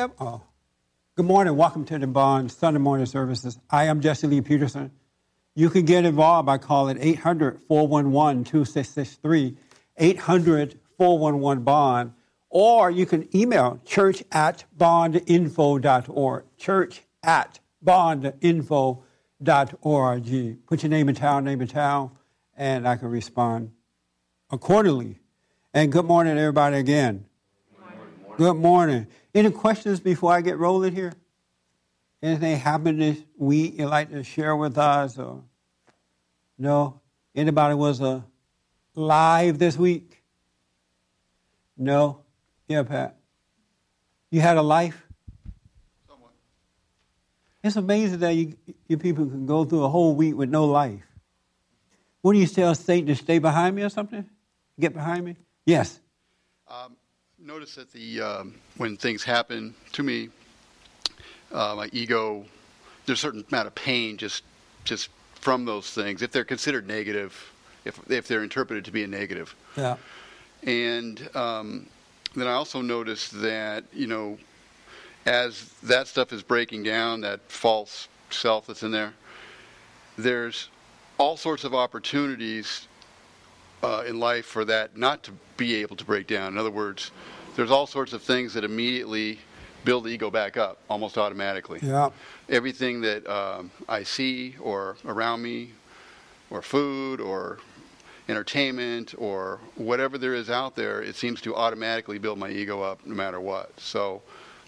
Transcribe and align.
oh. 0.00 0.42
Good 1.16 1.26
morning. 1.26 1.56
Welcome 1.56 1.84
to 1.86 1.98
the 1.98 2.06
Bond 2.06 2.50
Sunday 2.50 2.80
morning 2.80 3.04
services. 3.04 3.58
I 3.68 3.84
am 3.84 4.00
Jesse 4.00 4.26
Lee 4.26 4.40
Peterson. 4.40 4.90
You 5.54 5.68
can 5.68 5.84
get 5.84 6.06
involved 6.06 6.46
by 6.46 6.56
calling 6.56 6.96
800 6.98 7.60
411 7.68 8.44
2663, 8.44 9.58
800 9.98 10.78
411 10.96 11.64
Bond, 11.64 12.14
or 12.48 12.90
you 12.90 13.04
can 13.04 13.28
email 13.36 13.78
church 13.84 14.24
at 14.32 14.64
bondinfo.org, 14.78 16.44
church 16.56 17.02
at 17.22 17.60
bondinfo.org. 17.84 20.66
Put 20.66 20.82
your 20.82 20.90
name 20.90 21.08
in 21.10 21.14
town, 21.14 21.44
name 21.44 21.60
in 21.60 21.68
town, 21.68 22.10
and 22.56 22.88
I 22.88 22.96
can 22.96 23.08
respond 23.08 23.72
accordingly. 24.50 25.18
And 25.74 25.92
good 25.92 26.06
morning, 26.06 26.38
everybody, 26.38 26.78
again. 26.78 27.26
Good 27.76 27.80
morning. 27.80 28.36
Good 28.38 28.54
morning. 28.54 29.06
Any 29.34 29.50
questions 29.50 30.00
before 30.00 30.32
I 30.32 30.40
get 30.40 30.58
rolling 30.58 30.94
here? 30.94 31.12
Anything 32.22 32.56
happened 32.56 33.00
this 33.00 33.18
week 33.36 33.78
you'd 33.78 33.88
like 33.88 34.10
to 34.10 34.22
share 34.22 34.54
with 34.56 34.76
us? 34.76 35.18
Or 35.18 35.42
no? 36.58 37.00
Anybody 37.34 37.74
was 37.74 38.00
uh, 38.00 38.22
live 38.94 39.58
this 39.58 39.76
week? 39.76 40.22
No? 41.76 42.20
Yeah, 42.68 42.82
Pat. 42.82 43.16
You 44.30 44.40
had 44.40 44.56
a 44.56 44.62
life? 44.62 45.06
Somewhat. 46.06 46.32
It's 47.62 47.76
amazing 47.76 48.18
that 48.20 48.34
you, 48.34 48.54
you 48.86 48.98
people 48.98 49.26
can 49.26 49.46
go 49.46 49.64
through 49.64 49.84
a 49.84 49.88
whole 49.88 50.14
week 50.14 50.36
with 50.36 50.50
no 50.50 50.66
life. 50.66 51.02
What 52.20 52.34
do 52.34 52.38
you 52.38 52.46
tell 52.46 52.74
Satan 52.74 53.06
to 53.06 53.16
stay 53.16 53.38
behind 53.38 53.74
me 53.74 53.82
or 53.82 53.88
something? 53.88 54.28
Get 54.78 54.92
behind 54.92 55.24
me? 55.24 55.36
Yes. 55.64 56.00
Um, 56.68 56.96
notice 57.44 57.74
that 57.74 57.90
the 57.92 58.20
um, 58.20 58.54
when 58.76 58.96
things 58.96 59.24
happen 59.24 59.74
to 59.92 60.02
me, 60.02 60.28
uh, 61.52 61.74
my 61.76 61.88
ego, 61.92 62.44
there's 63.06 63.18
a 63.18 63.22
certain 63.22 63.44
amount 63.50 63.66
of 63.66 63.74
pain 63.74 64.16
just 64.16 64.44
just 64.84 65.08
from 65.34 65.64
those 65.64 65.90
things 65.90 66.22
if 66.22 66.30
they're 66.30 66.44
considered 66.44 66.86
negative, 66.86 67.52
if 67.84 67.98
if 68.10 68.28
they're 68.28 68.42
interpreted 68.42 68.84
to 68.84 68.90
be 68.90 69.04
a 69.04 69.06
negative. 69.06 69.54
Yeah. 69.76 69.96
And 70.62 71.28
um, 71.34 71.86
then 72.34 72.46
I 72.46 72.52
also 72.52 72.82
noticed 72.82 73.40
that 73.40 73.84
you 73.92 74.06
know, 74.06 74.38
as 75.26 75.70
that 75.82 76.08
stuff 76.08 76.32
is 76.32 76.42
breaking 76.42 76.82
down, 76.82 77.22
that 77.22 77.40
false 77.50 78.08
self 78.30 78.66
that's 78.66 78.82
in 78.82 78.90
there, 78.90 79.14
there's 80.18 80.68
all 81.18 81.36
sorts 81.36 81.64
of 81.64 81.74
opportunities 81.74 82.86
uh, 83.82 84.04
in 84.06 84.18
life 84.18 84.46
for 84.46 84.64
that 84.64 84.96
not 84.96 85.22
to 85.24 85.32
be 85.56 85.76
able 85.76 85.96
to 85.96 86.04
break 86.04 86.26
down. 86.26 86.52
In 86.52 86.58
other 86.58 86.70
words, 86.70 87.10
there's 87.56 87.70
all 87.70 87.86
sorts 87.86 88.12
of 88.12 88.22
things 88.22 88.54
that 88.54 88.64
immediately 88.64 89.38
build 89.84 90.04
the 90.04 90.10
ego 90.10 90.30
back 90.30 90.56
up 90.56 90.78
almost 90.88 91.16
automatically. 91.18 91.80
Yeah. 91.82 92.10
Everything 92.48 93.00
that 93.00 93.26
um, 93.26 93.70
I 93.88 94.02
see 94.02 94.56
or 94.60 94.96
around 95.04 95.42
me, 95.42 95.70
or 96.50 96.62
food, 96.62 97.20
or 97.20 97.58
entertainment, 98.28 99.14
or 99.18 99.60
whatever 99.76 100.18
there 100.18 100.34
is 100.34 100.50
out 100.50 100.76
there, 100.76 101.02
it 101.02 101.16
seems 101.16 101.40
to 101.42 101.54
automatically 101.54 102.18
build 102.18 102.38
my 102.38 102.50
ego 102.50 102.82
up 102.82 103.04
no 103.06 103.14
matter 103.14 103.40
what. 103.40 103.78
So 103.80 104.22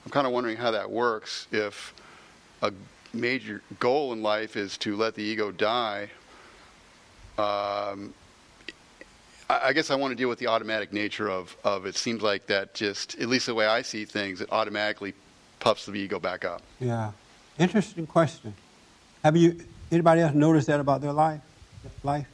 I'm 0.04 0.10
kind 0.10 0.26
of 0.26 0.32
wondering 0.32 0.56
how 0.56 0.70
that 0.70 0.90
works 0.90 1.46
if 1.52 1.94
a 2.62 2.72
major 3.12 3.62
goal 3.78 4.12
in 4.12 4.22
life 4.22 4.56
is 4.56 4.78
to 4.78 4.96
let 4.96 5.14
the 5.14 5.22
ego 5.22 5.52
die. 5.52 6.10
Um, 7.36 8.14
I 9.50 9.72
guess 9.72 9.90
I 9.90 9.96
want 9.96 10.12
to 10.12 10.14
deal 10.16 10.28
with 10.28 10.38
the 10.38 10.46
automatic 10.46 10.92
nature 10.92 11.28
of, 11.30 11.56
of 11.62 11.84
it 11.86 11.96
seems 11.96 12.22
like 12.22 12.46
that 12.46 12.74
just, 12.74 13.18
at 13.18 13.28
least 13.28 13.46
the 13.46 13.54
way 13.54 13.66
I 13.66 13.82
see 13.82 14.04
things, 14.04 14.40
it 14.40 14.48
automatically 14.50 15.14
puffs 15.60 15.86
the 15.86 15.94
ego 15.94 16.18
back 16.18 16.44
up. 16.44 16.62
Yeah. 16.80 17.12
Interesting 17.58 18.06
question. 18.06 18.54
Have 19.22 19.36
you, 19.36 19.60
anybody 19.90 20.22
else 20.22 20.34
noticed 20.34 20.68
that 20.68 20.80
about 20.80 21.02
their 21.02 21.12
life? 21.12 21.40
Life? 22.02 22.26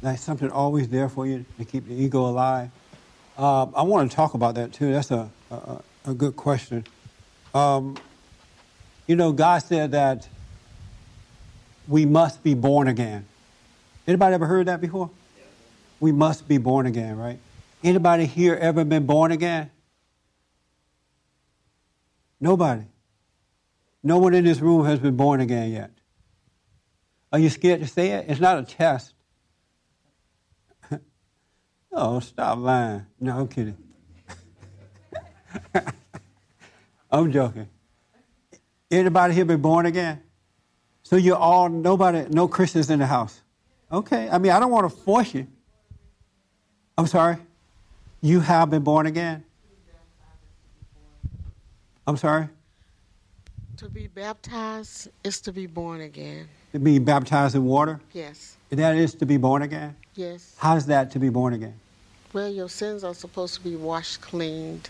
Like 0.00 0.18
something 0.18 0.50
always 0.50 0.88
there 0.88 1.08
for 1.08 1.26
you 1.26 1.44
to 1.58 1.64
keep 1.64 1.86
the 1.86 1.94
ego 1.94 2.26
alive? 2.26 2.70
Um, 3.36 3.72
I 3.76 3.82
want 3.82 4.10
to 4.10 4.16
talk 4.16 4.34
about 4.34 4.54
that 4.54 4.72
too. 4.72 4.92
That's 4.92 5.10
a, 5.10 5.30
a, 5.50 5.80
a 6.06 6.14
good 6.14 6.36
question. 6.36 6.86
Um, 7.54 7.96
you 9.06 9.16
know, 9.16 9.32
God 9.32 9.58
said 9.58 9.92
that 9.92 10.28
we 11.88 12.06
must 12.06 12.42
be 12.42 12.54
born 12.54 12.88
again. 12.88 13.26
Anybody 14.06 14.34
ever 14.34 14.46
heard 14.46 14.66
that 14.66 14.80
before? 14.80 15.10
We 16.04 16.12
must 16.12 16.46
be 16.46 16.58
born 16.58 16.84
again, 16.84 17.16
right? 17.16 17.38
Anybody 17.82 18.26
here 18.26 18.54
ever 18.54 18.84
been 18.84 19.06
born 19.06 19.32
again? 19.32 19.70
Nobody. 22.38 22.82
No 24.02 24.18
one 24.18 24.34
in 24.34 24.44
this 24.44 24.60
room 24.60 24.84
has 24.84 24.98
been 24.98 25.16
born 25.16 25.40
again 25.40 25.72
yet. 25.72 25.92
Are 27.32 27.38
you 27.38 27.48
scared 27.48 27.80
to 27.80 27.86
say 27.86 28.10
it? 28.10 28.26
It's 28.28 28.38
not 28.38 28.58
a 28.58 28.64
test. 28.64 29.14
oh, 31.92 32.20
stop 32.20 32.58
lying. 32.58 33.06
No, 33.18 33.38
I'm 33.38 33.48
kidding. 33.48 33.78
I'm 37.10 37.32
joking. 37.32 37.66
Anybody 38.90 39.32
here 39.32 39.46
been 39.46 39.62
born 39.62 39.86
again? 39.86 40.20
So 41.02 41.16
you're 41.16 41.34
all 41.34 41.70
nobody, 41.70 42.26
no 42.28 42.46
Christians 42.46 42.90
in 42.90 42.98
the 42.98 43.06
house. 43.06 43.40
Okay. 43.90 44.28
I 44.28 44.36
mean, 44.36 44.52
I 44.52 44.60
don't 44.60 44.70
want 44.70 44.90
to 44.90 44.94
force 44.94 45.32
you. 45.32 45.46
I'm 46.96 47.06
sorry? 47.08 47.36
You 48.20 48.40
have 48.40 48.70
been 48.70 48.82
born 48.82 49.06
again? 49.06 49.42
I'm 52.06 52.16
sorry? 52.16 52.48
To 53.78 53.88
be 53.88 54.06
baptized 54.06 55.08
is 55.24 55.40
to 55.40 55.52
be 55.52 55.66
born 55.66 56.02
again. 56.02 56.48
To 56.72 56.78
be 56.78 56.98
baptized 57.00 57.56
in 57.56 57.64
water? 57.64 58.00
Yes. 58.12 58.56
And 58.70 58.78
that 58.78 58.94
is 58.96 59.14
to 59.16 59.26
be 59.26 59.36
born 59.36 59.62
again? 59.62 59.96
Yes. 60.14 60.54
How's 60.58 60.86
that 60.86 61.10
to 61.12 61.18
be 61.18 61.30
born 61.30 61.54
again? 61.54 61.74
Well, 62.32 62.48
your 62.48 62.68
sins 62.68 63.02
are 63.02 63.14
supposed 63.14 63.54
to 63.54 63.60
be 63.60 63.74
washed 63.74 64.20
cleaned. 64.20 64.88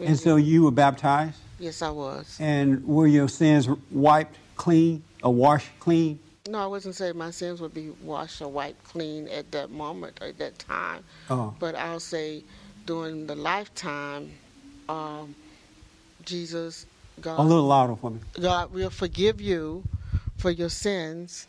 And 0.00 0.18
so 0.18 0.36
you 0.36 0.64
were 0.64 0.70
baptized? 0.70 1.38
Yes, 1.60 1.82
I 1.82 1.90
was. 1.90 2.36
And 2.40 2.84
were 2.84 3.06
your 3.06 3.28
sins 3.28 3.68
wiped 3.90 4.36
clean 4.56 5.02
or 5.22 5.32
washed 5.32 5.70
clean? 5.78 6.18
No, 6.48 6.60
I 6.60 6.66
wasn't 6.66 6.94
saying 6.94 7.18
my 7.18 7.30
sins 7.30 7.60
would 7.60 7.74
be 7.74 7.90
washed 8.02 8.40
or 8.40 8.48
wiped 8.48 8.82
clean 8.84 9.28
at 9.28 9.52
that 9.52 9.70
moment, 9.70 10.18
at 10.22 10.38
that 10.38 10.58
time. 10.58 11.04
Oh. 11.28 11.54
But 11.58 11.74
I'll 11.74 12.00
say 12.00 12.42
during 12.86 13.26
the 13.26 13.34
lifetime, 13.34 14.32
um, 14.88 15.34
Jesus, 16.24 16.86
God. 17.20 17.38
A 17.38 17.42
little 17.42 17.66
louder 17.66 17.96
for 17.96 18.12
me. 18.12 18.20
God 18.40 18.72
will 18.72 18.88
forgive 18.88 19.42
you 19.42 19.84
for 20.38 20.50
your 20.50 20.70
sins, 20.70 21.46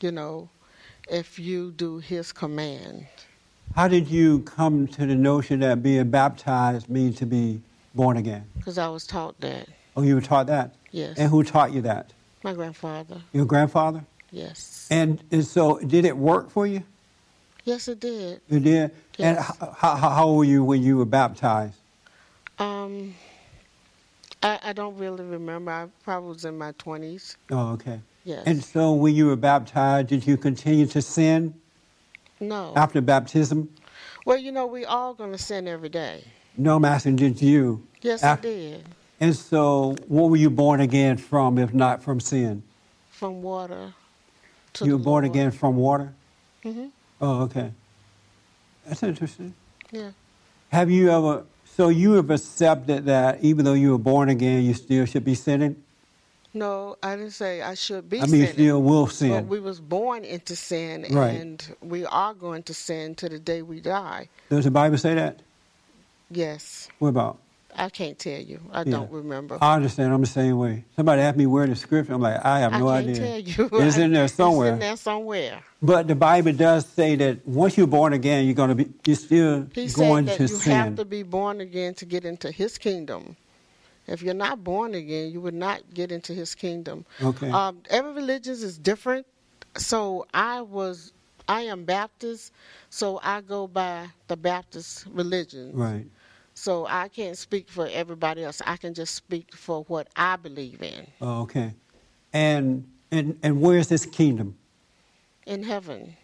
you 0.00 0.10
know, 0.10 0.48
if 1.08 1.38
you 1.38 1.70
do 1.70 1.98
His 1.98 2.32
command. 2.32 3.06
How 3.76 3.86
did 3.86 4.08
you 4.08 4.40
come 4.40 4.88
to 4.88 5.06
the 5.06 5.14
notion 5.14 5.60
that 5.60 5.80
being 5.80 6.10
baptized 6.10 6.88
means 6.88 7.16
to 7.18 7.26
be 7.26 7.62
born 7.94 8.16
again? 8.16 8.44
Because 8.56 8.78
I 8.78 8.88
was 8.88 9.06
taught 9.06 9.40
that. 9.42 9.68
Oh, 9.96 10.02
you 10.02 10.16
were 10.16 10.20
taught 10.20 10.48
that? 10.48 10.74
Yes. 10.90 11.18
And 11.18 11.30
who 11.30 11.44
taught 11.44 11.72
you 11.72 11.82
that? 11.82 12.12
My 12.42 12.52
grandfather. 12.52 13.22
Your 13.32 13.44
grandfather? 13.44 14.04
Yes. 14.32 14.88
And, 14.90 15.22
and 15.30 15.44
so, 15.44 15.78
did 15.78 16.04
it 16.04 16.16
work 16.16 16.50
for 16.50 16.66
you? 16.66 16.82
Yes, 17.64 17.88
it 17.88 18.00
did. 18.00 18.40
It 18.48 18.64
did. 18.64 18.90
Yes. 19.16 19.20
And 19.20 19.38
how, 19.38 19.96
how, 19.96 20.10
how 20.10 20.24
old 20.26 20.38
were 20.38 20.44
you 20.44 20.64
when 20.64 20.82
you 20.82 20.96
were 20.96 21.04
baptized? 21.04 21.76
Um, 22.58 23.14
I, 24.42 24.58
I 24.62 24.72
don't 24.72 24.96
really 24.96 25.24
remember. 25.24 25.70
I 25.70 25.86
probably 26.04 26.28
was 26.30 26.44
in 26.44 26.56
my 26.58 26.72
twenties. 26.72 27.36
Oh, 27.50 27.72
okay. 27.72 28.00
Yes. 28.24 28.42
And 28.46 28.62
so, 28.62 28.92
when 28.92 29.14
you 29.14 29.26
were 29.26 29.36
baptized, 29.36 30.08
did 30.08 30.26
you 30.26 30.36
continue 30.36 30.86
to 30.86 31.02
sin 31.02 31.54
no. 32.38 32.72
after 32.76 33.00
baptism? 33.00 33.68
Well, 34.26 34.36
you 34.38 34.52
know, 34.52 34.66
we 34.66 34.84
all 34.84 35.14
going 35.14 35.32
to 35.32 35.38
sin 35.38 35.66
every 35.66 35.88
day. 35.88 36.24
No, 36.56 36.76
I'm 36.76 37.16
did 37.16 37.40
you? 37.40 37.86
Yes, 38.02 38.22
After- 38.22 38.48
I 38.48 38.50
did. 38.50 38.84
And 39.20 39.36
so, 39.36 39.96
what 40.08 40.30
were 40.30 40.36
you 40.36 40.48
born 40.48 40.80
again 40.80 41.18
from, 41.18 41.58
if 41.58 41.74
not 41.74 42.02
from 42.02 42.20
sin? 42.20 42.62
From 43.10 43.42
water. 43.42 43.92
To 44.74 44.86
you 44.86 44.92
were 44.96 45.02
born 45.04 45.24
Lord. 45.24 45.34
again 45.36 45.50
from 45.50 45.76
water? 45.76 46.12
hmm 46.62 46.86
Oh, 47.20 47.42
okay. 47.42 47.72
That's 48.86 49.02
interesting. 49.02 49.54
Yeah. 49.92 50.10
Have 50.72 50.90
you 50.90 51.10
ever, 51.10 51.44
so 51.64 51.88
you 51.90 52.12
have 52.12 52.30
accepted 52.30 53.04
that 53.06 53.42
even 53.42 53.64
though 53.64 53.74
you 53.74 53.90
were 53.92 53.98
born 53.98 54.28
again, 54.30 54.62
you 54.64 54.72
still 54.74 55.04
should 55.04 55.24
be 55.24 55.34
sinning? 55.34 55.82
No, 56.54 56.96
I 57.02 57.16
didn't 57.16 57.32
say 57.32 57.62
I 57.62 57.74
should 57.74 58.08
be 58.08 58.20
I 58.20 58.26
mean, 58.26 58.40
you 58.40 58.46
sinning. 58.46 58.52
still 58.54 58.82
will 58.82 59.04
But 59.06 59.14
sin. 59.14 59.48
we 59.48 59.60
was 59.60 59.80
born 59.80 60.24
into 60.24 60.56
sin, 60.56 61.06
Right. 61.10 61.30
and 61.34 61.76
we 61.80 62.04
are 62.06 62.34
going 62.34 62.62
to 62.64 62.74
sin 62.74 63.14
to 63.16 63.28
the 63.28 63.38
day 63.38 63.62
we 63.62 63.80
die. 63.80 64.28
Does 64.48 64.64
the 64.64 64.70
Bible 64.70 64.98
say 64.98 65.14
that? 65.14 65.40
Yes. 66.30 66.88
What 66.98 67.08
about? 67.08 67.38
I 67.76 67.88
can't 67.88 68.18
tell 68.18 68.40
you. 68.40 68.60
I 68.72 68.80
Yeah. 68.80 68.92
don't 68.92 69.10
remember. 69.12 69.58
I 69.60 69.74
understand. 69.76 70.12
I'm 70.12 70.20
the 70.20 70.26
same 70.26 70.58
way. 70.58 70.84
Somebody 70.96 71.22
asked 71.22 71.36
me 71.36 71.46
where 71.46 71.66
the 71.66 71.76
scripture. 71.76 72.12
I'm 72.12 72.20
like, 72.20 72.44
I 72.44 72.60
have 72.60 72.72
no 72.72 72.88
I 72.88 73.02
can't 73.02 73.10
idea. 73.10 73.26
tell 73.54 73.68
you. 73.70 73.80
It's 73.86 73.96
in 73.96 74.12
there 74.12 74.28
somewhere. 74.28 74.68
It's 74.68 74.74
in 74.74 74.80
there 74.80 74.96
somewhere. 74.96 75.62
But 75.82 76.08
the 76.08 76.14
Bible 76.14 76.52
does 76.52 76.86
say 76.86 77.16
that 77.16 77.46
once 77.46 77.78
you're 77.78 77.86
born 77.86 78.12
again, 78.12 78.44
you're 78.44 78.54
going 78.54 78.68
to 78.70 78.74
be, 78.74 78.88
you're 79.06 79.16
still 79.16 79.66
He 79.74 79.88
going 79.88 80.26
said 80.26 80.38
that 80.40 80.46
to 80.48 80.52
you 80.54 80.58
sin. 80.60 80.72
have 80.72 80.96
to 80.96 81.04
be 81.04 81.22
born 81.22 81.60
again 81.60 81.94
to 81.94 82.04
get 82.04 82.24
into 82.24 82.50
His 82.50 82.76
kingdom. 82.78 83.36
If 84.06 84.22
you're 84.22 84.34
not 84.34 84.64
born 84.64 84.94
again, 84.94 85.30
you 85.30 85.40
would 85.40 85.54
not 85.54 85.82
get 85.94 86.10
into 86.10 86.34
His 86.34 86.54
kingdom. 86.54 87.04
Okay. 87.22 87.50
Um, 87.50 87.82
every 87.88 88.12
religion 88.12 88.54
is 88.54 88.76
different. 88.78 89.26
So 89.76 90.26
I 90.34 90.62
was, 90.62 91.12
I 91.48 91.62
am 91.62 91.84
Baptist, 91.84 92.52
so 92.90 93.20
I 93.22 93.40
go 93.40 93.68
by 93.68 94.08
the 94.26 94.36
Baptist 94.36 95.06
religion. 95.12 95.70
Right. 95.74 96.06
So 96.60 96.86
I 96.86 97.08
can't 97.08 97.38
speak 97.38 97.70
for 97.70 97.88
everybody 97.90 98.44
else. 98.44 98.60
I 98.66 98.76
can 98.76 98.92
just 98.92 99.14
speak 99.14 99.54
for 99.56 99.84
what 99.84 100.08
I 100.14 100.36
believe 100.36 100.82
in 100.82 101.06
Oh, 101.22 101.40
okay. 101.44 101.72
And 102.34 102.86
and 103.10 103.38
and 103.42 103.62
where 103.62 103.78
is 103.78 103.88
this 103.88 104.04
kingdom? 104.04 104.58
in 105.46 105.62
heaven. 105.62 106.14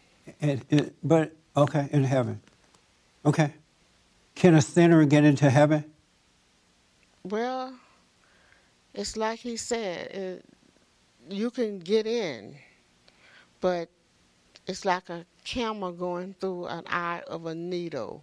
And, 0.42 0.62
and- 0.70 0.92
but 1.02 1.32
okay, 1.56 1.88
in 1.90 2.04
heaven. 2.04 2.42
Okay. 3.24 3.54
Can 4.34 4.54
a 4.54 4.60
sinner 4.60 5.06
get 5.06 5.24
into 5.24 5.48
heaven? 5.48 5.84
Well, 7.24 7.72
it's 8.92 9.16
like 9.16 9.38
he 9.38 9.56
said, 9.56 10.10
it, 10.10 10.44
you 11.30 11.50
can 11.50 11.78
get 11.78 12.06
in, 12.06 12.56
but 13.62 13.88
it's 14.66 14.84
like 14.84 15.08
a 15.08 15.24
camel 15.44 15.92
going 15.92 16.34
through 16.38 16.66
an 16.66 16.84
eye 16.88 17.22
of 17.26 17.46
a 17.46 17.54
needle. 17.54 18.22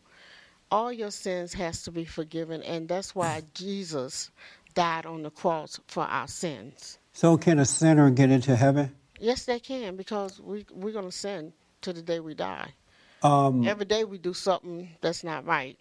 All 0.74 0.92
your 0.92 1.12
sins 1.12 1.54
has 1.54 1.84
to 1.84 1.92
be 1.92 2.04
forgiven, 2.04 2.64
and 2.64 2.90
that's 2.90 3.14
why 3.14 3.44
Jesus 3.54 4.32
died 4.74 5.06
on 5.06 5.22
the 5.22 5.30
cross 5.30 5.80
for 5.86 6.02
our 6.02 6.28
sins. 6.28 6.98
So 7.12 7.38
can 7.38 7.60
a 7.60 7.66
sinner 7.66 8.10
get 8.10 8.32
into 8.32 8.56
heaven? 8.56 8.96
Yes, 9.20 9.46
they 9.46 9.60
can 9.60 9.96
because 9.96 10.42
we 10.42 10.66
we're 10.72 10.92
gonna 10.92 11.12
sin 11.12 11.54
to 11.82 11.94
the 11.94 12.02
day 12.02 12.20
we 12.20 12.34
die. 12.34 12.74
Um, 13.22 13.68
Every 13.68 13.86
day 13.86 14.04
we 14.04 14.18
do 14.18 14.34
something 14.34 14.90
that's 15.00 15.24
not 15.24 15.46
right. 15.46 15.80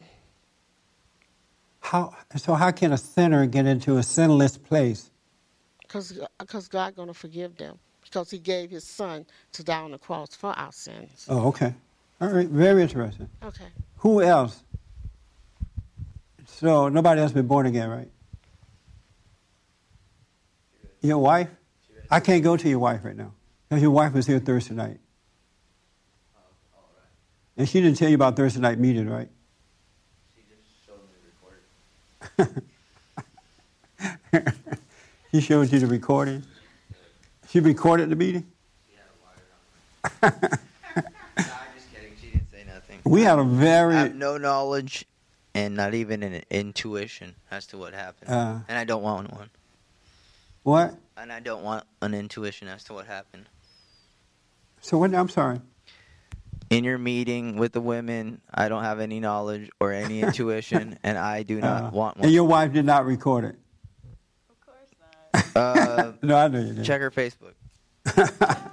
how 1.81 2.15
so? 2.37 2.53
How 2.53 2.71
can 2.71 2.93
a 2.93 2.99
sinner 2.99 3.47
get 3.47 3.65
into 3.65 3.97
a 3.97 4.03
sinless 4.03 4.59
place? 4.59 5.11
because 5.81 6.21
because 6.39 6.69
God 6.69 6.95
gonna 6.97 7.15
forgive 7.15 7.57
them 7.57 7.79
because 8.03 8.31
He 8.31 8.39
gave 8.39 8.71
His 8.71 8.85
Son 8.85 9.25
to 9.53 9.65
die 9.65 9.81
on 9.81 9.93
the 9.93 9.99
cross 9.99 10.35
for 10.35 10.51
our 10.51 10.71
sins. 10.71 11.25
Oh, 11.31 11.49
okay. 11.49 11.73
All 12.21 12.29
right. 12.29 12.47
Very 12.47 12.83
interesting. 12.83 13.31
Okay. 13.43 13.69
Who 13.97 14.21
else? 14.21 14.63
So 16.63 16.89
nobody 16.89 17.21
else 17.21 17.33
been 17.33 17.49
born 17.49 17.67
again, 17.67 17.91
right? 17.91 18.09
Your 21.01 21.19
wife? 21.19 21.49
I 22.09 22.21
can't 22.21 22.45
go 22.45 22.57
to 22.57 22.69
your 22.69 22.79
wife 22.79 23.01
right 23.03 23.17
now 23.17 23.33
because 23.69 23.83
your 23.83 23.91
wife 23.91 24.13
was 24.13 24.29
here 24.29 24.39
Thursday 24.39 24.77
night, 24.77 25.01
and 27.57 27.69
she 27.69 27.81
didn't 27.81 27.99
tell 27.99 28.09
you 28.09 28.15
about 28.15 28.37
Thursday 28.37 28.61
night 28.61 28.79
meeting, 28.79 29.11
right? 29.11 29.29
She 30.37 30.43
just 30.49 30.87
showed 30.87 31.01
me 31.03 31.17
the 32.39 32.39
recording. 32.39 32.69
She 35.33 35.41
showed 35.41 35.73
you 35.73 35.81
the 35.81 35.87
recording. 35.89 36.45
She 37.51 37.61
recorded 37.61 38.09
the 38.09 38.17
meeting. 38.17 38.47
She 38.89 38.97
had 38.97 39.05
a 39.11 39.19
wire 39.21 40.33
on 40.33 40.33
her. 40.33 40.59
I'm 41.37 41.45
just 41.75 41.93
kidding. 41.93 42.13
She 42.19 42.29
didn't 42.29 42.51
say 42.51 42.65
nothing. 42.67 43.01
We 43.05 43.23
had 43.23 43.39
a 43.39 43.45
very 43.45 43.97
I 43.97 43.99
have 44.05 44.15
no 44.15 44.39
knowledge 44.39 45.05
and 45.55 45.75
not 45.77 45.95
even 45.95 46.23
an 46.23 46.43
intuition 46.51 47.35
as 47.51 47.67
to 47.69 47.79
what 47.79 47.93
happened. 47.95 48.31
Uh. 48.31 48.61
and 48.69 48.79
I 48.79 48.85
don't 48.85 49.03
want 49.03 49.33
one. 49.33 49.51
what? 50.63 50.95
And 51.17 51.31
I 51.33 51.41
don't 51.41 51.63
want 51.63 51.85
an 52.01 52.15
intuition 52.15 52.69
as 52.69 52.85
to 52.85 52.95
what 52.95 53.07
happened. 53.07 53.47
So 54.81 54.99
what? 54.99 55.15
I'm 55.15 55.29
sorry. 55.29 55.61
In 56.71 56.85
your 56.85 56.97
meeting 56.99 57.57
with 57.57 57.73
the 57.73 57.83
women, 57.83 58.41
I 58.53 58.69
don't 58.71 58.83
have 58.83 58.99
any 58.99 59.21
knowledge 59.21 59.69
or 59.79 59.93
any 59.93 60.23
intuition, 60.23 60.99
and 61.03 61.19
I 61.19 61.43
do 61.43 61.61
not 61.61 61.85
Uh, 61.85 61.91
want 61.91 62.17
one. 62.17 62.25
And 62.25 62.33
your 62.33 62.45
wife 62.45 62.73
did 62.73 62.87
not 62.87 63.05
record 63.05 63.45
it. 63.45 63.57
Of 64.49 64.61
course 64.67 65.55
not. 65.55 65.79
Uh, 65.79 66.13
No, 66.23 66.37
I 66.37 66.49
know 66.49 66.61
you 66.61 66.73
did. 66.73 66.85
check 66.85 67.01
her 67.03 67.11
Facebook. 67.11 67.55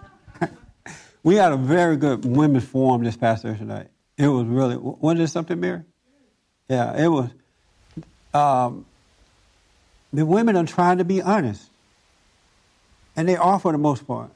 We 1.21 1.35
had 1.35 1.51
a 1.51 1.57
very 1.57 1.97
good 1.97 2.23
women's 2.23 2.63
forum 2.63 3.03
this 3.03 3.17
past 3.17 3.43
Thursday 3.43 3.65
night. 3.65 3.87
It 4.17 4.29
was 4.29 4.45
really, 4.45 4.77
wasn't 4.77 5.21
it 5.21 5.27
something, 5.27 5.59
Mary? 5.59 5.81
Yeah, 6.69 7.03
it 7.03 7.07
was. 7.07 7.29
Um, 8.33 8.85
the 10.13 10.25
women 10.25 10.55
are 10.55 10.65
trying 10.65 10.99
to 10.99 11.03
be 11.03 11.21
honest, 11.21 11.69
and 13.15 13.27
they 13.27 13.35
are 13.35 13.59
for 13.59 13.71
the 13.71 13.77
most 13.77 14.07
part. 14.07 14.29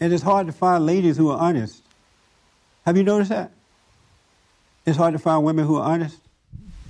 And 0.00 0.12
it's 0.12 0.22
hard 0.22 0.46
to 0.46 0.52
find 0.52 0.86
ladies 0.86 1.16
who 1.16 1.30
are 1.30 1.38
honest. 1.38 1.82
Have 2.86 2.96
you 2.96 3.02
noticed 3.02 3.30
that? 3.30 3.50
It's 4.86 4.96
hard 4.96 5.12
to 5.12 5.18
find 5.18 5.44
women 5.44 5.66
who 5.66 5.76
are 5.76 5.82
honest. 5.82 6.16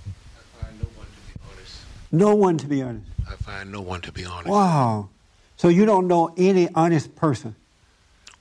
I 0.06 0.62
find 0.62 0.78
no 0.78 0.86
one 0.94 1.06
to 1.06 1.16
be 1.32 1.40
honest. 1.50 1.76
No 2.12 2.34
one 2.34 2.58
to 2.58 2.66
be 2.66 2.82
honest. 2.82 3.06
I 3.26 3.36
find 3.36 3.72
no 3.72 3.80
one 3.80 4.02
to 4.02 4.12
be 4.12 4.24
honest. 4.26 4.48
Wow. 4.48 5.08
So 5.56 5.68
you 5.68 5.86
don't 5.86 6.06
know 6.06 6.34
any 6.36 6.68
honest 6.74 7.16
person. 7.16 7.56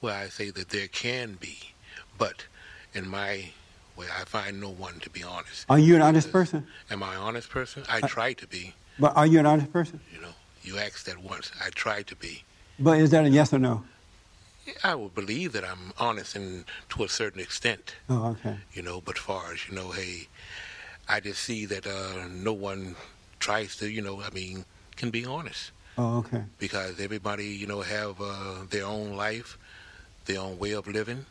Well, 0.01 0.13
I 0.13 0.27
say 0.27 0.51
that 0.51 0.69
there 0.69 0.88
can 0.88 1.38
be, 1.39 1.57
but 2.18 2.45
in 2.94 3.07
my 3.07 3.50
way, 3.98 4.06
I 4.16 4.24
find 4.26 4.62
no 4.62 4.70
one 4.70 5.00
to 5.02 5.10
be 5.10 5.24
honest. 5.24 5.66
Are 5.70 5.80
you 5.80 5.96
an 5.96 6.02
honest 6.02 6.32
person? 6.32 6.66
Am 6.90 7.04
I 7.04 7.16
an 7.16 7.22
honest 7.22 7.50
person? 7.50 7.84
I 7.90 8.02
try 8.02 8.34
to 8.34 8.48
be. 8.48 8.74
But 9.00 9.16
are 9.16 9.26
you 9.26 9.40
an 9.40 9.46
honest 9.46 9.72
person? 9.72 10.00
You 10.14 10.22
know, 10.22 10.34
you 10.64 10.78
asked 10.78 11.06
that 11.08 11.18
once. 11.18 11.52
I 11.64 11.70
try 11.70 12.04
to 12.04 12.16
be. 12.16 12.44
But 12.80 13.00
is 13.00 13.12
that 13.12 13.26
a 13.26 13.30
yes 13.30 13.54
or 13.54 13.60
no? 13.60 13.84
I 14.84 14.96
would 14.96 15.16
believe 15.16 15.54
that 15.54 15.64
I'm 15.64 15.94
honest 15.98 16.36
and 16.36 16.66
to 16.90 17.04
a 17.04 17.10
certain 17.10 17.40
extent. 17.40 17.96
Oh, 18.10 18.32
okay. 18.32 18.58
You 18.74 18.82
know, 18.82 19.02
but 19.02 19.18
far 19.18 19.54
as 19.54 19.68
you 19.68 19.76
know, 19.76 19.92
hey, 19.92 20.28
I 21.08 21.20
just 21.20 21.42
see 21.42 21.66
that 21.66 21.88
uh, 21.88 22.28
no 22.30 22.54
one 22.54 22.96
tries 23.40 23.78
to. 23.78 23.90
You 23.90 24.02
know, 24.02 24.22
I 24.22 24.30
mean, 24.32 24.66
can 24.96 25.10
be 25.10 25.26
honest. 25.26 25.72
Oh, 26.00 26.18
okay. 26.20 26.44
because 26.60 27.00
everybody, 27.00 27.48
you 27.48 27.66
know, 27.66 27.82
have 27.82 28.22
uh, 28.22 28.66
their 28.70 28.86
own 28.86 29.16
life, 29.16 29.58
their 30.26 30.40
own 30.40 30.60
way 30.60 30.74
of 30.74 30.88
living, 30.88 31.26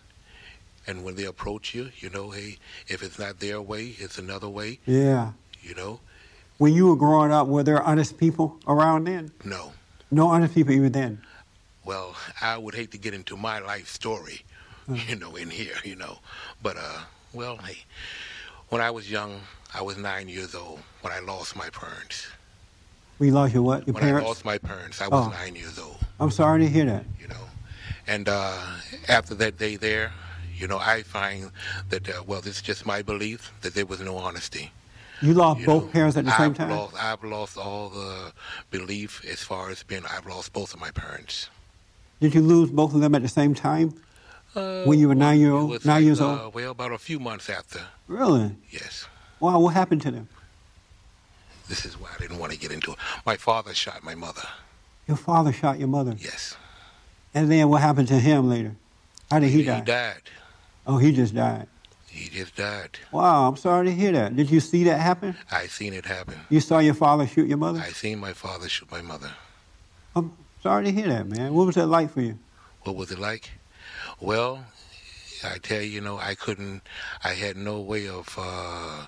and 0.87 1.05
when 1.05 1.17
they 1.17 1.25
approach 1.25 1.75
you, 1.75 1.91
you 1.99 2.11
know, 2.11 2.31
hey, 2.31 2.57
if 2.89 3.03
it's 3.03 3.19
not 3.19 3.41
their 3.41 3.61
way, 3.61 3.95
it's 3.99 4.19
another 4.19 4.49
way, 4.49 4.79
Yeah. 4.87 5.33
you 5.63 5.75
know. 5.75 6.01
When 6.59 6.73
you 6.73 6.87
were 6.89 6.97
growing 6.97 7.33
up, 7.33 7.49
were 7.49 7.63
there 7.63 7.83
honest 7.83 8.17
people 8.19 8.59
around 8.67 9.05
then? 9.05 9.33
No, 9.45 9.73
No 10.11 10.29
honest 10.29 10.55
people 10.55 10.73
even 10.73 10.93
then. 10.93 11.21
well, 11.85 12.17
I 12.41 12.57
would 12.59 12.75
hate 12.75 12.91
to 12.93 12.99
get 12.99 13.15
into 13.15 13.37
my 13.37 13.59
life 13.61 13.89
story, 13.89 14.43
you 14.89 15.17
know, 15.17 15.37
in 15.37 15.51
here, 15.51 15.75
you 15.85 15.97
know, 15.97 16.19
but 16.63 16.77
uh, 16.77 17.01
well, 17.33 17.57
hey, 17.59 17.79
when 18.71 18.81
I 18.81 18.91
was 18.91 19.11
young, 19.11 19.41
I 19.75 19.83
was 19.83 19.97
nine 19.97 20.29
years 20.29 20.55
old 20.55 20.81
when 21.03 21.13
I 21.13 21.21
lost 21.21 21.55
my 21.57 21.69
parents. 21.71 22.27
We 23.19 23.31
lost 23.31 23.55
your 23.55 23.63
what? 23.63 23.87
Your 23.87 23.95
When 23.95 24.03
I 24.03 24.07
parents? 24.09 24.27
lost 24.29 24.45
my 24.45 24.59
parents, 24.59 25.01
I 25.01 25.09
was 25.09 25.27
Oh. 25.27 25.31
nine 25.31 25.55
years 25.57 25.79
old. 25.79 25.99
I'm 26.21 26.31
sorry 26.31 26.61
to 26.61 26.69
hear 26.69 26.87
that. 26.87 27.05
you 27.21 27.29
know. 27.29 27.45
And 28.07 28.29
uh, 28.29 28.57
after 29.09 29.35
that 29.37 29.59
day 29.59 29.77
there, 29.77 30.13
you 30.57 30.67
know, 30.67 30.79
I 30.79 31.03
find 31.03 31.51
that, 31.91 32.09
uh, 32.09 32.23
well, 32.27 32.41
this 32.41 32.57
is 32.57 32.63
just 32.63 32.87
my 32.87 33.03
belief, 33.03 33.53
that 33.63 33.75
there 33.75 33.87
was 33.87 34.01
no 34.01 34.17
honesty. 34.17 34.71
You 35.23 35.35
lost 35.35 35.61
you 35.61 35.67
both 35.67 35.85
know. 35.87 35.91
parents 35.91 36.17
at 36.17 36.25
the 36.25 36.31
same 36.37 36.51
I've 36.51 36.57
time? 36.57 36.71
Lost, 36.71 36.95
I've 37.03 37.25
lost 37.25 37.57
all 37.57 37.89
the 37.89 38.33
belief 38.71 39.25
as 39.25 39.43
far 39.43 39.71
as 39.71 39.83
being, 39.83 40.05
I've 40.11 40.27
lost 40.27 40.53
both 40.53 40.75
of 40.75 40.81
my 40.81 40.91
parents. 40.91 41.49
Did 42.21 42.35
you 42.35 42.41
lose 42.43 42.71
both 42.71 42.95
of 42.95 43.01
them 43.01 43.15
at 43.15 43.23
the 43.23 43.29
same 43.29 43.55
time? 43.55 43.95
Uh, 44.55 44.85
When 44.85 44.99
you 44.99 45.09
were 45.09 45.15
nine 45.15 45.39
year 45.41 45.53
old- 45.53 45.85
nine 45.85 45.97
like, 45.97 46.05
years 46.05 46.21
uh, 46.21 46.45
old? 46.45 46.55
Well, 46.55 46.71
about 46.71 46.93
a 46.93 46.99
few 46.99 47.19
months 47.19 47.49
after, 47.51 47.81
Really? 48.09 48.55
yes. 48.71 49.07
Wow, 49.41 49.59
what 49.61 49.75
happened 49.75 50.01
to 50.03 50.11
them? 50.11 50.29
This 51.69 51.85
is 51.85 51.99
why 51.99 52.09
I 52.15 52.19
didn't 52.21 52.39
want 52.39 52.53
to 52.53 52.59
get 52.59 52.71
into 52.71 52.93
it. 52.93 52.99
My 53.27 53.37
father 53.37 53.75
shot 53.75 54.03
my 54.05 54.15
mother, 54.15 54.43
Your 55.09 55.17
father 55.17 55.53
shot 55.53 55.79
your 55.79 55.89
mother. 55.89 56.15
yes. 56.19 56.57
And 57.35 57.51
then 57.51 57.69
what 57.69 57.83
happened 57.83 58.09
to 58.09 58.19
him 58.19 58.49
later? 58.49 58.77
How 59.31 59.41
did 59.41 59.51
he, 59.51 59.59
he 59.59 59.65
die? 59.65 59.81
died. 59.81 60.23
Oh, 60.87 60.99
he 60.99 61.13
just 61.13 61.35
died. 61.35 61.67
He 62.07 62.29
just 62.29 62.57
died. 62.57 62.99
Wow, 63.13 63.49
I'm 63.49 63.57
sorry 63.57 63.87
to 63.87 63.93
hear 63.93 64.13
that. 64.13 64.37
Did 64.37 64.51
you 64.51 64.61
see 64.61 64.85
that 64.85 65.01
happen? 65.01 65.37
I 65.51 65.67
seen 65.67 65.93
it 65.93 66.07
happen. 66.07 66.35
You 66.49 66.61
saw 66.61 66.79
your 66.79 66.95
father 66.95 67.27
shoot 67.27 67.49
your 67.49 67.59
mother? 67.59 67.81
I 67.81 67.91
seen 67.91 68.19
my 68.19 68.33
father 68.33 68.69
shoot 68.69 68.91
my 68.91 69.03
mother. 69.03 69.31
I'm 70.15 70.33
sorry 70.63 70.85
to 70.85 70.93
hear 70.93 71.09
that, 71.09 71.27
man. 71.27 71.53
What 71.53 71.67
was 71.67 71.75
that 71.75 71.89
like 71.89 72.11
for 72.11 72.23
you? 72.23 72.39
What 72.83 72.97
was 72.97 73.11
it 73.11 73.19
like? 73.19 73.51
Well, 74.21 74.65
I 75.45 75.59
tell 75.59 75.83
you, 75.83 75.89
you 75.89 76.01
know, 76.01 76.17
I 76.19 76.35
couldn't, 76.35 76.83
I 77.23 77.35
had 77.35 77.57
no 77.57 77.81
way 77.81 78.09
of, 78.09 78.35
uh, 78.39 79.07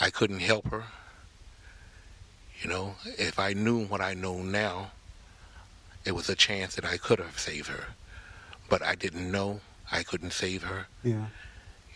I 0.00 0.10
couldn't 0.10 0.40
help 0.40 0.68
her. 0.70 0.84
You 2.62 2.70
know, 2.70 2.94
if 3.04 3.38
I 3.38 3.52
knew 3.52 3.84
what 3.84 4.00
I 4.00 4.14
know 4.14 4.42
now, 4.42 4.90
it 6.04 6.12
was 6.12 6.28
a 6.28 6.34
chance 6.34 6.74
that 6.74 6.84
I 6.84 6.96
could 6.96 7.18
have 7.18 7.38
saved 7.38 7.68
her. 7.68 7.84
But 8.68 8.82
I 8.82 8.94
didn't 8.94 9.30
know 9.30 9.60
I 9.92 10.02
couldn't 10.02 10.32
save 10.32 10.62
her, 10.64 10.86
Yeah. 11.02 11.26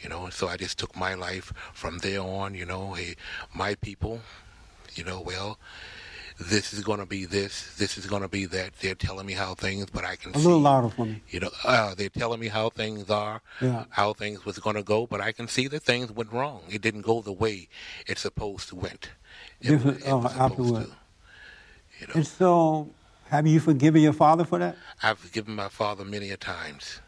you 0.03 0.09
know, 0.09 0.29
so 0.31 0.49
I 0.49 0.57
just 0.57 0.79
took 0.79 0.97
my 0.97 1.15
life 1.15 1.53
from 1.73 1.99
there 1.99 2.21
on, 2.21 2.55
you 2.55 2.67
know, 2.67 2.95
hey, 2.95 3.17
my 3.55 3.75
people, 3.77 4.21
you 4.95 5.05
know, 5.05 5.21
well, 5.21 5.59
this 6.41 6.73
is 6.73 6.83
going 6.83 6.99
to 6.99 7.07
be 7.07 7.25
this, 7.25 7.75
this 7.77 7.97
is 7.97 8.07
going 8.07 8.23
to 8.23 8.29
be 8.29 8.45
that. 8.47 8.73
They're 8.81 8.97
telling 8.97 9.25
me 9.27 9.35
how 9.35 9.55
things, 9.55 9.87
but 9.93 10.05
I 10.05 10.17
can 10.17 10.35
A 10.35 10.39
see. 10.39 10.45
little 10.45 10.61
louder 10.61 10.89
for 10.89 11.07
me. 11.07 11.23
You 11.29 11.39
know, 11.41 11.51
uh, 11.63 11.95
they're 11.95 12.09
telling 12.09 12.41
me 12.41 12.49
how 12.49 12.71
things 12.71 13.09
are, 13.09 13.41
Yeah. 13.61 13.85
how 13.91 14.13
things 14.15 14.45
was 14.45 14.59
going 14.59 14.75
to 14.75 14.83
go, 14.83 15.07
but 15.07 15.21
I 15.21 15.31
can 15.31 15.47
see 15.47 15.69
that 15.69 15.85
things 15.85 16.11
went 16.11 16.33
wrong. 16.33 16.63
It 16.69 16.83
didn't 16.83 17.03
go 17.03 17.23
the 17.23 17.33
way 17.33 17.69
it's 18.09 18.23
supposed 18.23 18.69
to 18.71 18.75
went. 18.77 19.11
It, 19.61 19.69
Different- 19.71 19.99
it 20.01 20.09
oh, 20.09 20.17
was 20.19 20.33
after 20.37 20.65
supposed 20.65 20.75
to. 20.87 20.97
You 22.01 22.07
know, 22.09 22.13
And 22.17 22.27
so, 22.27 22.91
have 23.29 23.47
you 23.47 23.61
forgiven 23.61 24.03
your 24.03 24.13
father 24.13 24.45
for 24.45 24.59
that? 24.59 24.77
I've 25.05 25.21
forgiven 25.21 25.55
my 25.55 25.69
father 25.69 26.05
many 26.05 26.31
a 26.31 26.37
times, 26.37 27.01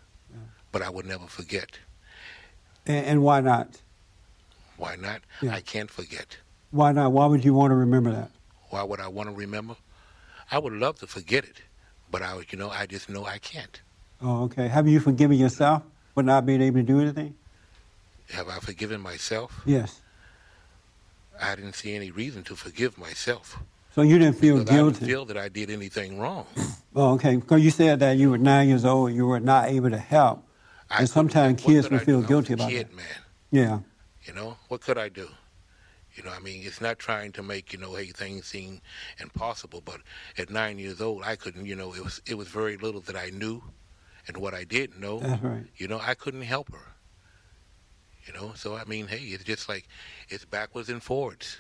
but 0.77 0.85
I 0.85 0.91
would 0.91 1.07
never 1.07 1.27
forget. 1.27 1.79
And, 2.85 3.07
and 3.07 3.23
why 3.23 3.41
not? 3.41 3.81
Why 4.77 4.95
not? 4.97 5.23
Yeah. 5.41 5.55
I 5.55 5.63
can't 5.63 5.91
forget. 5.91 6.37
Why 6.71 6.93
not? 6.93 7.13
Why 7.13 7.25
would 7.25 7.47
you 7.47 7.55
want 7.55 7.71
to 7.71 7.77
remember 7.77 8.13
that? 8.13 8.31
Why 8.69 8.83
would 8.83 9.01
I 9.01 9.09
want 9.09 9.31
to 9.31 9.35
remember? 9.35 9.75
I 10.51 10.59
would 10.59 10.75
love 10.75 10.99
to 10.99 11.07
forget 11.07 11.45
it, 11.45 11.63
but 12.11 12.21
I, 12.21 12.39
you 12.51 12.59
know, 12.59 12.69
I 12.69 12.85
just 12.85 13.09
know 13.09 13.25
I 13.25 13.39
can't. 13.39 13.81
Oh, 14.21 14.43
okay. 14.45 14.69
Have 14.69 14.87
you 14.87 15.01
forgiven 15.01 15.39
yourself 15.39 15.83
for 16.13 16.23
not 16.23 16.45
being 16.45 16.61
able 16.61 16.81
to 16.81 16.83
do 16.83 17.01
anything? 17.01 17.35
Have 18.35 18.51
I 18.51 18.59
forgiven 18.59 19.01
myself? 19.01 19.63
Yes. 19.65 20.03
I 21.41 21.55
didn't 21.55 21.73
see 21.73 21.95
any 21.95 22.11
reason 22.11 22.43
to 22.45 22.55
forgive 22.55 22.99
myself. 22.99 23.59
So 23.95 24.03
you 24.03 24.19
didn't 24.19 24.37
feel 24.37 24.59
because 24.59 24.71
I 24.71 24.77
guilty. 24.77 24.99
didn't 24.99 25.09
feel 25.09 25.25
that 25.25 25.39
I 25.39 25.49
did 25.49 25.71
anything 25.71 26.19
wrong. 26.19 26.45
oh, 26.95 27.15
okay. 27.15 27.37
Because 27.37 27.65
you 27.65 27.71
said 27.71 28.01
that 28.01 28.19
you 28.19 28.29
were 28.29 28.37
nine 28.37 28.69
years 28.69 28.85
old, 28.85 29.15
you 29.15 29.25
were 29.25 29.41
not 29.41 29.71
able 29.71 29.89
to 29.89 29.97
help. 29.97 30.46
I 30.91 31.01
And 31.01 31.09
sometimes 31.09 31.63
kids 31.63 31.91
will 31.91 31.99
feel? 31.99 32.23
Guilty 32.23 32.53
a 32.53 32.57
about 32.57 32.71
kid, 32.71 32.89
that. 32.89 32.97
man. 32.97 33.07
Yeah. 33.51 33.79
You 34.25 34.35
know, 34.35 34.57
what 34.69 34.81
could 34.81 34.99
I 34.99 35.09
do? 35.09 35.29
You 36.15 36.23
know, 36.23 36.31
I 36.31 36.39
mean, 36.41 36.63
it's 36.65 36.81
not 36.81 36.99
trying 36.99 37.33
to 37.33 37.43
make 37.43 37.73
you 37.73 37.79
know, 37.79 37.95
hey, 37.95 38.07
things 38.07 38.47
seem 38.47 38.81
impossible. 39.21 39.83
But 39.85 40.01
at 40.39 40.49
nine 40.51 40.79
years 40.79 41.01
old, 41.01 41.23
I 41.25 41.37
couldn't. 41.37 41.67
You 41.67 41.77
know, 41.77 41.93
it 41.95 42.03
was 42.03 42.23
it 42.27 42.35
was 42.39 42.49
very 42.49 42.77
little 42.79 43.03
that 43.03 43.17
I 43.17 43.31
knew, 43.31 43.63
and 44.27 44.37
what 44.39 44.55
I 44.55 44.65
didn't 44.65 44.99
know, 44.99 45.21
That's 45.21 45.43
right. 45.43 45.65
you 45.77 45.89
know, 45.89 46.01
I 46.03 46.15
couldn't 46.15 46.43
help 46.43 46.73
her. 46.73 46.95
You 48.27 48.33
know, 48.33 48.53
so 48.57 48.75
I 48.75 48.85
mean, 48.87 49.07
hey, 49.07 49.19
it's 49.19 49.45
just 49.45 49.69
like 49.69 49.87
it's 50.29 50.45
backwards 50.45 50.89
and 50.89 51.03
forwards, 51.03 51.59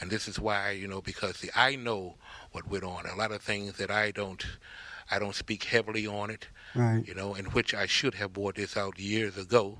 and 0.00 0.10
this 0.10 0.28
is 0.28 0.38
why 0.38 0.70
you 0.70 0.86
know 0.88 1.02
because 1.02 1.36
see, 1.38 1.50
I 1.54 1.74
know 1.76 2.14
what 2.52 2.68
went 2.68 2.84
on. 2.84 3.04
A 3.06 3.16
lot 3.16 3.32
of 3.32 3.42
things 3.42 3.76
that 3.78 3.90
I 3.90 4.10
don't, 4.12 4.44
I 5.12 5.18
don't 5.18 5.34
speak 5.34 5.64
heavily 5.64 6.06
on 6.06 6.30
it 6.30 6.48
Right. 6.74 7.06
you 7.06 7.14
know, 7.14 7.34
in 7.34 7.44
which 7.46 7.74
I 7.74 7.84
should 7.86 8.14
have 8.14 8.32
brought 8.32 8.54
this 8.56 8.76
out 8.78 8.98
years 8.98 9.36
ago, 9.36 9.78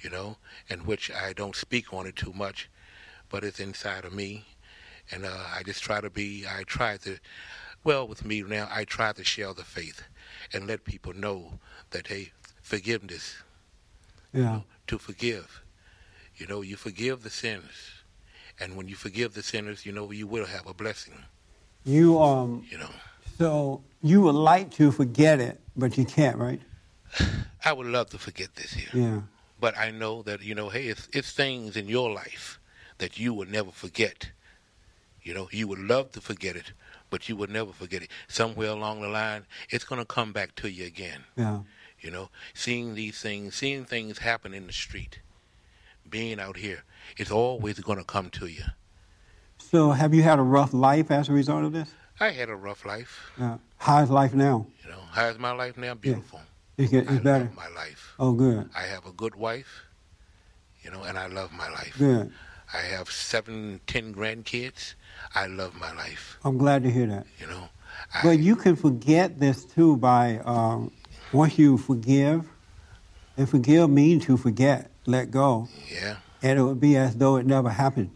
you 0.00 0.08
know, 0.08 0.38
in 0.70 0.80
which 0.86 1.10
I 1.10 1.34
don't 1.34 1.54
speak 1.54 1.92
on 1.92 2.06
it 2.06 2.16
too 2.16 2.32
much, 2.32 2.70
but 3.28 3.44
it's 3.44 3.60
inside 3.60 4.06
of 4.06 4.14
me. 4.14 4.46
And 5.10 5.26
uh, 5.26 5.36
I 5.54 5.62
just 5.62 5.82
try 5.82 6.00
to 6.00 6.08
be, 6.08 6.46
I 6.48 6.62
try 6.64 6.96
to, 6.98 7.18
well, 7.84 8.08
with 8.08 8.24
me 8.24 8.42
now, 8.42 8.66
I 8.72 8.84
try 8.84 9.12
to 9.12 9.22
share 9.22 9.52
the 9.52 9.62
faith 9.62 10.02
and 10.54 10.66
let 10.66 10.84
people 10.84 11.12
know 11.12 11.58
that, 11.90 12.06
hey, 12.06 12.32
forgiveness, 12.62 13.36
Yeah. 14.32 14.60
to 14.86 14.98
forgive. 14.98 15.62
You 16.36 16.46
know, 16.46 16.62
you 16.62 16.76
forgive 16.76 17.22
the 17.22 17.30
sinners. 17.30 18.02
And 18.58 18.74
when 18.74 18.88
you 18.88 18.94
forgive 18.96 19.34
the 19.34 19.42
sinners, 19.42 19.84
you 19.84 19.92
know, 19.92 20.10
you 20.12 20.26
will 20.26 20.46
have 20.46 20.66
a 20.66 20.72
blessing, 20.72 21.24
You 21.84 22.18
um. 22.22 22.66
you 22.70 22.78
know. 22.78 22.90
So 23.38 23.82
you 24.02 24.20
would 24.22 24.34
like 24.34 24.70
to 24.72 24.90
forget 24.90 25.40
it, 25.40 25.60
but 25.76 25.98
you 25.98 26.04
can't, 26.04 26.38
right? 26.38 26.60
I 27.64 27.72
would 27.72 27.86
love 27.86 28.10
to 28.10 28.18
forget 28.18 28.54
this 28.54 28.72
here. 28.72 28.88
Yeah. 28.92 29.20
But 29.60 29.76
I 29.76 29.90
know 29.90 30.22
that, 30.22 30.42
you 30.42 30.54
know, 30.54 30.68
hey, 30.68 30.86
it's, 30.86 31.08
it's 31.12 31.32
things 31.32 31.76
in 31.76 31.88
your 31.88 32.10
life 32.10 32.60
that 32.98 33.18
you 33.18 33.34
will 33.34 33.46
never 33.46 33.70
forget. 33.70 34.30
You 35.22 35.34
know, 35.34 35.48
you 35.50 35.66
would 35.66 35.78
love 35.78 36.12
to 36.12 36.20
forget 36.20 36.56
it, 36.56 36.72
but 37.10 37.28
you 37.28 37.36
would 37.36 37.50
never 37.50 37.72
forget 37.72 38.02
it. 38.02 38.10
Somewhere 38.28 38.68
along 38.68 39.00
the 39.00 39.08
line, 39.08 39.46
it's 39.70 39.84
going 39.84 40.00
to 40.00 40.04
come 40.04 40.32
back 40.32 40.54
to 40.56 40.70
you 40.70 40.86
again. 40.86 41.24
Yeah. 41.36 41.60
You 42.00 42.10
know, 42.10 42.28
seeing 42.54 42.94
these 42.94 43.20
things, 43.20 43.54
seeing 43.54 43.84
things 43.84 44.18
happen 44.18 44.54
in 44.54 44.66
the 44.66 44.72
street, 44.72 45.20
being 46.08 46.38
out 46.38 46.58
here, 46.58 46.84
it's 47.16 47.30
always 47.30 47.80
going 47.80 47.98
to 47.98 48.04
come 48.04 48.30
to 48.30 48.46
you. 48.46 48.62
So 49.58 49.90
have 49.90 50.14
you 50.14 50.22
had 50.22 50.38
a 50.38 50.42
rough 50.42 50.72
life 50.72 51.10
as 51.10 51.28
a 51.28 51.32
result 51.32 51.64
of 51.64 51.72
this? 51.72 51.88
I 52.18 52.30
had 52.30 52.48
a 52.48 52.56
rough 52.56 52.84
life. 52.84 53.30
Uh, 53.40 53.58
how's 53.78 54.10
life 54.10 54.32
now? 54.34 54.66
You 54.84 54.90
know, 54.90 55.00
how's 55.12 55.38
my 55.38 55.52
life 55.52 55.76
now? 55.76 55.94
Beautiful. 55.94 56.40
It 56.78 56.90
get, 56.90 57.08
I 57.08 57.14
it's 57.14 57.24
better. 57.24 57.44
love 57.44 57.56
my 57.56 57.68
life. 57.68 58.14
Oh, 58.18 58.32
good. 58.32 58.68
I 58.76 58.82
have 58.82 59.06
a 59.06 59.12
good 59.12 59.34
wife, 59.34 59.84
you 60.82 60.90
know, 60.90 61.02
and 61.02 61.18
I 61.18 61.26
love 61.26 61.52
my 61.52 61.68
life. 61.70 61.94
Good. 61.98 62.32
I 62.72 62.78
have 62.78 63.10
seven, 63.10 63.80
ten 63.86 64.14
grandkids. 64.14 64.94
I 65.34 65.46
love 65.46 65.74
my 65.74 65.92
life. 65.94 66.38
I'm 66.44 66.58
glad 66.58 66.82
to 66.84 66.90
hear 66.90 67.06
that. 67.06 67.26
You 67.38 67.46
know, 67.46 67.68
I, 68.14 68.20
But 68.22 68.38
you 68.38 68.56
can 68.56 68.76
forget 68.76 69.38
this 69.38 69.64
too 69.64 69.96
by 69.96 70.38
um, 70.44 70.90
once 71.32 71.58
you 71.58 71.78
forgive, 71.78 72.44
and 73.36 73.48
forgive 73.48 73.88
means 73.90 74.24
to 74.26 74.36
forget, 74.36 74.90
let 75.06 75.30
go, 75.30 75.68
yeah, 75.90 76.16
and 76.42 76.58
it 76.58 76.62
would 76.62 76.80
be 76.80 76.96
as 76.96 77.14
though 77.16 77.36
it 77.36 77.46
never 77.46 77.68
happened. 77.70 78.10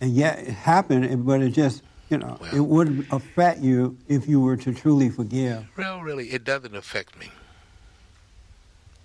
And 0.00 0.10
yet 0.12 0.38
it 0.40 0.52
happened, 0.52 1.26
but 1.26 1.42
it 1.42 1.50
just, 1.50 1.82
you 2.10 2.18
know, 2.18 2.38
Well- 2.40 2.54
it 2.54 2.60
wouldn't 2.60 3.06
affect 3.12 3.60
you 3.60 3.96
if 4.08 4.26
you 4.28 4.40
were 4.40 4.56
to 4.58 4.72
truly 4.74 5.08
forgive. 5.10 5.66
well, 5.76 6.00
really, 6.00 6.30
it 6.30 6.44
doesn't 6.44 6.74
affect 6.74 7.18
me. 7.18 7.30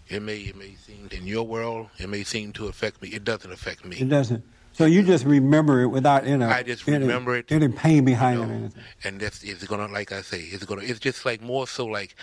It 0.09 0.21
may, 0.21 0.37
it 0.39 0.55
may 0.55 0.75
seem 0.75 1.07
in 1.11 1.25
your 1.25 1.43
world, 1.47 1.89
it 1.97 2.07
may 2.09 2.23
seem 2.23 2.51
to 2.53 2.67
affect 2.67 3.01
me. 3.01 3.09
It 3.09 3.23
doesn't 3.23 3.51
affect 3.51 3.85
me. 3.85 3.97
It 3.97 4.09
doesn't. 4.09 4.43
So 4.73 4.85
you 4.85 5.03
just 5.03 5.23
remember 5.25 5.81
it 5.81 5.87
without 5.87 6.25
you 6.25 6.33
any, 6.33 6.45
I 6.45 6.63
just 6.63 6.87
any- 6.87 6.99
remember 6.99 7.35
it, 7.37 7.51
any 7.51 7.67
pain 7.69 8.05
behind 8.05 8.39
you 8.39 8.45
it 8.45 8.49
or 8.49 8.53
anything. 8.53 8.83
and 9.03 9.19
that's 9.19 9.43
it's 9.43 9.63
gonna, 9.65 9.87
like 9.87 10.11
I 10.11 10.21
say, 10.21 10.39
it's 10.41 10.65
gonna, 10.65 10.81
it's 10.81 10.99
just 10.99 11.25
like 11.25 11.41
more 11.41 11.67
so 11.67 11.85
like 11.85 12.15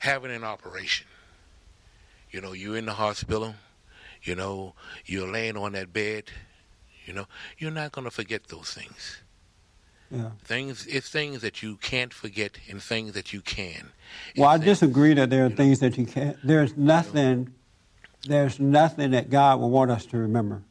having 0.00 0.30
an 0.30 0.44
operation. 0.44 1.06
You 2.30 2.40
know, 2.40 2.52
you're 2.52 2.76
in 2.76 2.86
the 2.86 2.92
hospital. 2.94 3.54
You 4.22 4.34
know, 4.36 4.74
you're 5.04 5.26
laying 5.30 5.56
on 5.56 5.72
that 5.72 5.92
bed. 5.92 6.24
You 7.06 7.12
know, 7.14 7.26
you're 7.58 7.70
not 7.72 7.90
gonna 7.92 8.10
forget 8.10 8.46
those 8.48 8.72
things. 8.72 9.18
Yeah. 10.10 10.30
Things, 10.44 10.86
it's 10.86 11.08
things 11.08 11.40
that 11.42 11.62
you 11.62 11.76
can't 11.76 12.12
forget, 12.12 12.58
and 12.68 12.82
things 12.82 13.12
that 13.12 13.32
you 13.32 13.40
can. 13.40 13.90
Well, 14.36 14.48
I 14.48 14.54
things- 14.58 14.64
disagree 14.64 15.14
that 15.14 15.30
there 15.30 15.42
are 15.42 15.44
you 15.44 15.50
know. 15.50 15.56
things 15.56 15.78
that 15.80 15.96
you 15.98 16.04
can't. 16.06 16.36
There's 16.42 16.76
nothing. 16.76 17.52
There's 18.26 18.58
nothing 18.60 19.12
that 19.12 19.30
God 19.30 19.60
will 19.60 19.70
want 19.70 19.90
us 19.90 20.04
to 20.06 20.18
remember. 20.18 20.62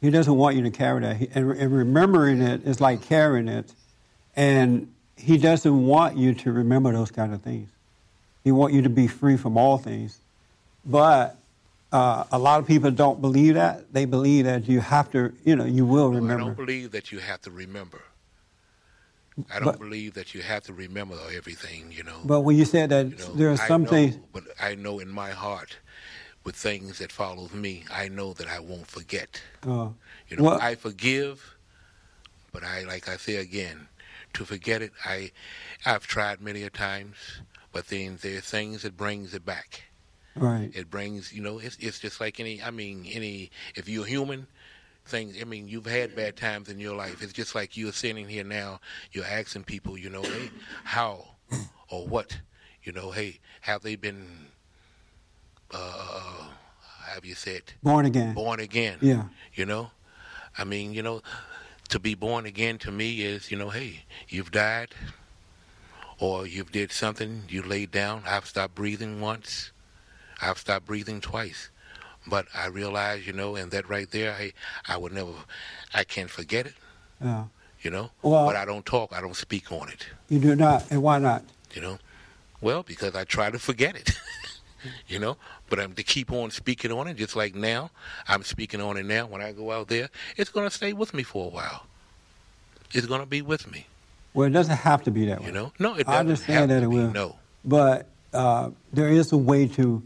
He 0.00 0.10
doesn't 0.10 0.34
want 0.34 0.56
you 0.56 0.62
to 0.64 0.70
carry 0.70 1.00
that. 1.00 1.16
He, 1.16 1.28
and, 1.34 1.50
and 1.52 1.72
remembering 1.72 2.42
it 2.42 2.66
is 2.66 2.80
like 2.80 3.02
carrying 3.02 3.48
it, 3.48 3.72
and 4.36 4.92
He 5.16 5.38
doesn't 5.38 5.86
want 5.86 6.16
you 6.18 6.34
to 6.34 6.52
remember 6.52 6.92
those 6.92 7.10
kind 7.12 7.32
of 7.32 7.42
things. 7.42 7.70
He 8.42 8.50
wants 8.52 8.74
you 8.74 8.82
to 8.82 8.90
be 8.90 9.06
free 9.06 9.36
from 9.36 9.56
all 9.56 9.78
things. 9.78 10.18
But 10.84 11.36
uh, 11.92 12.24
a 12.32 12.38
lot 12.38 12.58
of 12.60 12.66
people 12.66 12.90
don't 12.90 13.20
believe 13.22 13.54
that. 13.54 13.90
They 13.94 14.04
believe 14.04 14.44
that 14.46 14.68
you 14.68 14.80
have 14.80 15.10
to. 15.12 15.32
You 15.44 15.54
know, 15.56 15.64
you 15.64 15.86
will 15.86 16.10
No, 16.10 16.16
I 16.16 16.20
remember. 16.20 16.44
don't 16.44 16.56
believe 16.56 16.90
that 16.90 17.12
you 17.12 17.20
have 17.20 17.40
to 17.42 17.50
remember. 17.52 18.02
I 19.50 19.54
don't 19.58 19.64
But- 19.64 19.78
believe 19.80 20.14
that 20.14 20.34
you 20.34 20.42
have 20.42 20.62
to 20.64 20.72
remember 20.72 21.18
everything, 21.32 21.90
you 21.90 22.04
know. 22.04 22.20
But 22.24 22.40
when 22.42 22.56
you 22.56 22.64
said 22.64 22.90
that 22.90 23.10
you 23.10 23.16
know, 23.16 23.34
there 23.34 23.50
are 23.50 23.56
some 23.56 23.82
know, 23.84 23.90
things. 23.90 24.16
But 24.32 24.44
I 24.60 24.74
know 24.76 25.00
in 25.00 25.08
my 25.08 25.30
heart, 25.30 25.76
with 26.44 26.54
things 26.56 26.98
that 26.98 27.10
follows 27.10 27.52
me, 27.52 27.84
I 27.90 28.08
know 28.08 28.32
that 28.34 28.46
I 28.48 28.60
won't 28.60 28.86
forget. 28.86 29.40
Uh, 29.66 29.90
You 30.28 30.36
know, 30.36 30.44
Well- 30.44 30.60
I 30.60 30.74
forgive, 30.76 31.56
but 32.52 32.62
I, 32.64 32.82
like 32.84 33.08
I 33.08 33.16
say 33.16 33.36
again, 33.36 33.88
to 34.34 34.44
forget 34.44 34.82
it, 34.82 34.92
I, 35.04 35.32
I've 35.84 36.06
tried 36.06 36.40
many 36.40 36.62
a 36.62 36.70
times, 36.70 37.16
but 37.72 37.88
then 37.88 38.18
there 38.22 38.38
are 38.38 38.40
things 38.40 38.82
that 38.82 38.96
brings 38.96 39.34
it 39.34 39.44
back. 39.44 39.84
right. 40.36 40.70
It 40.74 40.90
brings, 40.90 41.32
you 41.32 41.40
know, 41.42 41.58
it's 41.58 41.76
it's 41.78 42.00
just 42.00 42.20
like 42.20 42.40
any. 42.40 42.60
I 42.62 42.70
mean, 42.72 43.06
any. 43.06 43.50
If 43.76 43.88
you're 43.88 44.04
human, 44.04 44.48
things. 45.04 45.36
I 45.40 45.44
mean, 45.44 45.68
you've 45.68 45.86
had 45.86 46.14
bad 46.16 46.36
times 46.36 46.68
in 46.68 46.78
your 46.78 46.96
life. 46.96 47.22
It's 47.22 47.32
just 47.32 47.54
like 47.54 47.76
you're 47.76 47.92
sitting 47.92 48.28
here 48.28 48.44
now. 48.44 48.80
You're 49.12 49.24
asking 49.24 49.64
people, 49.64 49.98
you 49.98 50.10
know, 50.10 50.22
hey, 50.22 50.50
how 50.84 51.26
or 51.88 52.06
what, 52.06 52.38
you 52.82 52.92
know, 52.92 53.10
hey, 53.10 53.38
have 53.62 53.82
they 53.82 53.96
been, 53.96 54.26
uh, 55.70 56.48
have 57.06 57.24
you 57.24 57.34
said, 57.34 57.62
Born 57.82 58.06
again. 58.06 58.34
born 58.34 58.60
again? 58.60 58.98
Yeah. 59.00 59.24
You 59.54 59.66
know, 59.66 59.90
I 60.56 60.64
mean, 60.64 60.92
you 60.94 61.02
know, 61.02 61.22
to 61.90 61.98
be 61.98 62.14
born 62.14 62.46
again 62.46 62.78
to 62.78 62.90
me 62.90 63.22
is, 63.22 63.50
you 63.50 63.58
know, 63.58 63.70
hey, 63.70 64.04
you've 64.28 64.50
died, 64.50 64.94
or 66.18 66.46
you've 66.46 66.72
did 66.72 66.92
something. 66.92 67.42
You 67.48 67.62
laid 67.62 67.90
down. 67.90 68.22
I've 68.26 68.46
stopped 68.46 68.74
breathing 68.74 69.20
once. 69.20 69.72
I've 70.40 70.58
stopped 70.58 70.86
breathing 70.86 71.20
twice. 71.20 71.70
But 72.26 72.46
I 72.54 72.66
realize, 72.66 73.26
you 73.26 73.32
know, 73.32 73.56
and 73.56 73.70
that 73.72 73.88
right 73.88 74.10
there, 74.10 74.32
I, 74.32 74.52
I 74.88 74.96
would 74.96 75.12
never, 75.12 75.32
I 75.92 76.04
can't 76.04 76.30
forget 76.30 76.66
it, 76.66 76.74
Yeah. 77.22 77.44
you 77.82 77.90
know. 77.90 78.10
Well- 78.22 78.46
but 78.46 78.56
I 78.56 78.64
don't 78.64 78.86
talk, 78.86 79.12
I 79.12 79.20
don't 79.20 79.36
speak 79.36 79.70
on 79.70 79.88
it, 79.90 80.06
You 80.28 80.38
do 80.38 80.56
not, 80.56 80.84
and 80.90 81.02
why 81.02 81.18
not? 81.18 81.44
you 81.74 81.82
know. 81.82 81.98
Well, 82.60 82.82
because 82.82 83.14
I 83.14 83.24
try 83.24 83.50
to 83.50 83.58
forget 83.58 83.94
it, 83.96 84.12
you 85.08 85.18
know. 85.18 85.36
But 85.68 85.80
I'm 85.80 85.92
to 85.94 86.02
keep 86.02 86.32
on 86.32 86.50
speaking 86.50 86.92
on 86.92 87.08
it, 87.08 87.16
just 87.16 87.36
like 87.36 87.54
now. 87.54 87.90
I'm 88.28 88.42
speaking 88.42 88.80
on 88.80 88.96
it 88.96 89.04
now. 89.04 89.26
When 89.26 89.42
I 89.42 89.52
go 89.52 89.72
out 89.72 89.88
there, 89.88 90.08
it's 90.36 90.50
going 90.50 90.66
to 90.68 90.74
stay 90.74 90.92
with 90.92 91.12
me 91.14 91.22
for 91.24 91.46
a 91.46 91.48
while. 91.48 91.84
It's 92.92 93.06
going 93.06 93.20
to 93.20 93.26
be 93.26 93.42
with 93.42 93.70
me, 93.70 93.86
Well, 94.34 94.46
it 94.46 94.50
doesn't 94.52 94.76
have 94.76 95.02
to 95.04 95.10
be 95.10 95.26
that 95.26 95.40
way. 95.40 95.46
you 95.46 95.52
know. 95.52 95.72
No, 95.78 95.94
it 95.94 96.04
doesn't 96.06 96.14
I 96.14 96.18
understand 96.20 96.58
have 96.60 96.68
that 96.70 96.80
to 96.80 96.92
it 96.92 96.94
will. 96.94 97.10
No. 97.12 97.36
But 97.64 98.08
uh, 98.32 98.70
there 98.92 99.08
is 99.08 99.32
a 99.32 99.36
way 99.36 99.66
to 99.68 100.02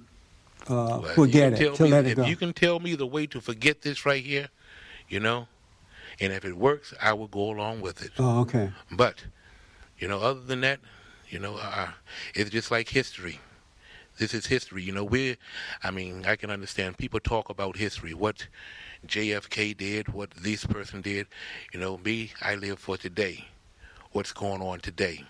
uh, 0.71 1.01
Well, 1.03 1.15
forget 1.15 1.61
it, 1.61 1.75
to 1.77 1.85
me- 1.85 1.91
let 1.91 2.07
it 2.07 2.11
if 2.11 2.17
go. 2.17 2.25
you 2.27 2.37
can 2.37 2.53
tell 2.53 2.81
me 2.81 2.95
the 2.95 3.07
way 3.07 3.27
to 3.27 3.41
forget 3.41 3.83
this 3.83 4.05
right 4.07 4.23
here, 4.25 4.49
you 5.09 5.21
know, 5.21 5.49
and 6.21 6.33
if 6.33 6.45
it 6.45 6.57
works, 6.57 6.93
I 7.01 7.13
will 7.13 7.29
go 7.29 7.51
along 7.51 7.81
with 7.81 8.03
it. 8.05 8.13
oh, 8.19 8.41
okay. 8.41 8.73
But 8.91 9.25
You 9.99 10.07
know, 10.09 10.21
other 10.21 10.41
than 10.41 10.61
that, 10.61 10.79
you 11.29 11.39
know, 11.41 11.57
uh, 11.57 11.89
it's 12.35 12.51
just 12.51 12.71
like 12.71 12.89
history. 12.89 13.41
This 14.19 14.33
is 14.35 14.47
history. 14.47 14.83
You 14.83 14.93
know, 14.93 15.05
we're, 15.05 15.37
I 15.83 15.91
mean, 15.91 16.25
I 16.27 16.37
can 16.37 16.51
understand 16.51 16.99
people 16.99 17.19
talk 17.21 17.51
about 17.51 17.77
history, 17.77 18.15
what 18.15 18.47
JFK 19.07 19.77
did, 19.77 20.09
what 20.13 20.31
this 20.33 20.65
person 20.67 21.01
did. 21.03 21.27
You 21.73 21.81
know, 21.81 21.99
me, 21.99 22.33
I 22.43 22.55
live 22.55 22.79
for 22.79 22.97
today. 22.97 23.47
What's 24.13 24.33
going 24.33 24.63
on 24.63 24.81
today, 24.81 25.25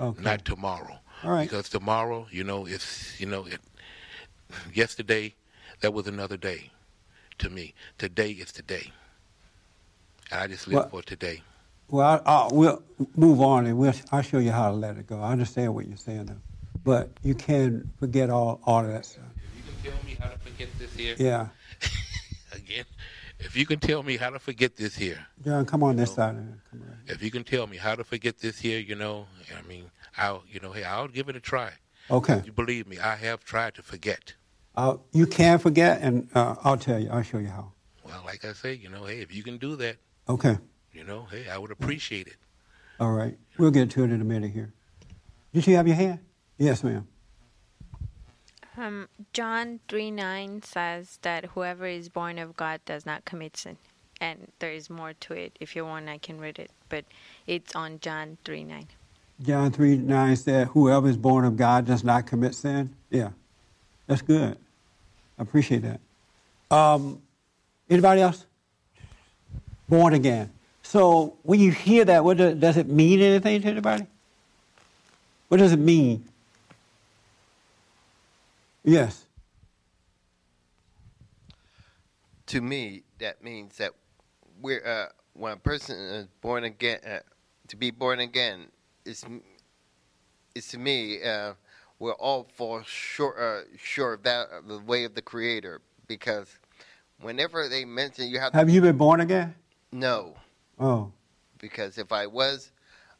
Okay. 0.00 0.22
not 0.22 0.44
tomorrow. 0.44 0.98
All 1.24 1.30
right. 1.30 1.48
Because 1.48 1.68
tomorrow, 1.68 2.26
you 2.30 2.44
know, 2.44 2.66
it's, 2.66 3.20
you 3.20 3.26
know, 3.26 3.44
it, 3.46 3.60
yesterday, 4.72 5.34
that 5.80 5.92
was 5.92 6.06
another 6.06 6.36
day 6.36 6.70
to 7.38 7.50
me. 7.50 7.74
Today 7.98 8.30
is 8.32 8.52
today. 8.52 8.92
And 10.30 10.40
I 10.40 10.46
just 10.46 10.66
live 10.66 10.74
Well- 10.76 10.88
for 10.88 11.02
today. 11.02 11.42
Well, 11.88 12.20
I, 12.26 12.30
I, 12.30 12.48
we'll 12.50 12.82
move 13.14 13.40
on, 13.40 13.64
and 13.66 13.78
we'll, 13.78 13.94
I'll 14.10 14.20
show 14.22 14.38
you 14.38 14.50
how 14.50 14.70
to 14.70 14.74
let 14.74 14.96
it 14.96 15.06
go. 15.06 15.20
I 15.20 15.30
understand 15.30 15.72
what 15.72 15.86
you're 15.86 15.96
saying, 15.96 16.26
though. 16.26 16.34
But 16.82 17.10
you 17.22 17.36
can 17.36 17.92
forget 18.00 18.28
all, 18.28 18.60
all 18.64 18.84
of 18.84 18.88
that 18.90 19.06
stuff. 19.06 19.22
If 19.36 19.84
you 19.84 19.90
can 19.92 19.92
tell 19.92 20.04
me 20.04 20.16
how 20.20 20.28
to 20.28 20.38
forget 20.38 20.68
this 20.80 20.92
here, 20.94 21.14
Yeah. 21.16 21.46
again, 22.52 22.86
if 23.38 23.54
you 23.56 23.66
can 23.66 23.78
tell 23.78 24.02
me 24.02 24.16
how 24.16 24.30
to 24.30 24.40
forget 24.40 24.76
this 24.76 24.96
here, 24.96 25.24
John, 25.44 25.64
come 25.64 25.84
on 25.84 25.94
this 25.94 26.12
side. 26.14 26.34
Come 26.70 26.82
around. 26.82 26.98
if 27.06 27.22
you 27.22 27.30
can 27.30 27.44
tell 27.44 27.68
me 27.68 27.76
how 27.76 27.94
to 27.94 28.02
forget 28.02 28.38
this 28.38 28.58
here, 28.58 28.80
you 28.80 28.96
know, 28.96 29.26
I 29.56 29.66
mean, 29.68 29.84
I'll, 30.16 30.42
you 30.50 30.58
know, 30.58 30.72
hey, 30.72 30.82
I'll 30.82 31.06
give 31.06 31.28
it 31.28 31.36
a 31.36 31.40
try. 31.40 31.70
Okay. 32.10 32.42
You 32.44 32.52
believe 32.52 32.86
me, 32.86 32.98
I 32.98 33.16
have 33.16 33.44
tried 33.44 33.74
to 33.74 33.82
forget. 33.82 34.34
Uh, 34.76 34.96
you 35.12 35.26
can 35.26 35.58
forget, 35.58 36.00
and 36.02 36.28
uh, 36.34 36.54
I'll 36.62 36.76
tell 36.76 36.98
you. 36.98 37.08
I'll 37.10 37.22
show 37.22 37.38
you 37.38 37.48
how. 37.48 37.72
Well, 38.04 38.22
like 38.24 38.44
I 38.44 38.52
say, 38.52 38.74
you 38.74 38.88
know, 38.88 39.04
hey, 39.04 39.20
if 39.20 39.34
you 39.34 39.42
can 39.42 39.58
do 39.58 39.74
that, 39.76 39.96
Okay. 40.28 40.58
you 40.92 41.02
know, 41.04 41.26
hey, 41.30 41.48
I 41.48 41.58
would 41.58 41.70
appreciate 41.70 42.26
it. 42.26 42.36
All 43.00 43.12
right. 43.12 43.36
We'll 43.58 43.70
get 43.70 43.90
to 43.90 44.04
it 44.04 44.10
in 44.12 44.20
a 44.20 44.24
minute 44.24 44.52
here. 44.52 44.72
Did 45.52 45.66
you 45.66 45.76
have 45.76 45.86
your 45.86 45.96
hand? 45.96 46.20
Yes, 46.58 46.84
ma'am. 46.84 47.06
Um, 48.76 49.08
John 49.32 49.80
3 49.88 50.10
9 50.10 50.62
says 50.62 51.18
that 51.22 51.46
whoever 51.46 51.86
is 51.86 52.08
born 52.10 52.38
of 52.38 52.56
God 52.56 52.80
does 52.84 53.06
not 53.06 53.24
commit 53.24 53.56
sin. 53.56 53.78
And 54.20 54.50
there 54.58 54.72
is 54.72 54.88
more 54.90 55.12
to 55.14 55.34
it. 55.34 55.56
If 55.60 55.74
you 55.76 55.84
want, 55.84 56.08
I 56.08 56.18
can 56.18 56.38
read 56.38 56.58
it. 56.58 56.70
But 56.88 57.04
it's 57.46 57.74
on 57.74 58.00
John 58.00 58.36
3 58.44 58.64
9. 58.64 58.86
John 59.42 59.70
3 59.70 59.98
9 59.98 60.36
said, 60.36 60.68
Whoever 60.68 61.08
is 61.08 61.16
born 61.16 61.44
of 61.44 61.56
God 61.56 61.86
does 61.86 62.02
not 62.02 62.26
commit 62.26 62.54
sin. 62.54 62.94
Yeah. 63.10 63.30
That's 64.06 64.22
good. 64.22 64.56
I 65.38 65.42
appreciate 65.42 65.82
that. 65.82 66.00
Um, 66.74 67.20
anybody 67.90 68.22
else? 68.22 68.46
Born 69.88 70.14
again. 70.14 70.52
So 70.82 71.36
when 71.42 71.60
you 71.60 71.72
hear 71.72 72.04
that, 72.04 72.24
what 72.24 72.36
does, 72.36 72.54
does 72.54 72.76
it 72.76 72.88
mean 72.88 73.20
anything 73.20 73.60
to 73.62 73.68
anybody? 73.68 74.06
What 75.48 75.58
does 75.58 75.72
it 75.72 75.78
mean? 75.78 76.24
Yes. 78.84 79.26
to 82.46 82.60
me, 82.60 83.02
that 83.18 83.42
means 83.42 83.76
that 83.78 83.92
we're 84.60 84.84
uh, 84.84 85.12
when 85.34 85.52
a 85.52 85.56
person 85.56 85.96
is 85.96 86.26
born 86.40 86.64
again, 86.64 87.00
uh, 87.06 87.18
to 87.68 87.76
be 87.76 87.90
born 87.90 88.20
again, 88.20 88.66
is 89.06 89.24
is 90.54 90.68
to 90.68 90.78
me 90.78 91.22
uh, 91.22 91.52
we're 91.98 92.14
all 92.14 92.46
for 92.54 92.82
sure 92.84 93.64
uh, 93.98 94.12
of 94.12 94.22
that 94.22 94.48
of 94.50 94.66
the 94.68 94.78
way 94.80 95.04
of 95.04 95.14
the 95.14 95.22
Creator 95.22 95.80
because 96.06 96.58
whenever 97.20 97.68
they 97.68 97.84
mention 97.84 98.28
you 98.28 98.38
have 98.40 98.52
Have 98.52 98.68
you 98.68 98.80
been 98.80 98.96
born 98.96 99.20
again? 99.20 99.54
no 99.92 100.36
Oh. 100.78 101.12
because 101.58 101.96
if 101.96 102.12
I 102.12 102.26
was, 102.26 102.70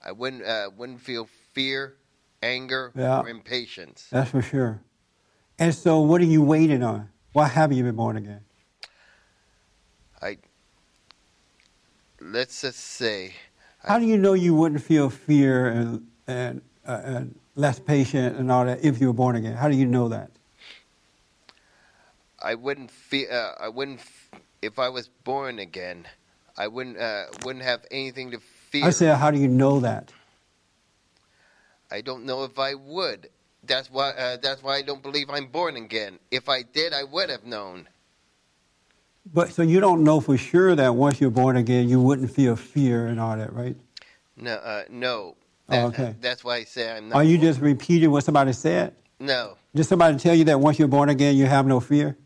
I 0.05 0.13
wouldn't 0.13 0.45
uh, 0.45 0.71
wouldn't 0.77 1.01
feel 1.01 1.27
fear, 1.55 1.97
anger, 2.43 2.93
Yeah. 2.95 3.21
or 3.21 3.29
impatience. 3.31 4.09
That's 4.11 4.31
for 4.31 4.43
sure. 4.43 4.83
And 5.59 5.75
so, 5.75 6.01
what 6.01 6.21
are 6.21 6.25
you 6.25 6.43
waiting 6.43 6.83
on? 6.83 7.09
Why 7.33 7.49
haven't 7.49 7.79
you 7.79 7.85
been 7.85 7.97
born 7.97 8.17
again? 8.19 8.41
I 10.21 10.37
let's 12.21 12.61
just 12.61 12.79
say 12.81 13.35
How 13.85 13.99
do 13.99 14.05
you 14.07 14.17
know 14.19 14.33
you 14.33 14.55
wouldn't 14.55 14.83
feel 14.83 15.11
fear 15.11 15.69
and 15.69 16.07
and, 16.27 16.61
uh, 16.87 17.01
and 17.05 17.39
less 17.55 17.79
patient 17.79 18.37
and 18.37 18.51
all 18.51 18.65
that 18.65 18.85
if 18.85 19.01
you 19.01 19.09
were 19.09 19.12
born 19.12 19.37
again? 19.37 19.55
How 19.55 19.69
do 19.69 19.77
you 19.77 19.87
know 19.87 20.09
that? 20.09 20.31
I 22.43 22.55
wouldn't 22.55 22.91
feel. 22.91 23.29
Uh, 23.31 23.53
I 23.61 23.69
wouldn't. 23.69 24.01
f- 24.01 24.41
If 24.62 24.79
I 24.79 24.89
was 24.89 25.09
born 25.25 25.59
again, 25.59 26.07
I 26.57 26.67
wouldn't. 26.69 26.99
Uh, 26.99 27.25
wouldn't 27.45 27.65
have 27.65 27.85
anything 27.91 28.31
to 28.33 28.39
fear. 28.71 28.85
I 28.85 28.91
said, 28.91 29.17
how 29.17 29.31
do 29.31 29.39
you 29.39 29.49
know 29.49 29.81
that? 29.81 30.12
I 31.91 32.01
don't 32.01 32.25
know 32.25 32.43
if 32.45 32.59
I 32.59 32.75
would. 32.75 33.29
That's 33.65 33.91
why. 33.91 34.11
Uh, 34.11 34.37
that's 34.43 34.62
why 34.62 34.77
I 34.77 34.83
don't 34.83 35.03
believe 35.03 35.31
I'm 35.31 35.47
born 35.47 35.77
again. 35.77 36.19
If 36.31 36.49
I 36.49 36.62
did, 36.62 36.93
I 36.93 37.05
would 37.05 37.31
have 37.31 37.45
known. 37.45 37.89
But 39.33 39.53
so 39.53 39.62
you 39.62 39.81
don't 39.81 40.05
know 40.05 40.21
for 40.21 40.37
sure 40.37 40.75
that 40.77 40.95
once 40.95 41.21
you're 41.21 41.31
born 41.31 41.57
again, 41.57 41.89
you 41.89 42.01
wouldn't 42.01 42.31
feel 42.31 42.57
fear 42.57 43.07
and 43.07 43.21
all 43.21 43.37
that, 43.37 43.53
right? 43.53 43.77
No. 44.37 44.55
Uh, 44.55 44.85
no. 44.89 45.37
Oh, 45.69 45.73
That- 45.73 45.85
okay. 45.87 46.15
That's 46.21 46.45
why 46.45 46.57
I 46.57 46.65
say 46.65 46.91
I'm 46.91 47.09
not. 47.09 47.17
Are 47.17 47.25
you 47.25 47.37
born- 47.37 47.47
just 47.49 47.61
repeating 47.61 48.11
what 48.11 48.25
somebody 48.25 48.53
said? 48.53 48.95
No. 49.19 49.57
Did 49.75 49.85
somebody 49.85 50.17
tell 50.19 50.35
you 50.35 50.45
that 50.45 50.61
once 50.61 50.79
you're 50.79 50.89
born 50.89 51.09
again, 51.09 51.37
you 51.37 51.47
have 51.47 51.67
no 51.67 51.81
fear? 51.81 52.17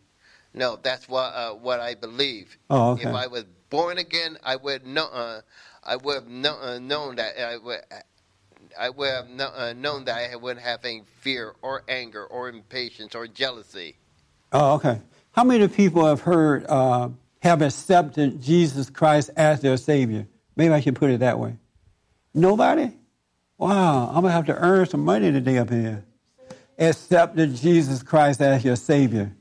No. 0.52 0.76
That's 0.82 1.08
what. 1.08 1.32
Uh, 1.34 1.52
what 1.54 1.80
I 1.80 1.94
believe. 1.94 2.58
Oh, 2.68 2.92
okay. 2.92 3.08
If 3.08 3.14
I 3.14 3.26
was 3.28 3.44
born 3.70 3.98
again, 3.98 4.36
I 4.42 4.56
would 4.56 4.84
know. 4.86 5.06
Uh, 5.06 5.40
I 5.82 5.96
would 5.96 6.14
have 6.16 6.28
know, 6.28 6.58
uh, 6.60 6.78
known 6.78 7.16
that 7.16 7.38
I 7.40 7.56
would. 7.56 7.80
I 8.78 8.90
would 8.90 9.10
have 9.10 9.28
kno- 9.28 9.52
uh, 9.56 9.72
known 9.72 10.04
that 10.04 10.30
I 10.30 10.36
wouldn't 10.36 10.64
have 10.64 10.84
any 10.84 11.02
fear 11.20 11.54
or 11.62 11.82
anger 11.88 12.24
or 12.26 12.48
impatience 12.48 13.14
or 13.14 13.26
jealousy. 13.26 13.96
Oh, 14.52 14.74
okay. 14.74 15.00
How 15.32 15.44
many 15.44 15.68
people 15.68 16.06
have 16.06 16.22
heard, 16.22 16.66
uh, 16.68 17.10
have 17.40 17.62
accepted 17.62 18.42
Jesus 18.42 18.90
Christ 18.90 19.30
as 19.36 19.60
their 19.60 19.76
Savior? 19.76 20.26
Maybe 20.56 20.74
I 20.74 20.80
should 20.80 20.96
put 20.96 21.10
it 21.10 21.20
that 21.20 21.38
way. 21.38 21.56
Nobody? 22.34 22.92
Wow, 23.56 24.08
I'm 24.08 24.22
going 24.22 24.24
to 24.24 24.30
have 24.30 24.46
to 24.46 24.56
earn 24.56 24.86
some 24.86 25.04
money 25.04 25.30
today 25.30 25.58
up 25.58 25.70
here. 25.70 26.04
Accepted 26.78 27.54
Jesus 27.56 28.02
Christ 28.02 28.40
as 28.40 28.64
your 28.64 28.76
Savior. 28.76 29.32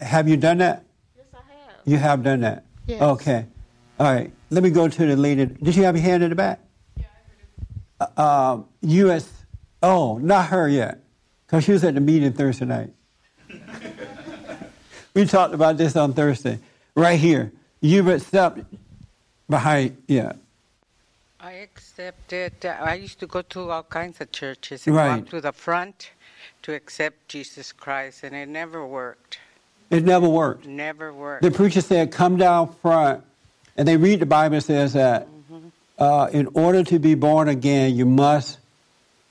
Have 0.00 0.28
you 0.28 0.36
done 0.36 0.58
that? 0.58 0.84
Yes, 1.16 1.26
I 1.34 1.36
have. 1.36 1.76
You 1.84 1.96
have 1.98 2.22
done 2.22 2.40
that? 2.40 2.64
Yes. 2.86 3.02
Okay. 3.02 3.46
All 3.98 4.12
right. 4.12 4.32
Let 4.50 4.62
me 4.62 4.70
go 4.70 4.88
to 4.88 5.06
the 5.06 5.16
lady. 5.16 5.46
Did 5.46 5.76
you 5.76 5.84
have 5.84 5.96
your 5.96 6.02
hand 6.02 6.22
in 6.22 6.30
the 6.30 6.36
back? 6.36 6.60
Yeah, 6.96 7.04
I 8.00 8.06
heard 8.06 8.10
it. 8.10 8.18
Um, 8.18 8.66
U.S. 8.82 9.30
Oh, 9.82 10.18
not 10.18 10.46
her 10.48 10.68
yet. 10.68 11.00
Because 11.46 11.64
she 11.64 11.72
was 11.72 11.84
at 11.84 11.94
the 11.94 12.00
meeting 12.00 12.32
Thursday 12.32 12.64
night. 12.64 12.92
we 15.14 15.24
talked 15.26 15.54
about 15.54 15.76
this 15.76 15.96
on 15.96 16.12
Thursday. 16.12 16.58
Right 16.94 17.18
here. 17.18 17.52
You've 17.80 18.08
accepted 18.08 18.66
behind, 19.48 19.96
yeah. 20.06 20.32
I 21.40 21.52
accepted. 21.54 22.64
Uh, 22.64 22.76
I 22.80 22.94
used 22.94 23.18
to 23.20 23.26
go 23.26 23.42
to 23.42 23.70
all 23.70 23.82
kinds 23.82 24.20
of 24.20 24.30
churches 24.30 24.86
and 24.86 24.94
Right. 24.94 25.16
walk 25.20 25.30
to 25.30 25.40
the 25.40 25.52
front 25.52 26.10
to 26.62 26.74
accept 26.74 27.28
Jesus 27.28 27.72
Christ, 27.72 28.22
and 28.22 28.34
it 28.36 28.48
never 28.48 28.86
worked. 28.86 29.38
It 29.90 30.04
never 30.04 30.28
worked. 30.28 30.66
Never 30.66 31.12
worked. 31.12 31.42
The 31.42 31.50
preacher 31.50 31.80
said, 31.80 32.12
come 32.12 32.36
down 32.36 32.72
front. 32.80 33.24
And 33.76 33.88
they 33.88 33.96
read 33.96 34.20
the 34.20 34.26
Bible 34.26 34.56
and 34.56 34.64
says 34.64 34.92
that 34.92 35.28
uh, 35.98 36.28
in 36.32 36.48
order 36.54 36.84
to 36.84 36.98
be 36.98 37.14
born 37.14 37.48
again, 37.48 37.94
you 37.94 38.06
must 38.06 38.58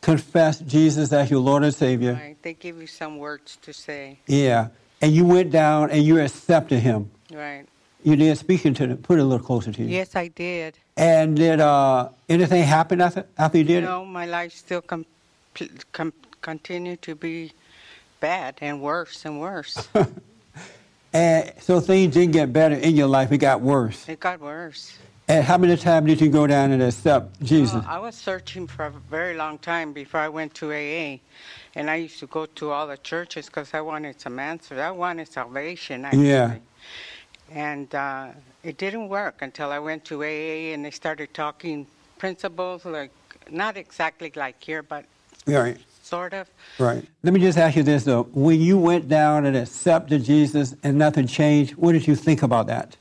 confess 0.02 0.60
Jesus 0.60 1.14
as 1.14 1.30
your 1.30 1.40
Lord 1.40 1.64
and 1.64 1.74
Savior. 1.74 2.14
Right. 2.14 2.38
They 2.42 2.54
give 2.54 2.80
you 2.80 2.88
some 2.88 3.18
words 3.18 3.58
to 3.62 3.74
say. 3.74 4.20
Yeah. 4.28 4.70
And 5.02 5.14
you 5.14 5.26
went 5.26 5.52
down 5.52 5.92
and 5.92 6.04
you 6.04 6.20
accepted 6.20 6.80
him. 6.80 7.12
Right. 7.32 7.66
You 8.04 8.16
did 8.16 8.38
speaking 8.38 8.74
to 8.76 8.88
them. 8.88 8.98
Put 8.98 9.20
it 9.20 9.22
a 9.22 9.26
little 9.26 9.46
closer 9.46 9.72
to 9.72 9.82
you. 9.82 9.88
Yes, 9.88 10.16
I 10.16 10.28
did. 10.28 10.78
And 10.98 11.36
did 11.36 11.60
uh, 11.60 12.10
anything 12.28 12.64
happen 12.64 13.00
after, 13.00 13.26
after 13.38 13.60
you 13.60 13.64
did 13.64 13.84
No, 13.84 14.04
my 14.06 14.26
life 14.26 14.54
still 14.54 14.82
com- 14.82 15.06
com- 15.92 16.14
continued 16.42 17.02
to 17.04 17.16
be 17.16 17.54
bad 18.20 18.58
and 18.62 18.82
worse 18.82 19.24
and 19.26 19.40
worse. 19.40 19.88
And 21.14 21.52
so 21.60 21.80
things 21.80 22.14
didn't 22.14 22.32
get 22.32 22.54
better 22.54 22.76
in 22.76 22.96
your 22.96 23.08
life. 23.08 23.32
It 23.32 23.40
got 23.40 23.62
worse. 23.62 24.08
it 24.08 24.20
got 24.20 24.40
worse. 24.40 24.98
And 25.32 25.46
how 25.46 25.58
many 25.58 25.78
times 25.78 26.08
did 26.08 26.20
you 26.20 26.30
go 26.30 26.46
down 26.46 26.74
and 26.74 26.84
accept 26.84 27.42
Jesus? 27.42 27.76
Well, 27.76 27.86
I 27.88 28.00
was 28.00 28.16
searching 28.16 28.68
for 28.68 28.88
a 28.88 28.90
very 28.90 29.34
long 29.38 29.60
time 29.60 29.94
before 29.94 30.20
I 30.20 30.28
went 30.28 30.54
to 30.56 30.74
AA. 30.74 31.20
And 31.74 31.90
I 31.90 31.96
used 31.96 32.20
to 32.20 32.28
go 32.28 32.48
to 32.48 32.72
all 32.72 32.86
the 32.86 32.98
churches 32.98 33.46
because 33.46 33.74
I 33.74 33.80
wanted 33.80 34.20
some 34.20 34.40
answers. 34.40 34.78
I 34.78 34.92
wanted 34.92 35.32
salvation, 35.32 36.04
actually. 36.04 36.28
Yeah. 36.28 36.56
And 37.50 37.96
uh, 37.96 38.32
it 38.62 38.78
didn't 38.78 39.08
work 39.08 39.42
until 39.42 39.72
I 39.72 39.80
went 39.80 40.04
to 40.06 40.22
AA 40.22 40.74
and 40.74 40.84
they 40.84 40.92
started 40.92 41.34
talking 41.34 41.88
principles, 42.18 42.84
like 42.84 43.12
not 43.50 43.78
exactly 43.78 44.34
like 44.36 44.62
here, 44.62 44.84
but 44.84 45.06
right. 45.46 45.78
sort 46.04 46.34
of. 46.34 46.50
Right. 46.78 47.06
Let 47.24 47.34
me 47.34 47.40
just 47.40 47.58
ask 47.58 47.78
you 47.78 47.84
this 47.84 48.04
though. 48.04 48.24
When 48.34 48.60
you 48.60 48.78
went 48.78 49.08
down 49.08 49.46
and 49.46 49.56
accepted 49.56 50.26
Jesus 50.26 50.76
and 50.84 50.98
nothing 50.98 51.26
changed, 51.26 51.76
what 51.76 51.94
did 51.94 52.06
you 52.06 52.16
think 52.18 52.44
about 52.44 52.68
that? 52.68 52.98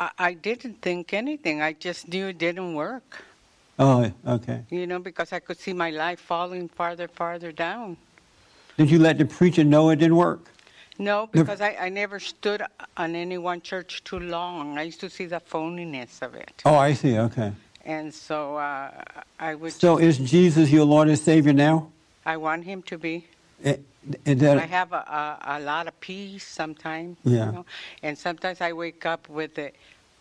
I, 0.00 0.10
I 0.18 0.32
didn't 0.34 0.80
think 0.82 1.12
anything. 1.12 1.62
I 1.62 1.72
just 1.72 2.08
knew 2.08 2.28
it 2.28 2.38
didn't 2.38 2.74
work. 2.74 3.24
Oh, 3.78 4.10
okay. 4.26 4.64
You 4.70 4.86
know, 4.86 4.98
because 4.98 5.32
I 5.32 5.38
could 5.38 5.58
see 5.58 5.72
my 5.72 5.90
life 5.90 6.20
falling 6.20 6.68
farther, 6.68 7.08
farther 7.08 7.52
down. 7.52 7.96
Did 8.76 8.90
you 8.90 8.98
let 8.98 9.18
the 9.18 9.24
preacher 9.24 9.64
know 9.64 9.90
it 9.90 9.96
didn't 9.96 10.16
work? 10.16 10.50
No, 10.98 11.28
because 11.30 11.60
I, 11.60 11.76
I 11.80 11.88
never 11.90 12.18
stood 12.18 12.60
on 12.96 13.14
any 13.14 13.38
one 13.38 13.60
church 13.60 14.02
too 14.02 14.18
long. 14.18 14.78
I 14.78 14.82
used 14.82 15.00
to 15.00 15.10
see 15.10 15.26
the 15.26 15.40
phoniness 15.40 16.22
of 16.22 16.34
it. 16.34 16.62
Oh, 16.64 16.74
I 16.74 16.92
see. 16.92 17.16
Okay. 17.18 17.52
And 17.84 18.12
so 18.12 18.56
uh, 18.56 18.90
I 19.38 19.54
would. 19.54 19.72
So 19.72 19.98
is 19.98 20.18
Jesus 20.18 20.70
your 20.70 20.84
Lord 20.84 21.08
and 21.08 21.18
Savior 21.18 21.52
now? 21.52 21.90
I 22.26 22.36
want 22.36 22.64
him 22.64 22.82
to 22.82 22.98
be. 22.98 23.26
Is 23.62 24.38
that- 24.38 24.58
I 24.58 24.66
have 24.66 24.92
a, 24.92 24.96
a, 24.96 25.58
a 25.58 25.60
lot 25.60 25.86
of 25.88 25.98
peace 26.00 26.46
sometimes. 26.46 27.16
Yeah. 27.24 27.46
You 27.46 27.52
know? 27.52 27.66
And 28.02 28.16
sometimes 28.16 28.60
I 28.60 28.72
wake 28.72 29.04
up 29.06 29.28
with 29.28 29.58
it, 29.58 29.74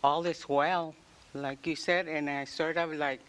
all 0.03 0.25
is 0.25 0.47
well, 0.49 0.95
like 1.33 1.65
you 1.67 1.75
said, 1.75 2.07
and 2.07 2.29
I 2.29 2.45
sort 2.45 2.77
of 2.77 2.93
like 2.93 3.21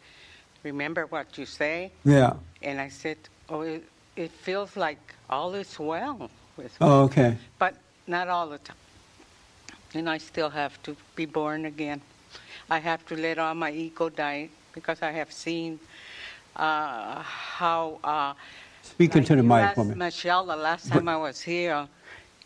remember 0.62 1.06
what 1.06 1.38
you 1.38 1.46
say, 1.46 1.92
yeah. 2.04 2.34
and 2.62 2.80
I 2.80 2.88
said, 2.88 3.18
oh, 3.48 3.60
it, 3.60 3.84
it 4.16 4.30
feels 4.30 4.76
like 4.76 5.14
all 5.30 5.54
is 5.54 5.78
well 5.78 6.30
with 6.56 6.72
me. 6.80 6.86
Oh, 6.86 7.02
okay. 7.04 7.36
But 7.58 7.74
not 8.06 8.28
all 8.28 8.48
the 8.48 8.58
time. 8.58 8.76
And 9.94 10.08
I 10.10 10.18
still 10.18 10.50
have 10.50 10.82
to 10.82 10.96
be 11.14 11.24
born 11.26 11.64
again. 11.66 12.00
I 12.70 12.78
have 12.78 13.06
to 13.06 13.16
let 13.16 13.38
all 13.38 13.54
my 13.54 13.70
ego 13.70 14.08
die 14.08 14.50
because 14.74 15.02
I 15.02 15.12
have 15.12 15.32
seen 15.32 15.78
uh, 16.56 17.22
how. 17.22 17.98
Uh, 18.02 18.34
Speaking 18.90 19.24
to 19.24 19.36
the 19.36 19.42
mic 19.42 19.52
asked 19.52 19.74
for. 19.76 19.84
Michelle, 19.84 20.46
the 20.46 20.56
last 20.56 20.88
time 20.88 21.08
I 21.08 21.16
was 21.16 21.40
here, 21.40 21.86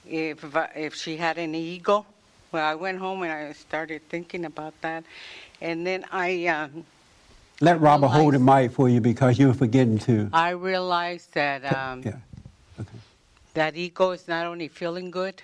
if 0.07 0.45
uh, 0.55 0.67
if 0.75 0.95
she 0.95 1.17
had 1.17 1.39
an 1.39 1.55
ego. 1.55 2.05
Well, 2.51 2.65
I 2.65 2.75
went 2.75 2.99
home 2.99 3.23
and 3.23 3.33
I 3.33 3.53
started 3.53 4.07
thinking 4.11 4.45
about 4.45 4.75
that, 4.83 5.05
and 5.61 5.87
then 5.87 6.05
I 6.13 6.47
um, 6.49 6.85
Let 7.61 7.81
Robert 7.81 8.09
hold 8.09 8.35
the 8.35 8.39
mic 8.39 8.73
for 8.73 8.89
you 8.91 9.01
because 9.01 9.39
you're 9.39 9.55
forgetting 9.55 9.99
to. 10.01 10.29
I 10.33 10.51
realized 10.51 11.33
that 11.35 11.65
um, 11.65 12.03
yeah. 12.05 12.17
Okay. 12.79 12.99
that 13.55 13.77
ego 13.77 14.11
is 14.11 14.29
not 14.29 14.47
only 14.47 14.69
feeling 14.69 15.11
good, 15.11 15.41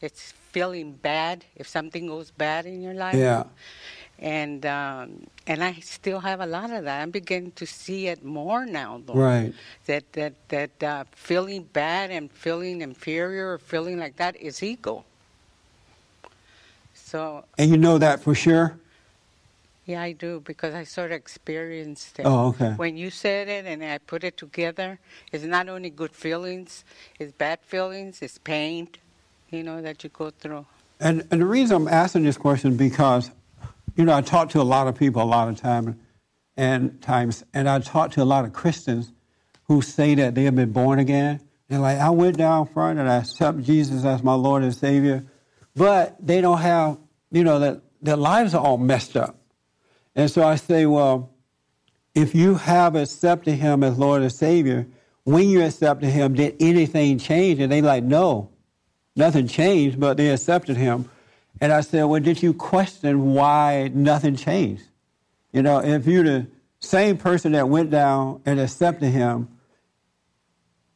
it's 0.00 0.32
feeling 0.50 0.92
bad 0.92 1.44
if 1.54 1.68
something 1.68 2.08
goes 2.08 2.30
bad 2.32 2.66
in 2.66 2.82
your 2.82 2.94
life. 2.94 3.14
Yeah. 3.14 3.44
And 4.20 4.66
um, 4.66 5.26
and 5.46 5.64
I 5.64 5.72
still 5.80 6.20
have 6.20 6.40
a 6.40 6.46
lot 6.46 6.70
of 6.70 6.84
that. 6.84 7.00
I'm 7.02 7.10
beginning 7.10 7.52
to 7.52 7.66
see 7.66 8.08
it 8.08 8.22
more 8.22 8.66
now, 8.66 9.00
though. 9.04 9.14
Right. 9.14 9.54
That 9.86 10.12
that 10.12 10.34
that 10.48 10.82
uh, 10.82 11.04
feeling 11.12 11.62
bad 11.72 12.10
and 12.10 12.30
feeling 12.30 12.82
inferior 12.82 13.54
or 13.54 13.58
feeling 13.58 13.98
like 13.98 14.16
that 14.16 14.36
is 14.36 14.62
ego. 14.62 15.04
So 16.92 17.44
And 17.58 17.70
you 17.70 17.78
know 17.78 17.98
that 17.98 18.20
for 18.22 18.34
sure? 18.34 18.78
yeah, 19.90 20.02
I 20.02 20.12
do 20.12 20.40
because 20.40 20.74
I 20.74 20.84
sort 20.84 21.10
of 21.10 21.16
experienced 21.16 22.20
it. 22.20 22.26
Oh, 22.26 22.48
okay. 22.48 22.74
When 22.76 22.96
you 22.96 23.10
said 23.10 23.48
it 23.48 23.66
and 23.66 23.82
I 23.82 23.98
put 23.98 24.22
it 24.22 24.36
together, 24.36 24.98
it's 25.32 25.44
not 25.44 25.68
only 25.68 25.90
good 25.90 26.12
feelings, 26.12 26.84
it's 27.18 27.32
bad 27.32 27.58
feelings, 27.60 28.22
it's 28.22 28.38
pain, 28.38 28.88
you 29.50 29.64
know, 29.64 29.82
that 29.82 30.04
you 30.04 30.10
go 30.10 30.30
through. 30.30 30.64
And, 31.00 31.26
and 31.30 31.40
the 31.40 31.46
reason 31.46 31.76
I'm 31.76 31.88
asking 31.88 32.22
this 32.22 32.38
question 32.38 32.76
because, 32.76 33.30
you 34.00 34.06
know, 34.06 34.16
I 34.16 34.22
talk 34.22 34.48
to 34.50 34.62
a 34.62 34.64
lot 34.64 34.86
of 34.86 34.94
people 34.94 35.22
a 35.22 35.24
lot 35.24 35.48
of 35.48 35.60
time 35.60 36.00
and 36.56 37.02
times, 37.02 37.44
and 37.52 37.68
I 37.68 37.80
talk 37.80 38.12
to 38.12 38.22
a 38.22 38.24
lot 38.24 38.46
of 38.46 38.54
Christians 38.54 39.12
who 39.64 39.82
say 39.82 40.14
that 40.14 40.34
they 40.34 40.44
have 40.44 40.54
been 40.54 40.72
born 40.72 40.98
again. 40.98 41.38
They're 41.68 41.80
like, 41.80 41.98
I 41.98 42.08
went 42.08 42.38
down 42.38 42.66
front 42.66 42.98
and 42.98 43.06
I 43.10 43.18
accept 43.18 43.62
Jesus 43.62 44.06
as 44.06 44.22
my 44.22 44.32
Lord 44.32 44.62
and 44.62 44.74
Savior, 44.74 45.26
but 45.76 46.16
they 46.18 46.40
don't 46.40 46.60
have, 46.60 46.96
you 47.30 47.44
know, 47.44 47.58
that 47.58 47.82
their 48.00 48.16
lives 48.16 48.54
are 48.54 48.64
all 48.64 48.78
messed 48.78 49.18
up. 49.18 49.36
And 50.16 50.30
so 50.30 50.44
I 50.44 50.56
say, 50.56 50.86
well, 50.86 51.34
if 52.14 52.34
you 52.34 52.54
have 52.54 52.96
accepted 52.96 53.56
Him 53.56 53.84
as 53.84 53.98
Lord 53.98 54.22
and 54.22 54.32
Savior, 54.32 54.86
when 55.24 55.46
you 55.50 55.62
accepted 55.62 56.08
Him, 56.08 56.32
did 56.32 56.56
anything 56.58 57.18
change? 57.18 57.60
And 57.60 57.70
they 57.70 57.82
like, 57.82 58.02
no, 58.04 58.48
nothing 59.14 59.46
changed, 59.46 60.00
but 60.00 60.16
they 60.16 60.30
accepted 60.30 60.78
him. 60.78 61.10
And 61.60 61.72
I 61.72 61.80
said, 61.80 62.04
well, 62.04 62.20
did 62.20 62.42
you 62.42 62.52
question 62.54 63.34
why 63.34 63.90
nothing 63.92 64.36
changed? 64.36 64.84
You 65.52 65.62
know, 65.62 65.78
if 65.78 66.06
you're 66.06 66.24
the 66.24 66.46
same 66.78 67.16
person 67.16 67.52
that 67.52 67.68
went 67.68 67.90
down 67.90 68.40
and 68.46 68.60
accepted 68.60 69.10
him, 69.10 69.48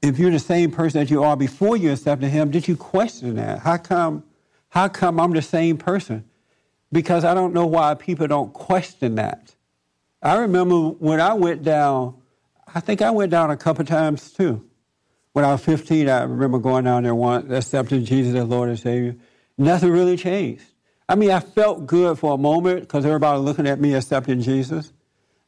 if 0.00 0.18
you're 0.18 0.30
the 0.30 0.38
same 0.38 0.70
person 0.70 1.00
that 1.00 1.10
you 1.10 1.22
are 1.22 1.36
before 1.36 1.76
you 1.76 1.92
accepted 1.92 2.28
him, 2.28 2.50
did 2.50 2.68
you 2.68 2.76
question 2.76 3.36
that? 3.36 3.60
How 3.60 3.78
come, 3.78 4.22
how 4.68 4.88
come 4.88 5.18
I'm 5.18 5.32
the 5.32 5.42
same 5.42 5.78
person? 5.78 6.24
Because 6.92 7.24
I 7.24 7.34
don't 7.34 7.54
know 7.54 7.66
why 7.66 7.94
people 7.94 8.26
don't 8.26 8.52
question 8.52 9.14
that. 9.16 9.54
I 10.22 10.36
remember 10.36 10.88
when 10.88 11.20
I 11.20 11.34
went 11.34 11.62
down, 11.62 12.16
I 12.74 12.80
think 12.80 13.02
I 13.02 13.10
went 13.10 13.30
down 13.30 13.50
a 13.50 13.56
couple 13.56 13.84
times 13.84 14.32
too. 14.32 14.64
When 15.32 15.44
I 15.44 15.52
was 15.52 15.64
15, 15.64 16.08
I 16.08 16.22
remember 16.22 16.58
going 16.58 16.84
down 16.84 17.02
there 17.02 17.14
once, 17.14 17.50
accepting 17.50 18.04
Jesus 18.04 18.34
as 18.34 18.44
Lord 18.44 18.68
and 18.68 18.78
Savior. 18.78 19.16
Nothing 19.56 19.90
really 19.90 20.16
changed. 20.16 20.64
I 21.08 21.14
mean, 21.14 21.30
I 21.30 21.40
felt 21.40 21.86
good 21.86 22.18
for 22.18 22.34
a 22.34 22.38
moment 22.38 22.80
because 22.80 23.04
everybody 23.04 23.38
was 23.38 23.44
looking 23.44 23.66
at 23.66 23.80
me 23.80 23.94
accepting 23.94 24.40
Jesus. 24.40 24.92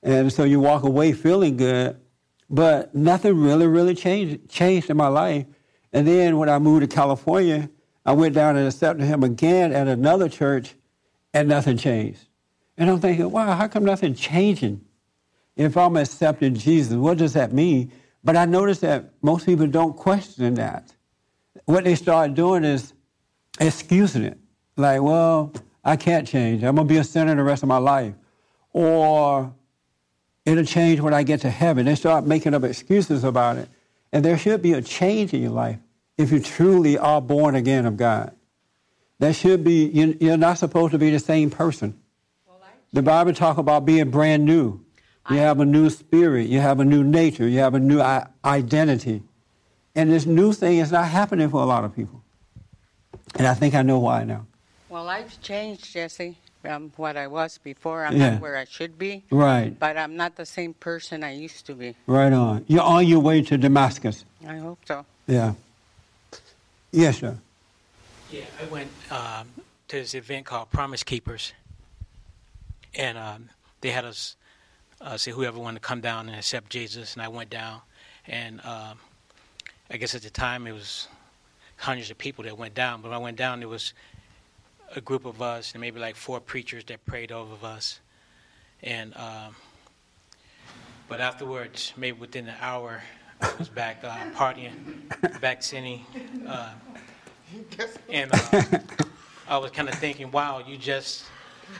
And 0.03 0.33
so 0.33 0.45
you 0.45 0.61
walk 0.61 0.85
away 0.85 1.13
feeling 1.13 1.57
good, 1.57 1.99
but 2.49 2.95
nothing 2.95 3.41
really, 3.41 3.67
really 3.67 3.95
changed, 3.95 4.49
changed 4.49 4.91
in 4.91 4.97
my 4.97 5.09
life. 5.09 5.47
And 5.93 6.07
then 6.07 6.37
when 6.37 6.49
I 6.49 6.59
moved 6.59 6.83
to 6.83 6.95
California, 6.95 7.71
I 8.05 8.13
went 8.13 8.35
down 8.35 8.57
and 8.57 8.69
accepted 8.69 9.05
him 9.05 9.25
again 9.25 9.73
at 9.73 9.89
another 9.89 10.29
church, 10.29 10.75
and 11.35 11.49
nothing 11.49 11.77
changed. 11.77 12.21
And 12.79 12.91
I'm 12.91 13.01
thinking, 13.01 13.31
wow, 13.31 13.57
how 13.57 13.67
come 13.67 13.85
nothing 13.85 14.15
changing? 14.15 14.83
If 15.57 15.77
I'm 15.77 15.97
accepting 15.97 16.55
Jesus, 16.55 16.95
what 16.95 17.19
does 17.19 17.33
that 17.33 17.53
mean? 17.53 17.91
But 18.23 18.37
I 18.37 18.45
noticed 18.45 18.83
that 18.83 19.11
most 19.23 19.47
people 19.47 19.67
don't 19.67 19.97
question 19.97 20.55
that. 20.55 20.95
What 21.65 21.85
they 21.85 21.95
start 21.95 22.35
doing 22.35 22.63
is 22.65 22.93
excusing 23.61 24.23
it. 24.23 24.39
Like, 24.77 25.03
well, 25.03 25.53
I 25.85 25.97
can't 25.97 26.27
change. 26.27 26.63
I'm 26.63 26.75
going 26.75 26.87
to 26.89 26.93
be 26.95 26.99
a 26.99 27.05
sinner 27.05 27.35
the 27.35 27.43
rest 27.43 27.63
of 27.63 27.69
my 27.69 27.79
life. 27.79 28.15
Or 28.73 29.55
it'll 30.45 30.65
change 30.65 31.01
when 31.01 31.15
I 31.15 31.23
get 31.23 31.41
to 31.43 31.51
heaven. 31.51 31.87
They 31.87 31.95
start 31.95 32.27
making 32.27 32.55
up 32.55 32.65
excuses 32.65 33.25
about 33.25 33.57
it. 33.57 33.69
And 34.13 34.25
there 34.25 34.37
should 34.37 34.63
be 34.63 34.73
a 34.73 34.83
change 34.83 35.33
in 35.33 35.43
your 35.43 35.53
life 35.53 35.79
if 36.19 36.31
you 36.33 36.41
truly 36.41 36.99
are 36.99 37.21
born 37.21 37.55
again 37.55 37.87
of 37.87 37.97
God. 37.97 38.35
There 39.19 39.33
should 39.33 39.65
be, 39.65 39.87
you- 39.87 40.17
you're 40.21 40.37
not 40.37 40.59
supposed 40.59 40.93
to 40.93 40.99
be 40.99 41.11
the 41.11 41.19
same 41.19 41.51
person. 41.51 41.99
The 42.93 43.03
Bible 43.03 43.33
talk 43.33 43.59
about 43.59 43.85
being 43.85 44.11
brand 44.11 44.45
new. 44.45 44.81
You 45.29 45.39
have 45.39 45.59
a 45.59 45.65
new 45.65 45.91
spirit. 45.91 46.49
You 46.49 46.61
have 46.61 46.79
a 46.81 46.85
new 46.85 47.03
nature. 47.03 47.49
You 47.49 47.59
have 47.59 47.75
a 47.75 47.81
new 47.81 48.01
identity. 48.45 49.23
And 49.95 50.13
this 50.13 50.27
new 50.27 50.53
thing 50.53 50.79
is 50.79 50.93
not 50.93 51.09
happening 51.09 51.49
for 51.49 51.63
a 51.63 51.67
lot 51.67 51.85
of 51.85 51.97
people. 51.97 52.23
And 53.35 53.47
I 53.47 53.55
think 53.55 53.75
I 53.75 53.83
know 53.83 53.99
why 53.99 54.25
now. 54.25 54.47
Well, 54.89 55.09
I've 55.09 55.41
changed, 55.43 55.93
Jesse, 55.93 56.39
from 56.63 56.93
what 56.97 57.17
I 57.17 57.27
was 57.27 57.59
before. 57.59 58.05
I'm 58.07 58.17
Yeah. 58.17 58.31
not 58.31 58.41
where 58.41 58.57
I 58.57 58.65
should 58.65 58.99
be, 58.99 59.25
Right. 59.31 59.77
but 59.79 59.97
I'm 59.97 60.17
not 60.17 60.37
the 60.37 60.47
same 60.47 60.75
person 60.75 61.25
I 61.25 61.33
used 61.35 61.67
to 61.67 61.75
be. 61.75 61.97
Right 62.07 62.33
on. 62.33 62.65
You're 62.69 62.83
on 62.83 63.07
your 63.07 63.21
way 63.21 63.43
to 63.43 63.59
Damascus. 63.59 64.25
I 64.47 64.59
hope 64.59 64.79
so. 64.87 65.05
Yeah. 65.27 65.55
Yes, 66.93 67.19
sir. 67.19 67.37
Yeah, 68.31 68.45
I 68.61 68.65
went 68.67 68.91
um, 69.11 69.49
to 69.89 69.97
this 69.97 70.15
event 70.15 70.47
called 70.47 70.71
Promise 70.71 71.03
Keepers, 71.03 71.53
and 72.95 73.19
um, 73.19 73.51
they 73.81 73.91
had 73.91 74.05
us 74.05 74.37
uh, 75.01 75.17
say 75.17 75.31
whoever 75.31 75.59
wanted 75.59 75.83
to 75.83 75.87
come 75.87 76.01
down 76.01 76.29
and 76.29 76.37
accept 76.39 76.71
Jesus, 76.71 77.13
and 77.15 77.23
I 77.23 77.29
went 77.29 77.51
down, 77.51 77.83
and 78.27 78.65
um, 78.65 78.99
I 79.91 79.97
guess 79.99 80.15
at 80.15 80.23
the 80.23 80.31
time 80.31 80.67
it 80.67 80.73
was 80.73 81.07
hundreds 81.77 82.11
of 82.11 82.19
people 82.19 82.45
that 82.45 82.57
went 82.57 82.75
down, 82.75 83.03
but 83.03 83.11
when 83.11 83.17
I 83.17 83.23
went 83.23 83.37
down, 83.37 83.61
there 83.61 83.69
was 83.69 83.93
a 84.95 85.01
group 85.01 85.25
of 85.25 85.43
us, 85.43 85.73
and 85.73 85.81
maybe 85.81 86.01
like 86.01 86.17
four 86.17 86.41
preachers 86.41 86.85
that 86.85 87.05
prayed 87.07 87.33
over 87.33 87.67
us, 87.67 88.01
and 88.83 89.15
um, 89.17 89.55
but 91.09 91.21
afterwards, 91.21 91.93
maybe 91.97 92.19
within 92.19 92.49
an 92.49 92.55
hour, 92.61 93.03
I 93.41 93.53
was 93.59 93.69
back 93.69 94.03
uh, 94.03 94.17
partying, 94.35 95.41
back 95.41 95.63
sinning. 95.63 96.05
Uh, 96.47 96.71
and 98.11 98.31
uh, 98.33 98.63
I 99.49 99.59
was 99.59 99.71
kind 99.71 99.89
of 99.89 99.95
thinking, 99.97 100.31
wow, 100.33 100.63
you 100.67 100.77
just 100.77 101.25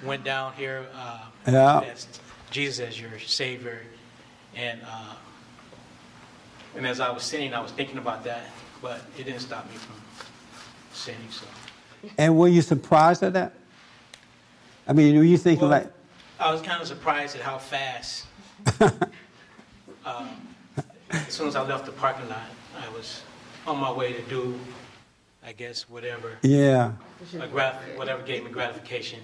went 0.05 0.23
down 0.23 0.53
here 0.53 0.87
uh, 0.95 1.25
Yeah. 1.49 1.81
as 1.81 2.07
Jesus 2.51 2.87
as 2.89 3.01
your 3.01 3.19
Savior. 3.19 3.81
And, 4.55 4.81
uh, 4.87 5.15
and 6.77 6.87
as 6.87 7.01
I 7.01 7.11
was 7.11 7.25
sinning, 7.25 7.53
I 7.53 7.61
was 7.61 7.73
thinking 7.73 7.99
about 7.99 8.23
that, 8.25 8.47
but 8.83 9.01
it 9.19 9.25
didn't 9.25 9.41
stop 9.41 9.69
me 9.71 9.77
from 9.77 9.97
sinning. 10.93 11.31
So 11.31 11.47
And 12.19 12.37
were 12.39 12.49
you 12.49 12.63
surprised 12.63 13.23
at 13.23 13.33
that? 13.35 13.55
I 14.89 14.93
mean, 14.93 15.17
were 15.17 15.25
you 15.25 15.37
thinking 15.37 15.69
Well, 15.69 15.79
like, 15.81 15.93
I 16.39 16.53
was 16.53 16.63
kind 16.63 16.81
of 16.81 16.87
surprised 16.89 17.35
at 17.37 17.43
how 17.43 17.59
fast, 17.59 18.27
um, 20.05 20.29
as 21.11 21.29
soon 21.33 21.49
as 21.49 21.57
I 21.57 21.63
left 21.63 21.87
the 21.87 21.93
parking 21.93 22.29
lot, 22.29 22.43
I 22.79 22.89
was 22.91 23.23
on 23.67 23.79
my 23.79 23.91
way 23.91 24.13
to 24.13 24.23
do 24.23 24.59
I 25.45 25.53
guess 25.53 25.89
whatever, 25.89 26.33
Yeah. 26.43 26.93
a 27.41 27.47
grat- 27.47 27.81
whatever 27.97 28.21
gave 28.23 28.43
me 28.45 28.51
gratification. 28.51 29.21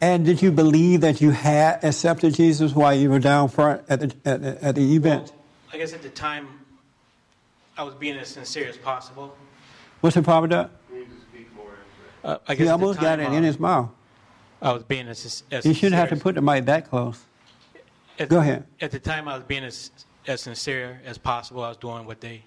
And 0.00 0.24
did 0.24 0.40
you 0.40 0.50
believe 0.50 1.02
that 1.02 1.20
you 1.20 1.30
had 1.30 1.84
accepted 1.84 2.32
Jesus 2.34 2.72
while 2.72 2.94
you 2.94 3.10
were 3.10 3.18
down 3.18 3.50
front 3.50 3.82
at 3.90 4.00
the, 4.00 4.14
at, 4.24 4.40
the- 4.40 4.64
at 4.64 4.74
the 4.76 4.94
event? 4.96 5.30
I 5.74 5.76
guess 5.76 5.92
at 5.92 6.00
the 6.00 6.08
time, 6.08 6.48
I 7.80 7.82
was 7.82 7.94
being 7.94 8.18
as 8.18 8.28
sincere 8.28 8.68
as 8.68 8.76
possible. 8.76 9.34
What's 10.02 10.14
the 10.14 10.20
problem 10.22 10.50
with 10.50 10.50
that? 10.50 10.70
Uh, 12.22 12.36
I 12.46 12.54
guess 12.54 12.66
He 12.66 12.68
almost 12.70 13.00
got 13.00 13.18
it 13.20 13.32
in 13.32 13.42
his 13.42 13.58
mouth. 13.58 13.88
I 14.60 14.70
was 14.72 14.82
being 14.82 15.08
as, 15.08 15.42
as 15.50 15.64
You 15.64 15.72
shouldn't 15.72 15.94
have 15.94 16.10
to 16.10 16.16
put 16.16 16.34
the 16.34 16.42
mic 16.42 16.66
that 16.66 16.90
close. 16.90 17.24
at- 18.18 18.28
Go 18.28 18.40
ahead. 18.40 18.66
At 18.82 18.90
the 18.90 18.98
time, 18.98 19.28
I 19.28 19.34
was 19.36 19.44
being 19.44 19.64
as, 19.64 19.90
as 20.26 20.42
sincere 20.42 21.00
as 21.06 21.16
possible. 21.16 21.64
I 21.64 21.68
was 21.68 21.78
doing 21.78 22.04
what 22.04 22.20
they 22.20 22.44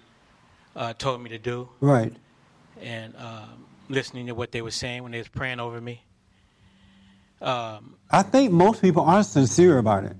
uh, 0.76 0.92
told 0.92 1.20
me 1.20 1.30
to 1.30 1.38
do 1.38 1.68
Right. 1.80 2.12
and 2.80 3.16
um, 3.16 3.66
listening 3.88 4.26
to 4.28 4.36
what 4.36 4.52
they 4.52 4.62
were 4.62 4.70
saying 4.70 5.02
when 5.02 5.10
they 5.10 5.18
was 5.18 5.26
praying 5.26 5.58
over 5.58 5.80
me. 5.80 6.04
Um, 7.42 7.96
I 8.08 8.22
think 8.22 8.52
most 8.52 8.80
people 8.80 9.02
aren't 9.02 9.26
sincere 9.26 9.78
about 9.78 10.04
it. 10.04 10.16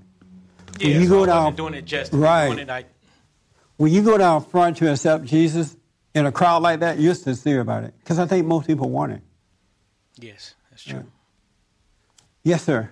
When 0.81 0.89
yeah, 0.91 0.97
you 0.99 1.07
so 1.07 1.09
go 1.09 1.23
I 1.23 1.25
down- 1.27 1.37
wasn't 1.45 1.57
doing 1.57 1.73
it 1.75 1.85
just 1.85 2.11
Right. 2.11 2.47
doing 2.47 2.59
it. 2.59 2.69
I, 2.69 2.83
When 3.77 3.91
you 3.91 4.01
go 4.01 4.17
down 4.17 4.43
front 4.45 4.77
to 4.77 4.91
accept 4.91 5.25
Jesus 5.25 5.75
in 6.13 6.25
a 6.25 6.31
crowd 6.31 6.61
like 6.61 6.79
that, 6.79 6.99
you're 6.99 7.15
sincere 7.15 7.59
about 7.59 7.83
it. 7.83 7.93
Because 7.99 8.19
I 8.19 8.25
think 8.25 8.45
most 8.45 8.67
people 8.67 8.89
want 8.89 9.11
it. 9.11 9.21
yes, 10.17 10.55
that's 10.69 10.83
true. 10.83 11.05
Yes, 12.43 12.63
sir. 12.63 12.89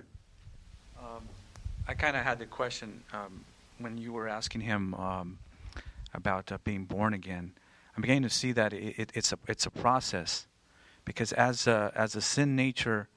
I 1.87 1.93
kind 1.93 2.15
of 2.15 2.23
had 2.23 2.39
the 2.39 2.45
question 2.45 3.03
um, 3.13 3.43
when 3.77 3.97
you 3.97 4.13
were 4.13 4.27
asking 4.27 4.61
him 4.61 4.93
um, 4.95 5.39
about 6.13 6.51
uh, 6.51 6.57
being 6.63 6.85
born 6.85 7.13
again. 7.13 7.53
I'm 7.95 8.01
beginning 8.01 8.23
to 8.23 8.29
see 8.29 8.51
that 8.53 8.73
it, 8.73 8.95
it, 8.97 9.11
it's 9.13 9.33
a 9.33 9.37
it's 9.47 9.65
a 9.65 9.69
process, 9.69 10.47
because 11.05 11.33
as 11.33 11.67
uh, 11.67 11.91
as 11.93 12.13
the 12.13 12.21
sin 12.21 12.55
nature 12.55 13.09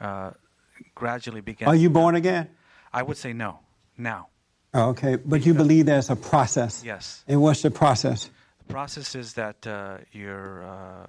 uh, 0.00 0.32
gradually 0.94 1.40
begins. 1.40 1.68
Are 1.68 1.74
you 1.74 1.90
born 1.90 2.14
again? 2.14 2.50
I 2.92 3.02
would 3.02 3.16
say 3.16 3.32
no. 3.32 3.60
Now, 3.96 4.28
Oh, 4.74 4.88
okay. 4.90 5.16
But 5.16 5.46
you 5.46 5.54
believe 5.54 5.86
there's 5.86 6.10
a 6.10 6.16
process. 6.16 6.82
yes. 6.84 7.24
And 7.28 7.40
what's 7.40 7.62
the 7.62 7.70
process? 7.70 8.28
The 8.66 8.72
process 8.72 9.14
is 9.14 9.34
that 9.34 9.64
uh, 9.66 9.98
your 10.12 10.64
uh, 10.64 11.06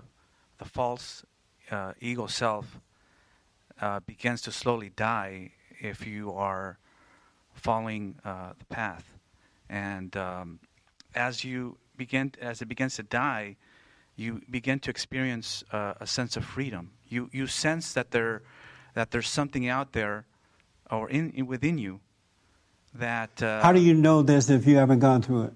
the 0.60 0.66
false 0.66 1.26
uh, 1.72 1.94
ego 2.00 2.28
self 2.28 2.80
uh, 3.82 4.02
begins 4.02 4.42
to 4.44 4.52
slowly 4.52 4.92
die 4.96 5.52
if 5.82 6.06
you 6.06 6.32
are 6.34 6.78
following 7.54 8.16
uh, 8.24 8.54
the 8.60 8.66
path, 8.66 9.18
and 9.70 10.16
um, 10.16 10.60
as 11.16 11.44
you 11.44 11.78
begin 11.98 12.32
as 12.42 12.62
it 12.62 12.68
begins 12.68 12.96
to 12.98 13.04
die, 13.04 13.56
you 14.16 14.42
begin 14.50 14.80
to 14.80 14.90
experience 14.90 15.64
uh, 15.72 15.94
a 16.00 16.06
sense 16.08 16.38
of 16.38 16.46
freedom. 16.46 16.92
You 17.08 17.30
you 17.32 17.48
sense 17.48 17.94
that 17.94 18.12
there 18.12 18.44
that 18.94 19.12
there's 19.12 19.30
something 19.30 19.68
out 19.68 19.94
there, 19.94 20.26
or 20.92 21.10
in, 21.10 21.32
in 21.32 21.48
within 21.48 21.78
you, 21.78 22.00
that 22.96 23.42
uh, 23.42 23.62
How 23.62 23.72
do 23.72 23.80
you 23.80 23.94
know 23.94 24.22
this 24.22 24.50
if 24.50 24.66
you 24.68 24.78
haven't 24.78 25.00
gone 25.00 25.22
through 25.22 25.44
it? 25.44 25.54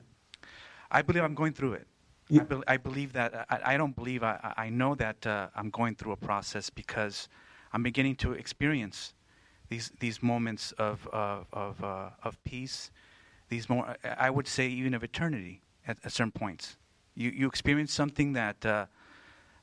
I 0.91 1.01
believe 1.01 1.23
I'm 1.23 1.35
going 1.35 1.53
through 1.53 1.73
it. 1.73 1.87
You- 2.29 2.41
I, 2.41 2.43
bel 2.43 2.63
I 2.67 2.77
believe 2.77 3.13
that 3.13 3.45
I, 3.49 3.73
I 3.73 3.77
don't 3.77 3.95
believe 3.95 4.23
I, 4.23 4.53
I 4.57 4.69
know 4.69 4.95
that 4.95 5.25
uh, 5.25 5.47
I'm 5.55 5.69
going 5.69 5.95
through 5.95 6.11
a 6.13 6.17
process 6.17 6.69
because 6.69 7.27
I'm 7.73 7.83
beginning 7.83 8.15
to 8.17 8.33
experience 8.33 9.13
these 9.69 9.91
these 9.99 10.21
moments 10.21 10.71
of 10.73 11.07
of 11.07 11.47
of, 11.53 11.83
uh, 11.83 12.09
of 12.23 12.43
peace. 12.43 12.91
These 13.49 13.67
more 13.69 13.95
I 14.03 14.29
would 14.29 14.47
say 14.47 14.67
even 14.67 14.93
of 14.93 15.03
eternity 15.03 15.61
at, 15.87 15.97
at 16.03 16.11
certain 16.11 16.31
points. 16.31 16.77
You 17.15 17.29
you 17.31 17.47
experience 17.47 17.93
something 17.93 18.33
that 18.33 18.63
uh, 18.65 18.85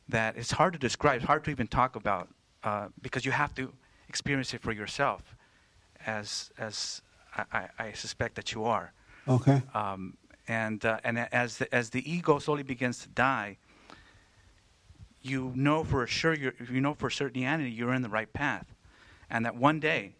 that 0.09 0.37
it's 0.37 0.53
hard 0.53 0.73
to 0.73 0.79
describe. 0.79 1.17
It's 1.17 1.27
hard 1.27 1.45
to 1.45 1.51
even 1.51 1.67
talk 1.69 1.95
about 1.97 2.29
uh, 2.65 2.89
because 3.01 3.25
you 3.25 3.33
have 3.33 3.55
to 3.57 3.73
experience 4.09 4.55
it 4.55 4.61
for 4.63 4.73
yourself, 4.73 5.37
as 6.05 6.51
as 6.59 7.03
I, 7.53 7.69
I, 7.79 7.93
suspect 7.93 8.35
that 8.37 8.53
you 8.53 8.65
are. 8.65 8.93
Okay. 9.29 9.63
Um, 9.75 10.17
and 10.49 10.85
uh, 10.85 11.01
and 11.05 11.19
as 11.33 11.59
the, 11.59 11.75
as 11.75 11.91
the 11.91 12.11
ego 12.11 12.39
slowly 12.39 12.63
begins 12.63 13.01
to 13.01 13.09
die, 13.09 13.59
you 15.23 15.53
know 15.55 15.85
for 15.85 16.07
sure 16.07 16.35
you're, 16.35 16.55
you 16.71 16.81
know 16.81 16.95
for 16.95 17.11
certainty 17.11 17.71
you're 17.71 17.93
in 17.93 18.03
the 18.03 18.09
right 18.09 18.33
path, 18.33 18.67
and 19.29 19.45
that 19.45 19.57
one 19.57 19.81
day 19.81 20.15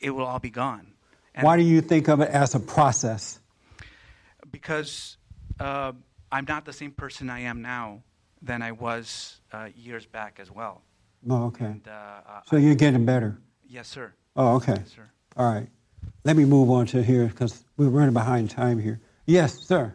it 0.00 0.10
will 0.10 0.26
all 0.26 0.38
be 0.38 0.50
gone. 0.50 0.92
And 1.34 1.44
Why 1.44 1.56
do 1.56 1.62
you 1.62 1.80
think 1.80 2.08
of 2.08 2.20
it 2.20 2.30
as 2.30 2.54
a 2.54 2.60
process? 2.60 3.40
Because 4.50 5.16
uh, 5.60 5.92
I'm 6.32 6.44
not 6.48 6.64
the 6.64 6.72
same 6.72 6.92
person 6.92 7.30
I 7.30 7.40
am 7.40 7.62
now 7.62 8.02
than 8.40 8.62
I 8.62 8.72
was 8.72 9.40
uh, 9.52 9.68
years 9.76 10.06
back 10.06 10.38
as 10.40 10.50
well. 10.50 10.82
Oh, 11.28 11.46
okay. 11.46 11.64
And, 11.64 11.88
uh, 11.88 11.90
uh, 11.90 12.40
So 12.46 12.56
you're 12.56 12.74
getting 12.74 13.04
better. 13.04 13.38
yes, 13.68 13.88
sir. 13.88 14.14
Oh, 14.36 14.56
okay. 14.56 14.74
Yes, 14.76 14.92
sir. 14.94 15.10
All 15.38 15.50
right. 15.52 15.68
Let 16.24 16.36
me 16.36 16.44
move 16.44 16.68
on 16.70 16.86
to 16.86 17.02
here 17.02 17.26
because 17.26 17.64
we're 17.76 17.88
running 17.88 18.12
behind 18.12 18.50
time 18.50 18.78
here. 18.78 19.00
Yes, 19.24 19.58
sir. 19.60 19.94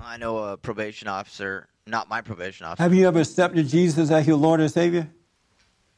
I 0.00 0.16
know 0.16 0.38
a 0.38 0.56
probation 0.56 1.08
officer, 1.08 1.68
not 1.86 2.08
my 2.08 2.20
probation 2.22 2.66
officer. 2.66 2.82
Have 2.82 2.94
you 2.94 3.06
ever 3.06 3.20
accepted 3.20 3.68
Jesus 3.68 4.10
as 4.10 4.26
your 4.26 4.36
Lord 4.36 4.60
and 4.60 4.70
Savior? 4.70 5.08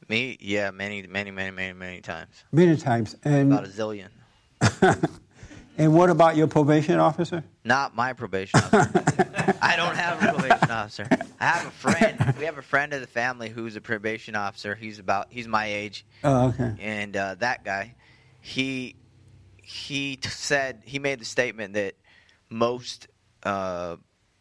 Me? 0.09 0.37
Yeah, 0.41 0.71
many, 0.71 1.07
many, 1.07 1.31
many, 1.31 1.51
many, 1.51 1.73
many 1.73 2.01
times. 2.01 2.31
Many 2.51 2.77
times. 2.77 3.15
And 3.25 3.53
About 3.53 3.65
a 3.65 3.69
zillion. 3.69 4.09
and 5.79 5.95
what 5.95 6.11
about 6.11 6.37
your 6.37 6.47
probation 6.47 6.99
officer? 6.99 7.45
Not 7.65 7.95
my 7.95 8.13
probation 8.15 8.59
officer. 8.61 9.57
I 9.63 9.77
don't 9.77 9.95
have 9.97 10.23
a 10.23 10.33
probation 10.33 10.71
officer. 10.71 11.07
I 11.39 11.45
have 11.47 11.67
a 11.67 11.71
friend. 11.71 12.35
We 12.39 12.47
have 12.47 12.59
a 12.59 12.63
friend 12.63 12.93
of 12.93 13.01
the 13.03 13.07
family 13.07 13.51
who's 13.51 13.77
a 13.77 13.81
probation 13.81 14.35
officer. 14.35 14.75
He's 14.75 14.99
about 14.99 15.27
he's 15.31 15.47
my 15.47 15.67
age, 15.67 16.05
Oh, 16.25 16.49
okay. 16.49 16.75
and 16.81 17.15
uh, 17.17 17.35
that 17.37 17.65
guy, 17.65 17.95
he 18.41 18.97
he 19.63 20.17
t- 20.17 20.29
said 20.29 20.83
he 20.85 20.99
made 20.99 21.21
the 21.21 21.25
statement 21.25 21.75
that 21.75 21.95
most 22.49 23.09
uh, 23.43 23.97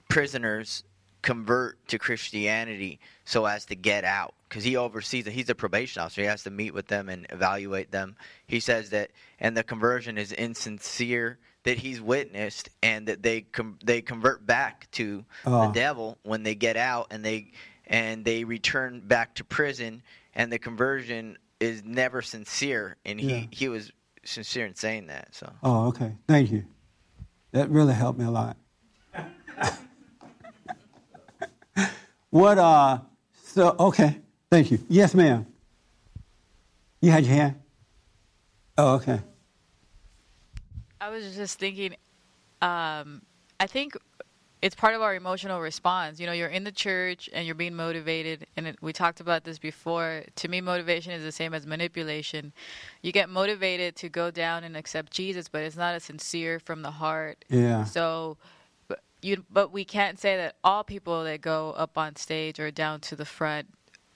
prisoners 0.10 0.84
convert 1.22 1.86
to 1.90 2.00
Christianity 2.00 3.00
so 3.26 3.46
as 3.46 3.66
to 3.66 3.76
get 3.76 4.06
out 4.06 4.34
because 4.48 4.64
he 4.64 4.78
oversees 4.78 5.28
it. 5.28 5.34
He's 5.34 5.50
a 5.50 5.56
probation 5.56 6.02
officer. 6.02 6.22
He 6.22 6.28
has 6.28 6.44
to 6.44 6.50
meet 6.52 6.74
with 6.74 6.88
them 6.88 7.10
and 7.10 7.28
evaluate 7.30 7.92
them. 7.92 8.16
He 8.46 8.62
says 8.62 8.92
that, 8.92 9.12
and 9.40 9.58
the 9.58 9.64
conversion 9.64 10.18
is 10.18 10.32
insincere 10.32 11.38
that 11.64 11.78
he's 11.80 12.00
witnessed, 12.00 12.70
and 12.82 13.08
that 13.10 13.24
they 13.24 13.42
com- 13.42 13.78
they 13.84 14.02
convert 14.02 14.46
back 14.46 14.90
to 14.92 15.26
Oh. 15.46 15.68
the 15.68 15.74
devil 15.74 16.18
when 16.24 16.44
they 16.44 16.56
get 16.56 16.78
out, 16.78 17.08
and 17.12 17.26
they 17.26 17.52
and 17.88 18.24
they 18.24 18.44
return 18.46 19.02
back 19.02 19.36
to 19.36 19.44
prison, 19.44 20.02
and 20.34 20.50
the 20.52 20.60
conversion 20.60 21.38
is 21.60 21.84
never 21.84 22.22
sincere, 22.22 22.98
and 23.06 23.20
he 23.20 23.28
Yeah. 23.28 23.46
he 23.52 23.70
was 23.70 23.91
sincere 24.24 24.65
in 24.65 24.76
saying 24.76 25.08
that. 25.08 25.34
So. 25.34 25.52
Oh, 25.63 25.88
okay. 25.88 26.15
Thank 26.28 26.52
you. 26.52 26.65
That 27.52 27.70
really 27.70 27.93
helped 27.93 28.20
me 28.20 28.26
a 28.26 28.32
lot. 28.32 28.58
what, 32.30 32.58
uh, 32.58 33.00
so, 33.46 33.76
okay. 33.80 34.20
Thank 34.52 34.72
you. 34.72 34.80
Yes, 34.89 35.13
ma'am. 35.13 35.46
You 37.02 37.12
had 37.12 37.26
your 37.26 37.36
hand? 37.36 37.56
Oh, 38.78 38.96
okay. 38.96 39.20
I 41.00 41.10
was 41.10 41.36
just 41.36 41.58
thinking, 41.60 41.96
um, 42.62 43.22
I 43.60 43.67
think 43.67 43.96
it's 44.62 44.76
part 44.76 44.96
of 44.96 45.02
our 45.02 45.13
emotional 45.13 45.62
response. 45.62 46.20
You 46.20 46.26
know, 46.26 46.32
you're 46.32 46.48
in 46.48 46.63
the 46.63 46.72
church 46.72 47.30
and 47.32 47.46
you're 47.46 47.56
being 47.56 47.76
motivated, 47.76 48.48
and 48.56 48.67
it, 48.67 48.78
we 48.82 48.91
talked 48.91 49.20
about 49.20 49.43
this 49.43 49.60
before. 49.60 50.24
To 50.36 50.48
me, 50.48 50.62
motivation 50.62 51.12
is 51.12 51.24
the 51.24 51.32
same 51.32 51.54
as 51.54 51.67
manipulation. 51.67 52.54
You 53.02 53.12
get 53.12 53.30
motivated 53.30 53.96
to 53.98 54.10
go 54.10 54.32
down 54.32 54.63
and 54.63 54.76
accept 54.76 55.12
Jesus, 55.12 55.48
but 55.48 55.63
it's 55.63 55.76
not 55.76 55.96
a 55.96 56.00
sincere 56.00 56.60
from 56.60 56.82
the 56.82 56.91
heart. 56.91 57.46
Yeah. 57.50 57.84
So, 57.84 58.38
but 58.88 59.02
you, 59.22 59.46
but 59.52 59.72
we 59.72 59.86
can't 59.86 60.20
say 60.20 60.38
that 60.38 60.56
all 60.63 60.84
people 60.84 61.24
that 61.26 61.41
go 61.41 61.72
up 61.78 61.98
on 61.98 62.15
stage 62.15 62.60
or 62.60 62.72
down 62.72 63.00
to 63.02 63.15
the 63.15 63.26
front 63.26 63.67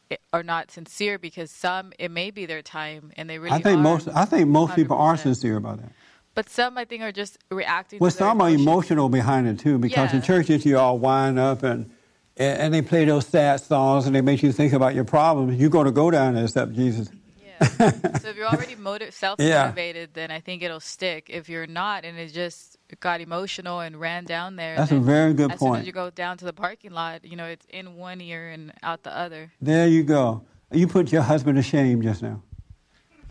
eh, 0.10 0.16
are 0.34 0.44
not 0.44 0.72
sincere 0.72 1.20
because 1.20 1.52
some 1.52 1.94
it 2.00 2.10
may 2.10 2.32
be 2.32 2.48
their 2.48 2.64
time 2.64 3.12
and 3.16 3.30
they 3.30 3.38
really. 3.38 3.56
I 3.56 3.62
think 3.62 3.80
most 3.80 4.08
I 4.08 4.26
think 4.26 4.50
most 4.50 4.76
people 4.76 4.98
are 4.98 5.18
sincere 5.18 5.58
about 5.58 5.82
that. 5.82 5.92
But 6.34 6.50
some 6.50 6.78
I 6.78 6.86
think 6.86 7.04
are 7.04 7.12
just 7.12 7.38
reacting. 7.50 8.00
Well, 8.00 8.12
to 8.12 8.18
their 8.18 8.28
some 8.28 8.42
are 8.42 8.50
emotional 8.50 9.10
behind 9.10 9.48
it 9.48 9.60
too, 9.60 9.78
because 9.78 10.14
in 10.14 10.22
churches 10.22 10.66
you 10.66 10.78
all 10.78 10.98
wind 10.98 11.38
up 11.38 11.64
and 11.64 11.92
and 12.38 12.62
and 12.62 12.74
they 12.74 12.82
play 12.82 13.06
those 13.06 13.28
sad 13.28 13.60
songs 13.60 14.06
and 14.06 14.16
they 14.16 14.22
make 14.22 14.42
you 14.42 14.52
think 14.52 14.74
about 14.74 14.96
your 14.96 15.04
problems. 15.04 15.60
You're 15.60 15.70
going 15.70 15.88
to 15.88 15.92
go 15.92 16.10
down 16.10 16.36
and 16.36 16.46
accept 16.46 16.74
Jesus. 16.74 17.10
Yeah. 17.44 17.68
so 18.20 18.30
if 18.30 18.36
you're 18.38 18.48
already 18.48 18.76
motiv- 18.76 19.14
self-motivated, 19.14 20.14
then 20.14 20.32
I 20.32 20.40
think 20.40 20.64
it'll 20.64 20.80
stick. 20.80 21.28
If 21.30 21.50
you're 21.50 21.68
not, 21.68 22.06
and 22.06 22.18
it 22.18 22.34
just 22.34 22.78
got 23.00 23.22
emotional 23.22 23.82
and 23.82 24.00
ran 24.00 24.26
down 24.26 24.56
there, 24.56 24.76
That's 24.76 24.92
a 24.92 25.00
very 25.00 25.34
good 25.34 25.52
as 25.52 25.60
soon 25.60 25.70
point. 25.70 25.82
as 25.82 25.88
you 25.88 25.94
go 25.94 26.10
down 26.10 26.38
to 26.38 26.46
the 26.46 26.54
parking 26.54 26.92
lot, 26.92 27.26
you 27.26 27.36
know 27.36 27.46
it's 27.46 27.66
in 27.70 27.96
one 27.98 28.22
ear 28.22 28.50
and 28.50 28.74
out 28.84 29.04
the 29.04 29.16
other. 29.16 29.52
There 29.62 29.88
you 29.88 30.04
go. 30.04 30.44
You 30.72 30.88
put 30.88 31.12
your 31.12 31.22
husband 31.22 31.58
to 31.58 31.62
shame 31.62 32.02
just 32.02 32.22
now. 32.22 32.42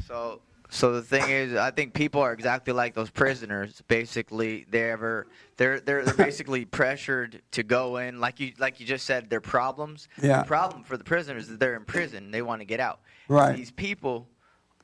So, 0.07 0.41
So 0.71 0.93
the 0.93 1.03
thing 1.03 1.29
is, 1.29 1.55
I 1.57 1.71
think 1.71 1.95
people 1.95 2.21
are 2.21 2.33
exactly 2.33 2.73
like 2.73 2.95
those 2.95 3.11
prisoners. 3.11 3.83
Basically, 3.89 4.67
they're 4.71 4.93
ever 4.93 5.27
they're 5.57 5.81
they're, 5.81 6.05
they're 6.05 6.15
basically 6.15 6.65
pressured 6.81 7.43
to 7.53 7.63
go 7.63 7.97
in, 7.99 8.21
like 8.21 8.41
you 8.41 8.53
like 8.59 8.81
you 8.81 8.87
just 8.87 9.05
said, 9.05 9.29
their 9.29 9.41
problems. 9.41 10.09
Yeah. 10.23 10.43
The 10.43 10.47
problem 10.47 10.85
for 10.85 10.97
the 10.97 11.05
prisoners 11.05 11.49
is 11.49 11.59
they're 11.59 11.77
in 11.77 11.85
prison. 11.85 12.31
They 12.31 12.43
want 12.43 12.61
to 12.61 12.65
get 12.65 12.81
out. 12.81 13.01
Right. 13.29 13.57
These 13.57 13.73
people 13.73 14.29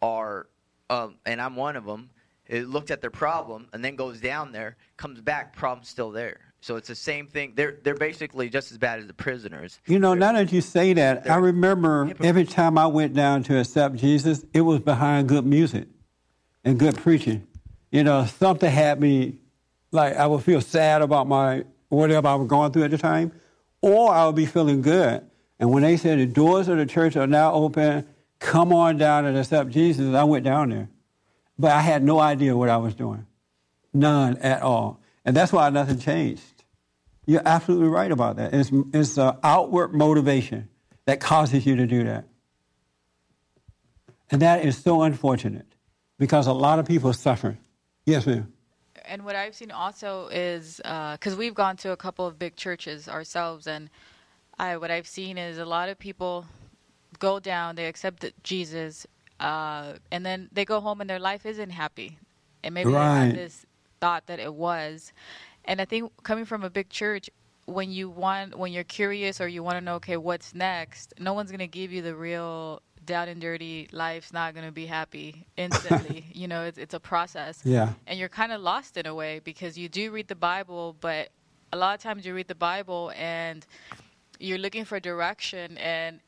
are, 0.02 0.48
um, 0.90 1.16
and 1.24 1.40
I'm 1.40 1.56
one 1.56 1.76
of 1.76 1.84
them. 1.84 2.10
It 2.46 2.68
looked 2.68 2.90
at 2.90 3.00
their 3.00 3.10
problem 3.10 3.68
and 3.72 3.84
then 3.84 3.96
goes 3.96 4.20
down 4.20 4.52
there, 4.52 4.76
comes 4.96 5.20
back, 5.20 5.56
problem's 5.56 5.88
still 5.88 6.12
there. 6.12 6.45
So 6.66 6.74
it's 6.74 6.88
the 6.88 6.96
same 6.96 7.28
thing. 7.28 7.52
They're 7.54 7.78
they're 7.84 7.94
basically 7.94 8.48
just 8.48 8.72
as 8.72 8.78
bad 8.78 8.98
as 8.98 9.06
the 9.06 9.14
prisoners. 9.14 9.78
You 9.86 10.00
know, 10.00 10.14
now 10.14 10.32
that 10.32 10.52
you 10.52 10.60
say 10.60 10.94
that, 10.94 11.30
I 11.30 11.36
remember 11.36 12.12
every 12.20 12.44
time 12.44 12.76
I 12.76 12.88
went 12.88 13.14
down 13.14 13.44
to 13.44 13.60
accept 13.60 13.94
Jesus, 13.94 14.44
it 14.52 14.62
was 14.62 14.80
behind 14.80 15.28
good 15.28 15.46
music 15.46 15.86
and 16.64 16.76
good 16.76 16.96
preaching. 16.96 17.46
You 17.92 18.02
know, 18.02 18.24
something 18.24 18.68
had 18.68 19.00
me, 19.00 19.38
like 19.92 20.16
I 20.16 20.26
would 20.26 20.42
feel 20.42 20.60
sad 20.60 21.02
about 21.02 21.28
my 21.28 21.62
whatever 21.88 22.26
I 22.26 22.34
was 22.34 22.48
going 22.48 22.72
through 22.72 22.82
at 22.82 22.90
the 22.90 22.98
time, 22.98 23.30
or 23.80 24.10
I 24.10 24.26
would 24.26 24.34
be 24.34 24.46
feeling 24.46 24.82
good. 24.82 25.24
And 25.60 25.70
when 25.70 25.84
they 25.84 25.96
said 25.96 26.18
the 26.18 26.26
doors 26.26 26.66
of 26.66 26.78
the 26.78 26.86
church 26.86 27.14
are 27.14 27.28
now 27.28 27.52
open, 27.52 28.08
come 28.40 28.72
on 28.72 28.96
down 28.96 29.24
and 29.24 29.38
accept 29.38 29.70
Jesus, 29.70 30.16
I 30.16 30.24
went 30.24 30.42
down 30.42 30.70
there. 30.70 30.88
But 31.60 31.70
I 31.70 31.80
had 31.82 32.02
no 32.02 32.18
idea 32.18 32.56
what 32.56 32.70
I 32.70 32.78
was 32.78 32.96
doing, 32.96 33.24
none 33.94 34.38
at 34.38 34.62
all. 34.62 35.00
And 35.24 35.36
that's 35.36 35.52
why 35.52 35.70
nothing 35.70 36.00
changed. 36.00 36.55
You're 37.26 37.42
absolutely 37.44 37.88
right 37.88 38.10
about 38.10 38.36
that. 38.36 38.54
It's, 38.54 38.70
it's 38.92 39.18
uh, 39.18 39.36
outward 39.42 39.92
motivation 39.92 40.68
that 41.06 41.20
causes 41.20 41.66
you 41.66 41.76
to 41.76 41.86
do 41.86 42.04
that. 42.04 42.24
And 44.30 44.42
that 44.42 44.64
is 44.64 44.76
so 44.78 45.02
unfortunate 45.02 45.66
because 46.18 46.46
a 46.46 46.52
lot 46.52 46.78
of 46.78 46.86
people 46.86 47.12
suffer. 47.12 47.58
Yes, 48.04 48.26
ma'am. 48.26 48.52
And 49.04 49.24
what 49.24 49.36
I've 49.36 49.54
seen 49.54 49.70
also 49.70 50.28
is 50.28 50.80
because 50.84 51.36
we've 51.36 51.54
gone 51.54 51.76
to 51.78 51.90
a 51.90 51.96
couple 51.96 52.26
of 52.26 52.38
big 52.38 52.56
churches 52.56 53.08
ourselves, 53.08 53.66
and 53.68 53.88
I 54.58 54.76
what 54.78 54.90
I've 54.90 55.06
seen 55.06 55.38
is 55.38 55.58
a 55.58 55.64
lot 55.64 55.88
of 55.88 55.98
people 55.98 56.46
go 57.20 57.38
down, 57.38 57.76
they 57.76 57.86
accept 57.86 58.24
Jesus, 58.42 59.06
uh, 59.38 59.94
and 60.10 60.26
then 60.26 60.48
they 60.50 60.64
go 60.64 60.80
home 60.80 61.00
and 61.00 61.08
their 61.08 61.20
life 61.20 61.46
isn't 61.46 61.70
happy, 61.70 62.18
and 62.64 62.74
maybe 62.74 62.90
they 62.90 62.96
Right. 62.96 63.26
had 63.26 63.34
this 63.36 63.64
thought 64.00 64.26
that 64.26 64.40
it 64.40 64.54
was, 64.54 65.12
and 65.66 65.80
I 65.80 65.84
think 65.84 66.10
coming 66.22 66.44
from 66.44 66.62
a 66.64 66.70
big 66.70 66.88
church. 66.90 67.30
When 67.68 67.90
you 67.90 68.08
want, 68.08 68.56
when 68.56 68.72
you're 68.72 68.84
curious 68.84 69.40
or 69.40 69.48
you 69.48 69.60
want 69.60 69.76
to 69.76 69.80
know, 69.80 69.96
okay, 69.96 70.16
what's 70.16 70.54
next? 70.54 71.14
No 71.18 71.32
one's 71.34 71.50
gonna 71.50 71.66
give 71.66 71.90
you 71.92 72.00
the 72.00 72.14
real 72.14 72.80
down 73.04 73.26
and 73.28 73.40
dirty. 73.40 73.88
Life's 73.90 74.32
not 74.32 74.54
gonna 74.54 74.70
be 74.70 74.86
happy 74.86 75.46
instantly. 75.56 76.26
you 76.32 76.46
know, 76.46 76.62
it's 76.62 76.78
it's 76.78 76.94
a 76.94 77.00
process 77.00 77.60
Yeah. 77.64 77.94
and 78.06 78.20
you're 78.20 78.28
kind 78.28 78.52
of 78.52 78.60
lost 78.60 78.96
in 78.96 79.04
a 79.06 79.14
way 79.16 79.40
because 79.42 79.76
you 79.76 79.88
do 79.88 80.12
read 80.12 80.28
the 80.28 80.36
Bible, 80.36 80.94
but 81.00 81.30
a 81.72 81.76
lot 81.76 81.96
of 81.96 82.00
times 82.00 82.24
you 82.24 82.34
read 82.34 82.46
the 82.46 82.54
Bible 82.54 83.10
and 83.16 83.66
you're 84.38 84.58
looking 84.58 84.84
for 84.84 85.00
direction. 85.00 85.76
And 85.78 86.20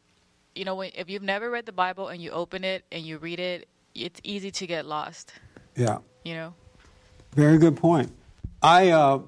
you 0.56 0.64
know, 0.64 0.74
when, 0.74 0.90
if 0.96 1.08
you've 1.08 1.22
never 1.22 1.50
read 1.50 1.66
the 1.66 1.72
Bible 1.72 2.08
and 2.08 2.20
you 2.20 2.32
open 2.32 2.64
it 2.64 2.84
and 2.90 3.04
you 3.04 3.18
read 3.18 3.38
it, 3.38 3.68
it's 3.94 4.20
easy 4.24 4.50
to 4.50 4.66
get 4.66 4.86
lost. 4.86 5.32
Yeah. 5.76 5.98
You 6.24 6.34
know. 6.34 6.54
Very 7.36 7.58
good 7.58 7.76
point. 7.76 8.10
I, 8.62 8.90
uh, 8.90 9.20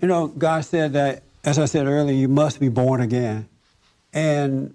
you 0.00 0.08
know, 0.08 0.28
God 0.28 0.64
said 0.64 0.92
that, 0.94 1.22
as 1.44 1.58
I 1.58 1.64
said 1.64 1.86
earlier, 1.86 2.14
you 2.14 2.28
must 2.28 2.60
be 2.60 2.68
born 2.68 3.00
again. 3.00 3.48
And 4.12 4.74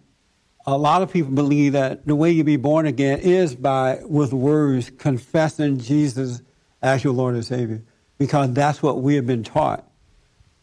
a 0.65 0.77
lot 0.77 1.01
of 1.01 1.11
people 1.11 1.31
believe 1.31 1.73
that 1.73 2.05
the 2.05 2.15
way 2.15 2.31
you 2.31 2.43
be 2.43 2.57
born 2.57 2.85
again 2.85 3.19
is 3.19 3.55
by, 3.55 3.99
with 4.03 4.33
words, 4.33 4.91
confessing 4.97 5.79
Jesus 5.79 6.41
as 6.81 7.03
your 7.03 7.13
Lord 7.13 7.35
and 7.35 7.45
Savior, 7.45 7.81
because 8.17 8.53
that's 8.53 8.81
what 8.81 9.01
we 9.01 9.15
have 9.15 9.25
been 9.25 9.43
taught. 9.43 9.87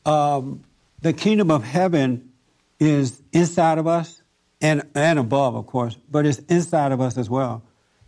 Um, 0.06 0.64
the 1.00 1.12
kingdom 1.12 1.50
of 1.50 1.64
heaven 1.64 2.32
is 2.80 3.22
inside 3.32 3.78
of 3.78 3.86
us 3.86 4.22
and, 4.60 4.82
and 4.94 5.18
above, 5.18 5.54
of 5.54 5.66
course, 5.66 5.96
but 6.10 6.26
it's 6.26 6.38
inside 6.40 6.92
of 6.92 7.00
us 7.00 7.16
as 7.16 7.28
well. 7.28 7.62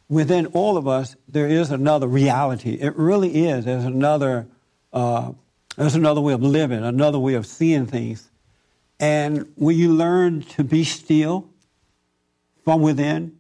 Within 0.09 0.47
all 0.47 0.77
of 0.77 0.89
us, 0.89 1.15
there 1.29 1.47
is 1.47 1.71
another 1.71 2.09
reality. 2.09 2.75
It 2.75 2.97
really 2.97 3.47
is. 3.47 3.65
There's 3.65 3.85
another, 3.85 4.49
uh, 4.93 5.33
there's 5.77 5.95
another 5.95 6.21
way 6.21 6.33
of 6.33 6.43
living, 6.43 6.83
another 6.85 7.19
way 7.19 7.35
of 7.35 7.47
seeing 7.47 7.87
things. 7.87 8.31
And 8.99 9.51
when 9.57 9.77
you 9.77 9.93
learn 9.93 10.43
to 10.43 10.65
be 10.65 10.85
still 10.85 11.49
from 12.65 12.83
within, 12.83 13.39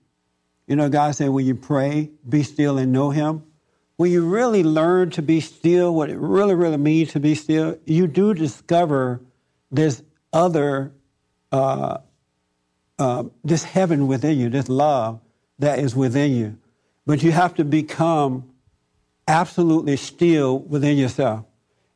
you 0.66 0.76
know, 0.76 0.88
God 0.88 1.14
said, 1.14 1.30
when 1.30 1.44
you 1.44 1.54
pray, 1.54 2.10
be 2.28 2.42
still 2.42 2.78
and 2.78 2.92
know 2.92 3.10
Him. 3.10 3.42
When 3.96 4.10
you 4.10 4.26
really 4.26 4.62
learn 4.62 5.10
to 5.10 5.22
be 5.22 5.40
still, 5.40 5.94
what 5.94 6.08
it 6.08 6.16
really, 6.16 6.54
really 6.54 6.78
means 6.78 7.12
to 7.12 7.20
be 7.20 7.34
still, 7.34 7.78
you 7.84 8.06
do 8.06 8.32
discover 8.32 9.20
this 9.70 10.02
other, 10.32 10.92
uh, 11.52 11.98
uh, 12.98 13.24
this 13.44 13.64
heaven 13.64 14.06
within 14.06 14.38
you, 14.38 14.48
this 14.48 14.68
love 14.68 15.20
that 15.58 15.78
is 15.78 15.94
within 15.94 16.32
you. 16.32 16.56
But 17.04 17.22
you 17.22 17.32
have 17.32 17.54
to 17.56 17.64
become 17.64 18.49
absolutely 19.30 19.96
still 19.96 20.58
within 20.58 20.98
yourself 20.98 21.44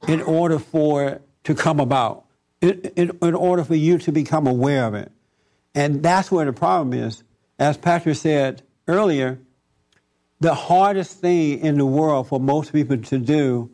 in 0.06 0.22
order 0.22 0.60
for 0.60 1.04
it 1.04 1.22
to 1.42 1.54
come 1.54 1.80
about, 1.80 2.24
in, 2.60 2.80
in, 2.96 3.18
in 3.20 3.34
order 3.34 3.64
for 3.64 3.74
you 3.74 3.98
to 3.98 4.12
become 4.12 4.46
aware 4.46 4.84
of 4.86 4.94
it. 4.94 5.10
And 5.74 6.00
that's 6.00 6.30
where 6.30 6.44
the 6.44 6.52
problem 6.52 6.92
is. 6.92 7.24
As 7.58 7.76
Patrick 7.76 8.16
said 8.16 8.62
earlier, 8.86 9.40
the 10.38 10.54
hardest 10.54 11.18
thing 11.18 11.58
in 11.58 11.76
the 11.76 11.84
world 11.86 12.28
for 12.28 12.38
most 12.38 12.72
people 12.72 12.98
to 12.98 13.18
do 13.18 13.68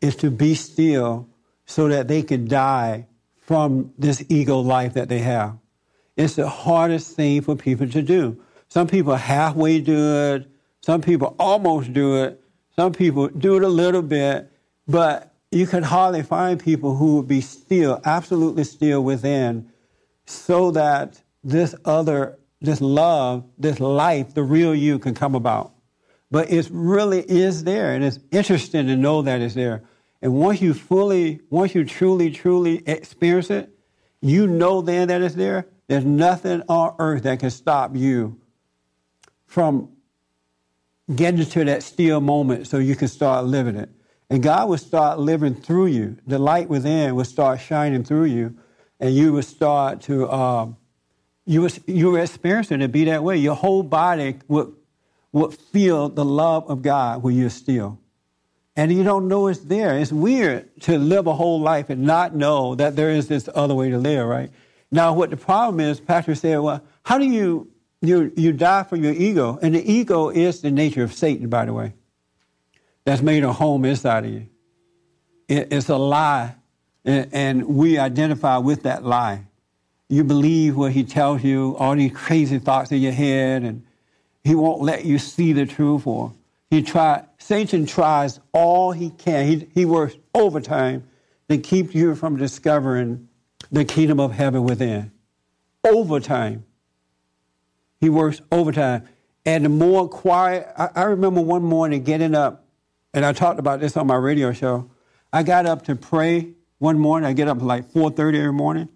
is 0.00 0.16
to 0.16 0.30
be 0.30 0.56
still 0.56 1.28
so 1.66 1.88
that 1.88 2.08
they 2.08 2.22
can 2.22 2.48
die 2.48 3.06
from 3.42 3.92
this 3.96 4.24
ego 4.28 4.58
life 4.58 4.94
that 4.94 5.08
they 5.08 5.20
have. 5.20 5.56
It's 6.16 6.34
the 6.34 6.48
hardest 6.48 7.14
thing 7.14 7.42
for 7.42 7.54
people 7.54 7.88
to 7.88 8.02
do. 8.02 8.42
Some 8.68 8.88
people 8.88 9.14
halfway 9.14 9.80
do 9.80 10.34
it, 10.34 10.48
some 10.80 11.00
people 11.00 11.36
almost 11.38 11.92
do 11.92 12.24
it, 12.24 12.43
some 12.76 12.92
people 12.92 13.28
do 13.28 13.56
it 13.56 13.62
a 13.62 13.68
little 13.68 14.02
bit, 14.02 14.50
but 14.86 15.32
you 15.50 15.66
could 15.66 15.84
hardly 15.84 16.22
find 16.22 16.58
people 16.58 16.96
who 16.96 17.16
would 17.16 17.28
be 17.28 17.40
still, 17.40 18.00
absolutely 18.04 18.64
still 18.64 19.04
within, 19.04 19.70
so 20.26 20.70
that 20.72 21.22
this 21.44 21.74
other, 21.84 22.38
this 22.60 22.80
love, 22.80 23.44
this 23.58 23.78
life, 23.78 24.34
the 24.34 24.42
real 24.42 24.74
you 24.74 24.98
can 24.98 25.14
come 25.14 25.34
about. 25.34 25.72
But 26.30 26.50
it 26.50 26.68
really 26.72 27.20
is 27.20 27.64
there, 27.64 27.94
and 27.94 28.02
it's 28.02 28.18
interesting 28.32 28.86
to 28.88 28.96
know 28.96 29.22
that 29.22 29.40
it's 29.40 29.54
there. 29.54 29.84
And 30.20 30.34
once 30.34 30.60
you 30.60 30.74
fully, 30.74 31.40
once 31.50 31.74
you 31.74 31.84
truly, 31.84 32.30
truly 32.30 32.82
experience 32.88 33.50
it, 33.50 33.70
you 34.20 34.46
know 34.46 34.80
then 34.80 35.08
that 35.08 35.22
it's 35.22 35.34
there. 35.34 35.66
There's 35.86 36.04
nothing 36.04 36.62
on 36.68 36.96
earth 36.98 37.24
that 37.24 37.40
can 37.40 37.50
stop 37.50 37.94
you 37.94 38.40
from 39.46 39.90
getting 41.12 41.40
into 41.40 41.64
that 41.64 41.82
still 41.82 42.20
moment 42.20 42.66
so 42.66 42.78
you 42.78 42.96
can 42.96 43.08
start 43.08 43.44
living 43.46 43.76
it. 43.76 43.90
And 44.30 44.42
God 44.42 44.68
will 44.68 44.78
start 44.78 45.18
living 45.18 45.54
through 45.54 45.86
you. 45.86 46.16
The 46.26 46.38
light 46.38 46.68
within 46.68 47.14
will 47.14 47.24
start 47.24 47.60
shining 47.60 48.04
through 48.04 48.24
you, 48.24 48.56
and 48.98 49.14
you 49.14 49.32
will 49.32 49.42
start 49.42 50.00
to, 50.02 50.30
um, 50.30 50.76
you 51.44 51.62
will, 51.62 51.70
you 51.86 52.10
will 52.10 52.22
experiencing 52.22 52.80
it 52.80 52.88
be 52.88 53.04
that 53.04 53.22
way. 53.22 53.36
Your 53.36 53.54
whole 53.54 53.82
body 53.82 54.38
would, 54.48 54.74
would 55.32 55.52
feel 55.54 56.08
the 56.08 56.24
love 56.24 56.70
of 56.70 56.80
God 56.80 57.22
when 57.22 57.36
you're 57.36 57.50
still. 57.50 57.98
And 58.76 58.92
you 58.92 59.04
don't 59.04 59.28
know 59.28 59.46
it's 59.48 59.60
there. 59.60 59.96
It's 59.98 60.10
weird 60.10 60.80
to 60.82 60.98
live 60.98 61.26
a 61.26 61.34
whole 61.34 61.60
life 61.60 61.90
and 61.90 62.02
not 62.02 62.34
know 62.34 62.74
that 62.74 62.96
there 62.96 63.10
is 63.10 63.28
this 63.28 63.48
other 63.54 63.74
way 63.74 63.90
to 63.90 63.98
live, 63.98 64.26
right? 64.26 64.50
Now, 64.90 65.12
what 65.12 65.30
the 65.30 65.36
problem 65.36 65.80
is, 65.80 66.00
Patrick 66.00 66.38
said, 66.38 66.58
well, 66.58 66.82
how 67.04 67.18
do 67.18 67.24
you, 67.24 67.70
you, 68.08 68.32
you 68.36 68.52
die 68.52 68.82
for 68.84 68.96
your 68.96 69.12
ego? 69.12 69.58
And 69.62 69.74
the 69.74 69.92
ego 69.92 70.28
is 70.28 70.60
the 70.60 70.70
nature 70.70 71.02
of 71.02 71.12
Satan, 71.12 71.48
by 71.48 71.64
the 71.64 71.72
way, 71.72 71.94
that's 73.04 73.22
made 73.22 73.44
a 73.44 73.52
home 73.52 73.84
inside 73.84 74.24
of 74.24 74.30
you. 74.32 74.46
It, 75.48 75.72
it's 75.72 75.88
a 75.88 75.96
lie, 75.96 76.54
and, 77.04 77.28
and 77.32 77.66
we 77.66 77.98
identify 77.98 78.58
with 78.58 78.82
that 78.84 79.04
lie. 79.04 79.46
You 80.08 80.24
believe 80.24 80.76
what 80.76 80.92
he 80.92 81.04
tells 81.04 81.42
you, 81.42 81.76
all 81.78 81.94
these 81.94 82.12
crazy 82.12 82.58
thoughts 82.58 82.92
in 82.92 83.00
your 83.00 83.12
head, 83.12 83.62
and 83.62 83.84
he 84.42 84.54
won't 84.54 84.82
let 84.82 85.04
you 85.04 85.18
see 85.18 85.52
the 85.52 85.66
truth 85.66 86.06
or 86.06 86.32
he 86.74 86.82
try, 86.82 87.24
Satan 87.38 87.86
tries 87.86 88.40
all 88.52 88.90
he 88.90 89.10
can. 89.10 89.46
He, 89.46 89.68
he 89.74 89.84
works 89.84 90.16
overtime 90.34 91.06
to 91.48 91.56
keep 91.56 91.94
you 91.94 92.16
from 92.16 92.36
discovering 92.36 93.28
the 93.70 93.84
kingdom 93.84 94.18
of 94.18 94.32
heaven 94.32 94.64
within. 94.64 95.12
Overtime. 95.84 96.64
He 98.04 98.10
works 98.10 98.42
overtime. 98.52 99.08
And 99.46 99.64
the 99.64 99.70
more 99.70 100.10
quiet, 100.10 100.68
I, 100.76 100.90
I 100.94 101.02
remember 101.04 101.40
one 101.40 101.62
morning 101.62 102.04
getting 102.04 102.34
up, 102.34 102.66
and 103.14 103.24
I 103.24 103.32
talked 103.32 103.58
about 103.58 103.80
this 103.80 103.96
on 103.96 104.06
my 104.06 104.16
radio 104.16 104.52
show. 104.52 104.90
I 105.32 105.42
got 105.42 105.64
up 105.64 105.86
to 105.86 105.96
pray 105.96 106.52
one 106.76 106.98
morning. 106.98 107.26
I 107.26 107.32
get 107.32 107.48
up 107.48 107.62
like 107.62 107.90
4.30 107.92 108.36
every 108.36 108.52
morning. 108.52 108.90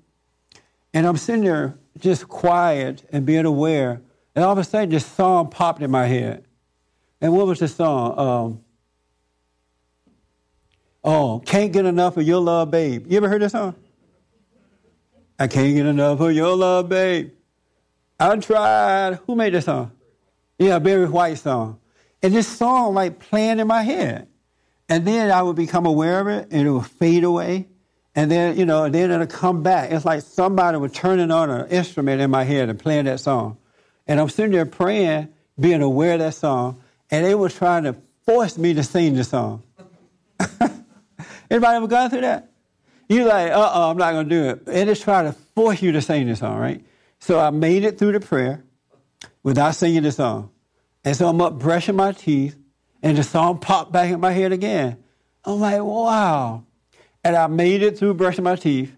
And 0.92 1.06
I'm 1.06 1.16
sitting 1.16 1.42
there 1.42 1.78
just 1.98 2.28
quiet 2.28 3.02
and 3.10 3.24
being 3.24 3.46
aware. 3.46 4.02
And 4.36 4.44
all 4.44 4.52
of 4.52 4.58
a 4.58 4.64
sudden, 4.64 4.90
this 4.90 5.06
song 5.06 5.48
popped 5.48 5.80
in 5.80 5.90
my 5.90 6.04
head. 6.04 6.44
And 7.22 7.32
what 7.32 7.46
was 7.46 7.60
the 7.60 7.68
song? 7.68 8.18
Um, 8.18 8.64
oh, 11.02 11.42
can't 11.46 11.72
get 11.72 11.86
enough 11.86 12.18
of 12.18 12.24
your 12.24 12.42
love, 12.42 12.70
babe. 12.70 13.06
You 13.10 13.16
ever 13.16 13.30
heard 13.30 13.40
that 13.40 13.52
song? 13.52 13.74
I 15.38 15.46
can't 15.46 15.74
get 15.74 15.86
enough 15.86 16.20
of 16.20 16.32
your 16.32 16.54
love, 16.54 16.90
babe. 16.90 17.32
I 18.18 18.36
tried. 18.36 19.20
Who 19.26 19.36
made 19.36 19.54
this 19.54 19.66
song? 19.66 19.92
Yeah, 20.58 20.78
Barry 20.78 21.08
White 21.08 21.38
song. 21.38 21.78
And 22.22 22.34
this 22.34 22.48
song 22.48 22.94
like 22.94 23.20
playing 23.20 23.60
in 23.60 23.66
my 23.66 23.82
head. 23.82 24.28
And 24.88 25.06
then 25.06 25.30
I 25.30 25.42
would 25.42 25.56
become 25.56 25.86
aware 25.86 26.20
of 26.20 26.26
it 26.28 26.48
and 26.50 26.66
it 26.66 26.70
would 26.70 26.86
fade 26.86 27.24
away. 27.24 27.68
And 28.14 28.30
then, 28.30 28.58
you 28.58 28.64
know, 28.64 28.88
then 28.88 29.12
it'll 29.12 29.26
come 29.26 29.62
back. 29.62 29.92
It's 29.92 30.04
like 30.04 30.22
somebody 30.22 30.76
was 30.78 30.92
turning 30.92 31.30
on 31.30 31.50
an 31.50 31.68
instrument 31.68 32.20
in 32.20 32.30
my 32.30 32.42
head 32.42 32.68
and 32.68 32.78
playing 32.78 33.04
that 33.04 33.20
song. 33.20 33.58
And 34.08 34.18
I'm 34.18 34.28
sitting 34.28 34.50
there 34.50 34.66
praying, 34.66 35.28
being 35.60 35.82
aware 35.82 36.14
of 36.14 36.20
that 36.20 36.34
song, 36.34 36.82
and 37.10 37.24
they 37.24 37.34
were 37.36 37.50
trying 37.50 37.84
to 37.84 37.94
force 38.26 38.58
me 38.58 38.74
to 38.74 38.82
sing 38.82 39.14
the 39.14 39.22
song. 39.22 39.62
Anybody 41.50 41.76
ever 41.76 41.86
gone 41.86 42.10
through 42.10 42.22
that? 42.22 42.50
You're 43.08 43.28
like, 43.28 43.52
uh-uh, 43.52 43.90
I'm 43.90 43.96
not 43.96 44.12
going 44.12 44.28
to 44.28 44.34
do 44.34 44.48
it. 44.48 44.62
And 44.66 44.90
it's 44.90 45.00
trying 45.00 45.26
to 45.26 45.32
force 45.54 45.80
you 45.80 45.92
to 45.92 46.02
sing 46.02 46.26
the 46.26 46.34
song, 46.34 46.58
right? 46.58 46.84
So 47.20 47.38
I 47.38 47.50
made 47.50 47.84
it 47.84 47.98
through 47.98 48.12
the 48.12 48.20
prayer 48.20 48.64
without 49.42 49.74
singing 49.74 50.02
the 50.02 50.12
song. 50.12 50.50
And 51.04 51.16
so 51.16 51.28
I'm 51.28 51.40
up 51.40 51.58
brushing 51.58 51.96
my 51.96 52.12
teeth, 52.12 52.56
and 53.02 53.16
the 53.16 53.22
song 53.22 53.58
popped 53.58 53.92
back 53.92 54.10
in 54.10 54.20
my 54.20 54.32
head 54.32 54.52
again. 54.52 55.02
I'm 55.44 55.60
like, 55.60 55.82
wow. 55.82 56.64
And 57.24 57.36
I 57.36 57.46
made 57.46 57.82
it 57.82 57.98
through 57.98 58.14
brushing 58.14 58.44
my 58.44 58.56
teeth. 58.56 58.94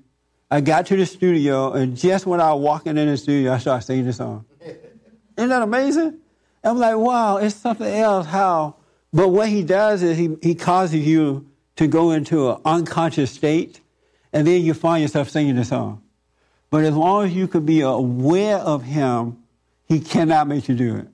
I 0.50 0.60
got 0.60 0.86
to 0.86 0.96
the 0.96 1.06
studio, 1.06 1.72
and 1.72 1.96
just 1.96 2.26
when 2.26 2.40
I 2.40 2.52
was 2.52 2.62
walking 2.62 2.96
in 2.96 3.06
the 3.06 3.16
studio, 3.16 3.52
I 3.52 3.58
started 3.58 3.86
singing 3.86 4.06
the 4.06 4.12
song. 4.12 4.44
Isn't 4.60 5.48
that 5.48 5.62
amazing? 5.62 6.18
I'm 6.62 6.78
like, 6.78 6.96
wow, 6.96 7.36
it's 7.36 7.54
something 7.54 7.86
else 7.86 8.26
how. 8.26 8.76
But 9.12 9.28
what 9.28 9.48
he 9.48 9.62
does 9.62 10.02
is 10.02 10.18
he, 10.18 10.36
he 10.42 10.54
causes 10.54 11.06
you 11.06 11.48
to 11.76 11.86
go 11.86 12.10
into 12.10 12.50
an 12.50 12.60
unconscious 12.64 13.30
state, 13.30 13.80
and 14.32 14.46
then 14.46 14.62
you 14.62 14.74
find 14.74 15.02
yourself 15.02 15.30
singing 15.30 15.56
the 15.56 15.64
song. 15.64 16.02
But 16.70 16.84
as 16.84 16.94
long 16.94 17.26
as 17.26 17.34
you 17.34 17.48
can 17.48 17.66
be 17.66 17.80
aware 17.80 18.58
of 18.58 18.84
him, 18.84 19.38
he 19.86 20.00
cannot 20.00 20.46
make 20.46 20.68
you 20.68 20.76
do 20.76 20.96
it. 20.96 21.08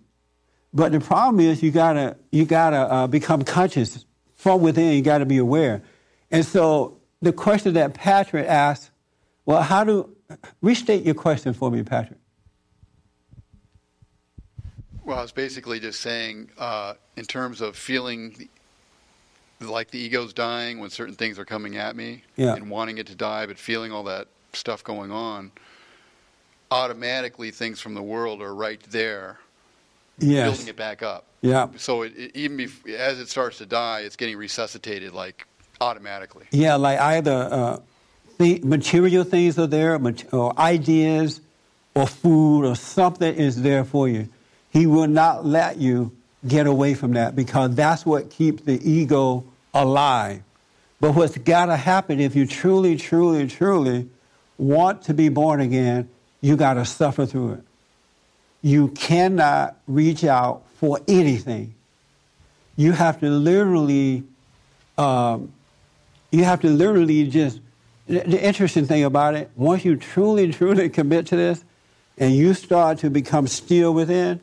But 0.74 0.92
the 0.92 1.00
problem 1.00 1.40
is 1.40 1.62
you 1.62 1.70
gotta 1.70 2.16
you 2.30 2.44
gotta 2.44 2.76
uh, 2.76 3.06
become 3.06 3.42
conscious 3.42 4.04
from 4.34 4.60
within. 4.60 4.94
You 4.94 5.02
gotta 5.02 5.24
be 5.24 5.38
aware. 5.38 5.82
And 6.30 6.44
so 6.44 6.98
the 7.22 7.32
question 7.32 7.74
that 7.74 7.94
Patrick 7.94 8.46
asked, 8.46 8.90
well, 9.46 9.62
how 9.62 9.84
do 9.84 10.14
restate 10.60 11.04
your 11.04 11.14
question 11.14 11.54
for 11.54 11.70
me, 11.70 11.82
Patrick? 11.82 12.18
Well, 15.04 15.18
I 15.18 15.22
was 15.22 15.32
basically 15.32 15.80
just 15.80 16.00
saying, 16.00 16.50
uh, 16.58 16.94
in 17.16 17.24
terms 17.24 17.60
of 17.60 17.76
feeling 17.76 18.48
like 19.60 19.90
the 19.90 19.98
ego's 19.98 20.32
dying 20.34 20.80
when 20.80 20.90
certain 20.90 21.14
things 21.14 21.38
are 21.38 21.44
coming 21.44 21.76
at 21.76 21.96
me 21.96 22.22
Yeah. 22.36 22.54
and 22.54 22.68
wanting 22.68 22.98
it 22.98 23.06
to 23.06 23.14
die, 23.14 23.46
but 23.46 23.56
feeling 23.56 23.92
all 23.92 24.02
that 24.04 24.26
stuff 24.56 24.82
going 24.82 25.10
on, 25.10 25.52
automatically 26.70 27.50
things 27.50 27.80
from 27.80 27.94
the 27.94 28.02
world 28.02 28.42
are 28.42 28.54
right 28.54 28.80
there, 28.90 29.38
Yes. 30.18 30.50
building 30.50 30.68
it 30.68 30.76
back 30.76 31.02
up. 31.02 31.24
Yeah. 31.42 31.68
So 31.76 32.02
it, 32.02 32.12
it, 32.16 32.36
even 32.36 32.70
as 32.96 33.20
it 33.20 33.28
starts 33.28 33.58
to 33.58 33.66
die, 33.66 34.00
it's 34.00 34.16
getting 34.16 34.36
resuscitated 34.36 35.12
like 35.12 35.46
automatically. 35.80 36.46
Yeah, 36.50 36.76
like 36.76 36.98
either 36.98 37.48
uh, 37.50 37.78
the 38.38 38.60
material 38.64 39.24
things 39.24 39.58
are 39.58 39.66
there, 39.66 40.00
or 40.32 40.58
ideas, 40.58 41.40
or 41.94 42.06
food, 42.06 42.64
or 42.64 42.74
something 42.76 43.34
is 43.34 43.62
there 43.62 43.84
for 43.84 44.08
you. 44.08 44.28
He 44.70 44.86
will 44.86 45.06
not 45.06 45.44
let 45.44 45.76
you 45.76 46.16
get 46.46 46.66
away 46.66 46.94
from 46.94 47.12
that 47.12 47.36
because 47.36 47.74
that's 47.74 48.06
what 48.06 48.30
keeps 48.30 48.62
the 48.62 48.80
ego 48.88 49.44
alive. 49.74 50.42
But 51.00 51.12
what's 51.12 51.36
got 51.36 51.66
to 51.66 51.76
happen 51.76 52.20
if 52.20 52.34
you 52.34 52.46
truly, 52.46 52.96
truly, 52.96 53.46
truly 53.46 54.08
want 54.58 55.02
to 55.02 55.14
be 55.14 55.28
born 55.28 55.60
again, 55.60 56.08
you 56.40 56.56
got 56.56 56.74
to 56.74 56.84
suffer 56.84 57.26
through 57.26 57.52
it. 57.52 57.64
You 58.62 58.88
cannot 58.88 59.76
reach 59.86 60.24
out 60.24 60.62
for 60.76 61.00
anything. 61.06 61.74
You 62.76 62.92
have 62.92 63.20
to 63.20 63.30
literally 63.30 64.24
um, 64.98 65.52
you 66.30 66.44
have 66.44 66.60
to 66.60 66.68
literally 66.68 67.26
just 67.28 67.60
the, 68.06 68.40
interesting 68.40 68.86
thing 68.86 69.04
about 69.04 69.34
it 69.34 69.50
once 69.56 69.84
you 69.84 69.96
truly 69.96 70.52
truly 70.52 70.88
commit 70.88 71.26
to 71.26 71.36
this 71.36 71.64
and 72.18 72.34
you 72.34 72.54
start 72.54 72.98
to 72.98 73.10
become 73.10 73.46
still 73.46 73.92
within 73.92 74.40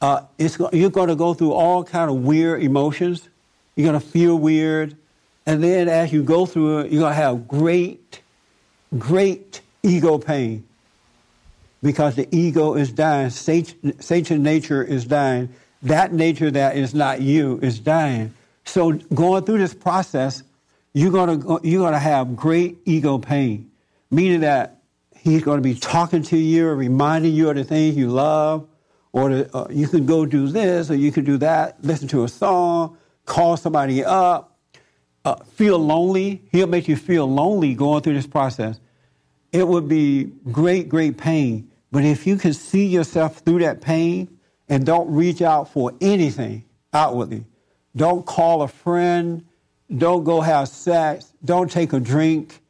uh, 0.00 0.22
it's, 0.38 0.58
you're 0.72 0.90
going 0.90 1.08
to 1.08 1.16
go 1.16 1.34
through 1.34 1.52
all 1.52 1.84
kind 1.84 2.10
of 2.10 2.16
weird 2.16 2.62
emotions 2.62 3.28
you're 3.74 3.88
going 3.88 4.00
to 4.00 4.06
feel 4.06 4.36
weird 4.36 4.96
and 5.46 5.62
then 5.62 5.88
as 5.88 6.12
you 6.12 6.22
go 6.22 6.46
through 6.46 6.80
it 6.80 6.92
you're 6.92 7.00
going 7.00 7.12
to 7.12 7.20
have 7.20 7.46
great 7.46 8.20
great 8.98 9.60
ego 9.82 10.18
pain. 10.18 10.66
Because 11.82 12.16
the 12.16 12.28
ego 12.32 12.74
is 12.74 12.90
dying 12.90 13.30
satan, 13.30 14.42
nature 14.42 14.82
is 14.82 15.04
dying 15.04 15.50
that 15.82 16.12
nature 16.12 16.50
that 16.50 16.76
is 16.76 16.94
not 16.94 17.20
you 17.20 17.60
is 17.62 17.78
dying. 17.78 18.34
So 18.64 18.92
going 18.92 19.44
through 19.44 19.58
this 19.58 19.74
process 19.74 20.42
you're 20.96 21.12
going 21.12 21.42
to 21.42 21.60
you're 21.62 21.90
to 21.90 21.98
have 21.98 22.34
great 22.34 22.78
ego 22.86 23.18
pain 23.18 23.70
meaning 24.10 24.40
that 24.40 24.80
he's 25.14 25.42
going 25.42 25.58
to 25.58 25.62
be 25.62 25.74
talking 25.74 26.22
to 26.22 26.38
you 26.38 26.66
or 26.66 26.74
reminding 26.74 27.34
you 27.34 27.50
of 27.50 27.56
the 27.56 27.64
things 27.64 27.94
you 27.94 28.08
love 28.08 28.66
or 29.12 29.46
uh, 29.52 29.66
you 29.68 29.86
can 29.88 30.06
go 30.06 30.24
do 30.24 30.48
this 30.48 30.90
or 30.90 30.94
you 30.94 31.12
can 31.12 31.22
do 31.22 31.36
that 31.36 31.76
listen 31.82 32.08
to 32.08 32.24
a 32.24 32.28
song 32.28 32.96
call 33.26 33.58
somebody 33.58 34.02
up 34.02 34.55
uh, 35.26 35.36
feel 35.44 35.78
lonely 35.78 36.42
he'll 36.52 36.66
make 36.66 36.88
you 36.88 36.96
feel 36.96 37.26
lonely 37.26 37.74
going 37.74 38.02
through 38.02 38.14
this 38.14 38.26
process 38.26 38.80
it 39.52 39.66
would 39.66 39.88
be 39.88 40.24
great, 40.52 40.88
great 40.88 41.16
pain. 41.16 41.70
But 41.90 42.04
if 42.04 42.26
you 42.26 42.36
can 42.36 42.52
see 42.52 42.86
yourself 42.86 43.38
through 43.38 43.60
that 43.60 43.80
pain 43.80 44.38
and 44.68 44.84
don't 44.84 45.10
reach 45.10 45.40
out 45.40 45.72
for 45.72 45.92
anything 46.00 46.64
outwardly, 46.92 47.44
don't 47.94 48.26
call 48.26 48.62
a 48.62 48.68
friend, 48.68 49.46
don't 49.96 50.24
go 50.24 50.42
have 50.42 50.68
sex, 50.68 51.32
don't 51.44 51.70
take 51.70 51.94
a 51.94 52.00
drink, 52.00 52.60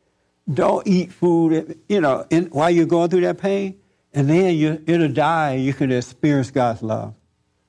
don't 0.53 0.87
eat 0.87 1.13
food, 1.13 1.77
you 1.89 2.01
know, 2.01 2.25
in, 2.31 2.45
while 2.47 2.71
you're 2.71 2.87
going 2.87 3.11
through 3.11 3.23
that 3.23 3.39
pain, 3.39 3.81
and 4.13 4.31
then 4.31 4.55
you, 4.55 4.81
it'll 4.87 5.09
die, 5.09 5.55
you 5.55 5.75
can 5.75 5.91
experience 5.91 6.53
God's 6.53 6.83
love. 6.83 7.15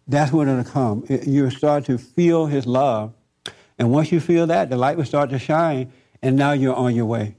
That's 0.08 0.32
when 0.32 0.48
it'll 0.48 0.64
come. 0.64 1.06
It- 1.10 1.28
You'll 1.28 1.50
start 1.52 1.86
to 1.86 1.98
feel 1.98 2.46
His 2.46 2.68
love. 2.68 3.14
And 3.78 3.92
once 3.92 4.12
you 4.12 4.20
feel 4.20 4.48
that, 4.48 4.70
the 4.70 4.78
light 4.78 4.98
will 4.98 5.06
start 5.06 5.30
to 5.30 5.40
shine, 5.40 5.92
and 6.22 6.36
now 6.36 6.52
you're 6.52 6.76
on 6.76 6.96
your 6.96 7.06
way. 7.06 7.36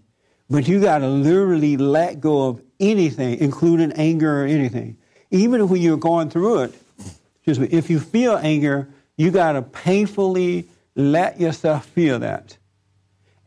But 0.50 0.68
you 0.68 0.80
got 0.80 0.98
to 0.98 1.08
literally 1.08 1.76
let 1.76 2.20
go 2.20 2.48
of 2.48 2.62
anything, 2.80 3.38
including 3.38 3.92
anger 3.92 4.42
or 4.42 4.46
anything. 4.46 4.96
Even 5.30 5.68
when 5.68 5.82
you're 5.82 5.96
going 5.96 6.30
through 6.30 6.62
it, 6.62 6.74
excuse 7.36 7.58
me, 7.58 7.68
if 7.70 7.90
you 7.90 8.00
feel 8.00 8.36
anger, 8.36 8.88
you 9.16 9.30
got 9.30 9.52
to 9.52 9.62
painfully 9.62 10.68
let 10.94 11.40
yourself 11.40 11.84
feel 11.86 12.20
that 12.20 12.56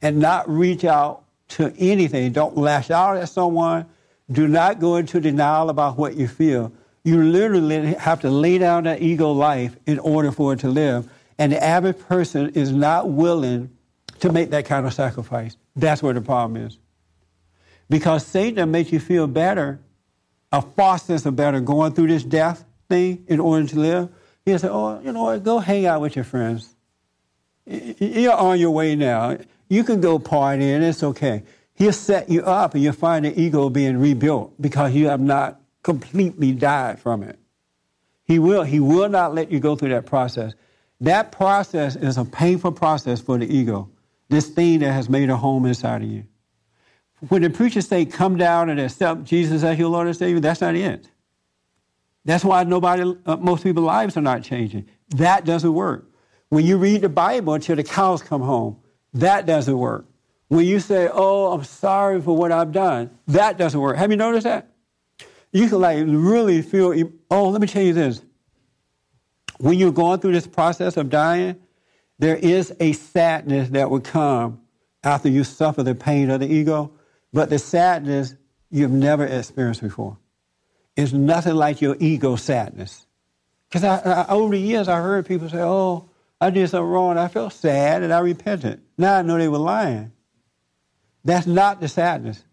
and 0.01 0.19
not 0.19 0.49
reach 0.49 0.83
out 0.83 1.23
to 1.49 1.73
anything. 1.77 2.31
Don't 2.31 2.57
lash 2.57 2.91
out 2.91 3.17
at 3.17 3.29
someone. 3.29 3.85
Do 4.31 4.47
not 4.47 4.79
go 4.79 4.97
into 4.97 5.19
denial 5.19 5.69
about 5.69 5.97
what 5.97 6.15
you 6.15 6.27
feel. 6.27 6.71
You 7.03 7.23
literally 7.23 7.93
have 7.95 8.21
to 8.21 8.29
lay 8.29 8.57
down 8.57 8.83
that 8.83 9.01
ego 9.01 9.31
life 9.31 9.75
in 9.85 9.99
order 9.99 10.31
for 10.31 10.53
it 10.53 10.59
to 10.59 10.69
live. 10.69 11.09
And 11.41 11.51
the 11.53 11.63
average 11.63 11.97
person 11.97 12.49
is 12.49 12.71
not 12.71 13.09
willing 13.09 13.71
to 14.19 14.31
make 14.31 14.51
that 14.51 14.65
kind 14.65 14.85
of 14.85 14.93
sacrifice. 14.93 15.57
That's 15.75 16.03
where 16.03 16.13
the 16.13 16.21
problem 16.21 16.63
is. 16.63 16.77
Because 17.89 18.23
Satan 18.23 18.69
makes 18.69 18.91
you 18.91 18.99
feel 18.99 19.25
better, 19.25 19.79
a 20.51 20.61
false 20.61 21.01
sense 21.01 21.25
of 21.25 21.35
better 21.35 21.59
going 21.59 21.93
through 21.93 22.09
this 22.09 22.23
death 22.23 22.63
thing 22.89 23.25
in 23.27 23.39
order 23.39 23.67
to 23.69 23.79
live. 23.79 24.09
He'll 24.45 24.59
say, 24.59 24.67
oh, 24.69 25.01
you 25.03 25.11
know 25.11 25.23
what, 25.23 25.43
go 25.43 25.57
hang 25.57 25.87
out 25.87 26.01
with 26.01 26.15
your 26.15 26.25
friends. 26.25 26.75
You're 27.65 28.33
on 28.33 28.59
your 28.59 28.69
way 28.69 28.95
now. 28.95 29.39
You 29.67 29.83
can 29.83 29.99
go 29.99 30.19
party 30.19 30.71
and 30.71 30.83
it's 30.83 31.01
okay. 31.01 31.41
He'll 31.73 31.91
set 31.91 32.29
you 32.29 32.43
up 32.43 32.75
and 32.75 32.83
you'll 32.83 32.93
find 32.93 33.25
the 33.25 33.41
ego 33.41 33.67
being 33.71 33.97
rebuilt 33.97 34.61
because 34.61 34.93
you 34.93 35.07
have 35.07 35.21
not 35.21 35.59
completely 35.81 36.51
died 36.51 36.99
from 36.99 37.23
it. 37.23 37.39
He 38.25 38.37
will. 38.37 38.61
He 38.61 38.79
will 38.79 39.09
not 39.09 39.33
let 39.33 39.51
you 39.51 39.59
go 39.59 39.75
through 39.75 39.89
that 39.89 40.05
process. 40.05 40.53
That 41.01 41.31
process 41.31 41.95
is 41.95 42.17
a 42.17 42.25
painful 42.25 42.73
process 42.73 43.19
for 43.19 43.37
the 43.37 43.45
ego, 43.53 43.89
this 44.29 44.47
thing 44.47 44.79
that 44.79 44.93
has 44.93 45.09
made 45.09 45.29
a 45.29 45.35
home 45.35 45.65
inside 45.65 46.03
of 46.03 46.07
you. 46.07 46.25
When 47.27 47.41
the 47.41 47.49
preachers 47.49 47.87
say, 47.87 48.05
come 48.05 48.37
down 48.37 48.69
and 48.69 48.79
accept 48.79 49.23
Jesus 49.23 49.63
as 49.63 49.77
your 49.77 49.89
Lord 49.89 50.07
and 50.07 50.15
Savior, 50.15 50.39
that's 50.39 50.61
not 50.61 50.75
it. 50.75 51.09
That's 52.23 52.45
why 52.45 52.63
nobody, 52.63 53.15
uh, 53.25 53.37
most 53.37 53.63
people's 53.63 53.85
lives 53.85 54.15
are 54.15 54.21
not 54.21 54.43
changing. 54.43 54.87
That 55.09 55.43
doesn't 55.43 55.73
work. 55.73 56.07
When 56.49 56.65
you 56.65 56.77
read 56.77 57.01
the 57.01 57.09
Bible 57.09 57.55
until 57.55 57.75
the 57.75 57.83
cows 57.83 58.21
come 58.21 58.41
home, 58.41 58.77
that 59.13 59.45
doesn't 59.45 59.77
work. 59.77 60.05
When 60.49 60.65
you 60.65 60.79
say, 60.79 61.09
oh, 61.11 61.51
I'm 61.51 61.63
sorry 61.63 62.21
for 62.21 62.35
what 62.35 62.51
I've 62.51 62.71
done, 62.71 63.09
that 63.27 63.57
doesn't 63.57 63.79
work. 63.79 63.97
Have 63.97 64.11
you 64.11 64.17
noticed 64.17 64.43
that? 64.43 64.67
You 65.51 65.67
can 65.67 65.79
like 65.79 66.03
really 66.05 66.61
feel, 66.61 66.93
oh, 67.31 67.49
let 67.49 67.59
me 67.59 67.67
tell 67.67 67.81
you 67.81 67.93
this. 67.93 68.21
When 69.61 69.77
you're 69.77 69.91
going 69.91 70.19
through 70.19 70.33
this 70.33 70.47
process 70.47 70.97
of 70.97 71.09
dying, 71.09 71.55
there 72.19 72.35
is 72.35 72.73
a 72.79 72.93
sadness 72.93 73.69
that 73.69 73.89
will 73.89 73.99
come 74.01 74.61
after 75.03 75.29
you 75.29 75.43
suffer 75.43 75.83
the 75.83 75.95
pain 75.95 76.29
of 76.29 76.39
the 76.39 76.47
ego, 76.47 76.91
but 77.33 77.49
the 77.49 77.59
sadness 77.59 78.35
you've 78.69 78.91
never 78.91 79.25
experienced 79.25 79.81
before. 79.81 80.17
It's 80.95 81.13
nothing 81.13 81.55
like 81.55 81.81
your 81.81 81.95
ego 81.99 82.35
sadness. 82.35 83.05
Because 83.69 83.83
over 84.29 84.55
the 84.55 84.61
years, 84.61 84.87
I 84.87 85.01
heard 85.01 85.25
people 85.25 85.49
say, 85.49 85.61
oh, 85.61 86.09
I 86.39 86.49
did 86.49 86.69
something 86.69 86.89
wrong. 86.89 87.17
I 87.17 87.27
felt 87.27 87.53
sad 87.53 88.03
and 88.03 88.11
I 88.11 88.19
repented. 88.19 88.81
Now 88.97 89.17
I 89.17 89.21
know 89.21 89.37
they 89.37 89.47
were 89.47 89.57
lying. 89.57 90.11
That's 91.23 91.47
not 91.47 91.79
the 91.79 91.87
sadness. 91.87 92.43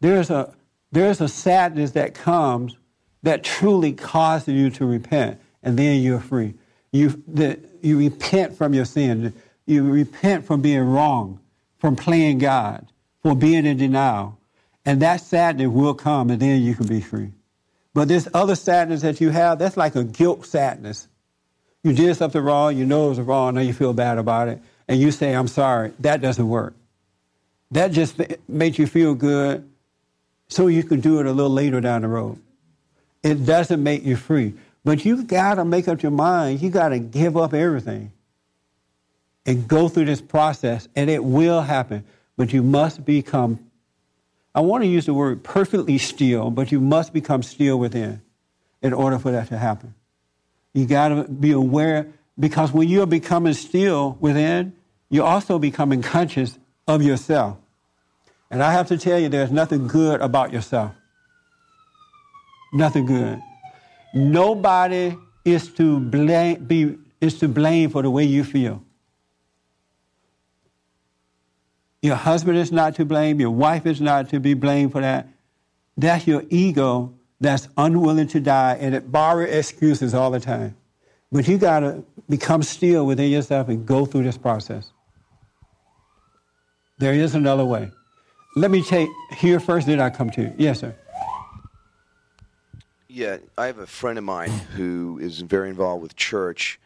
There's 0.00 0.30
a, 0.30 0.54
there's 0.92 1.20
a 1.20 1.28
sadness 1.28 1.92
that 1.92 2.14
comes 2.14 2.76
that 3.22 3.42
truly 3.42 3.92
causes 3.92 4.54
you 4.54 4.70
to 4.70 4.86
repent, 4.86 5.40
and 5.62 5.78
then 5.78 6.00
you're 6.00 6.20
free. 6.20 6.54
You, 6.92 7.22
the, 7.26 7.58
you 7.82 7.98
repent 7.98 8.56
from 8.56 8.74
your 8.74 8.84
sin. 8.84 9.34
You 9.66 9.84
repent 9.90 10.46
from 10.46 10.62
being 10.62 10.80
wrong, 10.82 11.40
from 11.78 11.96
playing 11.96 12.38
God, 12.38 12.86
for 13.22 13.34
being 13.36 13.66
in 13.66 13.76
denial. 13.76 14.38
And 14.84 15.02
that 15.02 15.20
sadness 15.20 15.68
will 15.68 15.94
come, 15.94 16.30
and 16.30 16.40
then 16.40 16.62
you 16.62 16.74
can 16.74 16.86
be 16.86 17.00
free. 17.00 17.32
But 17.92 18.08
this 18.08 18.28
other 18.32 18.54
sadness 18.54 19.02
that 19.02 19.20
you 19.20 19.30
have, 19.30 19.58
that's 19.58 19.76
like 19.76 19.96
a 19.96 20.04
guilt 20.04 20.46
sadness. 20.46 21.08
You 21.82 21.92
did 21.92 22.16
something 22.16 22.40
wrong, 22.40 22.76
you 22.76 22.86
know 22.86 23.06
it 23.06 23.08
was 23.10 23.20
wrong, 23.20 23.54
now 23.54 23.60
you 23.60 23.72
feel 23.72 23.92
bad 23.92 24.18
about 24.18 24.48
it, 24.48 24.60
and 24.88 25.00
you 25.00 25.10
say, 25.10 25.34
I'm 25.34 25.48
sorry. 25.48 25.92
That 26.00 26.20
doesn't 26.20 26.48
work. 26.48 26.74
That 27.70 27.92
just 27.92 28.20
makes 28.48 28.78
you 28.78 28.86
feel 28.86 29.14
good 29.14 29.68
so 30.48 30.66
you 30.66 30.82
can 30.82 31.00
do 31.00 31.20
it 31.20 31.26
a 31.26 31.32
little 31.32 31.52
later 31.52 31.80
down 31.80 32.02
the 32.02 32.08
road. 32.08 32.38
It 33.22 33.44
doesn't 33.44 33.82
make 33.82 34.04
you 34.04 34.16
free. 34.16 34.54
But 34.88 35.04
you've 35.04 35.26
got 35.26 35.56
to 35.56 35.66
make 35.66 35.86
up 35.86 36.02
your 36.02 36.12
mind. 36.12 36.62
You 36.62 36.70
got 36.70 36.88
to 36.88 36.98
give 36.98 37.36
up 37.36 37.52
everything 37.52 38.10
and 39.44 39.68
go 39.68 39.86
through 39.86 40.06
this 40.06 40.22
process, 40.22 40.88
and 40.96 41.10
it 41.10 41.22
will 41.22 41.60
happen. 41.60 42.04
But 42.38 42.54
you 42.54 42.62
must 42.62 43.04
become, 43.04 43.58
I 44.54 44.62
want 44.62 44.84
to 44.84 44.88
use 44.88 45.04
the 45.04 45.12
word 45.12 45.44
perfectly 45.44 45.98
still, 45.98 46.50
but 46.50 46.72
you 46.72 46.80
must 46.80 47.12
become 47.12 47.42
still 47.42 47.78
within 47.78 48.22
in 48.80 48.94
order 48.94 49.18
for 49.18 49.30
that 49.30 49.48
to 49.48 49.58
happen. 49.58 49.92
You 50.72 50.86
got 50.86 51.08
to 51.08 51.24
be 51.24 51.52
aware, 51.52 52.06
because 52.40 52.72
when 52.72 52.88
you're 52.88 53.04
becoming 53.04 53.52
still 53.52 54.16
within, 54.20 54.74
you're 55.10 55.26
also 55.26 55.58
becoming 55.58 56.00
conscious 56.00 56.58
of 56.86 57.02
yourself. 57.02 57.58
And 58.50 58.62
I 58.62 58.72
have 58.72 58.88
to 58.88 58.96
tell 58.96 59.18
you, 59.18 59.28
there's 59.28 59.52
nothing 59.52 59.86
good 59.86 60.22
about 60.22 60.50
yourself. 60.50 60.94
Nothing 62.72 63.04
good. 63.04 63.42
Nobody 64.18 65.16
is 65.44 65.68
to 65.74 66.00
blame, 66.00 66.64
be, 66.64 66.96
is 67.20 67.38
to 67.38 67.48
blame 67.48 67.90
for 67.90 68.02
the 68.02 68.10
way 68.10 68.24
you 68.24 68.42
feel. 68.42 68.82
Your 72.02 72.16
husband 72.16 72.58
is 72.58 72.72
not 72.72 72.96
to 72.96 73.04
blame. 73.04 73.40
Your 73.40 73.50
wife 73.50 73.86
is 73.86 74.00
not 74.00 74.30
to 74.30 74.40
be 74.40 74.54
blamed 74.54 74.92
for 74.92 75.00
that. 75.00 75.28
That's 75.96 76.26
your 76.26 76.42
ego 76.48 77.14
that's 77.40 77.68
unwilling 77.76 78.28
to 78.28 78.40
die 78.40 78.76
and 78.80 78.94
it 78.94 79.10
borrows 79.10 79.50
excuses 79.50 80.14
all 80.14 80.32
the 80.32 80.40
time. 80.40 80.76
But 81.30 81.46
you 81.46 81.58
got 81.58 81.80
to 81.80 82.04
become 82.28 82.62
still 82.62 83.06
within 83.06 83.30
yourself 83.30 83.68
and 83.68 83.86
go 83.86 84.04
through 84.04 84.24
this 84.24 84.38
process. 84.38 84.90
There 86.98 87.12
is 87.12 87.34
another 87.34 87.64
way. 87.64 87.90
Let 88.56 88.72
me 88.72 88.82
take 88.82 89.08
here 89.36 89.60
first, 89.60 89.86
then 89.86 90.00
I 90.00 90.10
come 90.10 90.30
to 90.30 90.42
you. 90.42 90.54
Yes, 90.56 90.80
sir. 90.80 90.96
Yeah, 93.08 93.38
I 93.56 93.66
have 93.66 93.78
a 93.78 93.86
friend 93.86 94.18
of 94.18 94.24
mine 94.24 94.50
who 94.50 95.18
is 95.20 95.40
very 95.40 95.70
involved 95.70 96.02
with 96.02 96.14
church, 96.14 96.78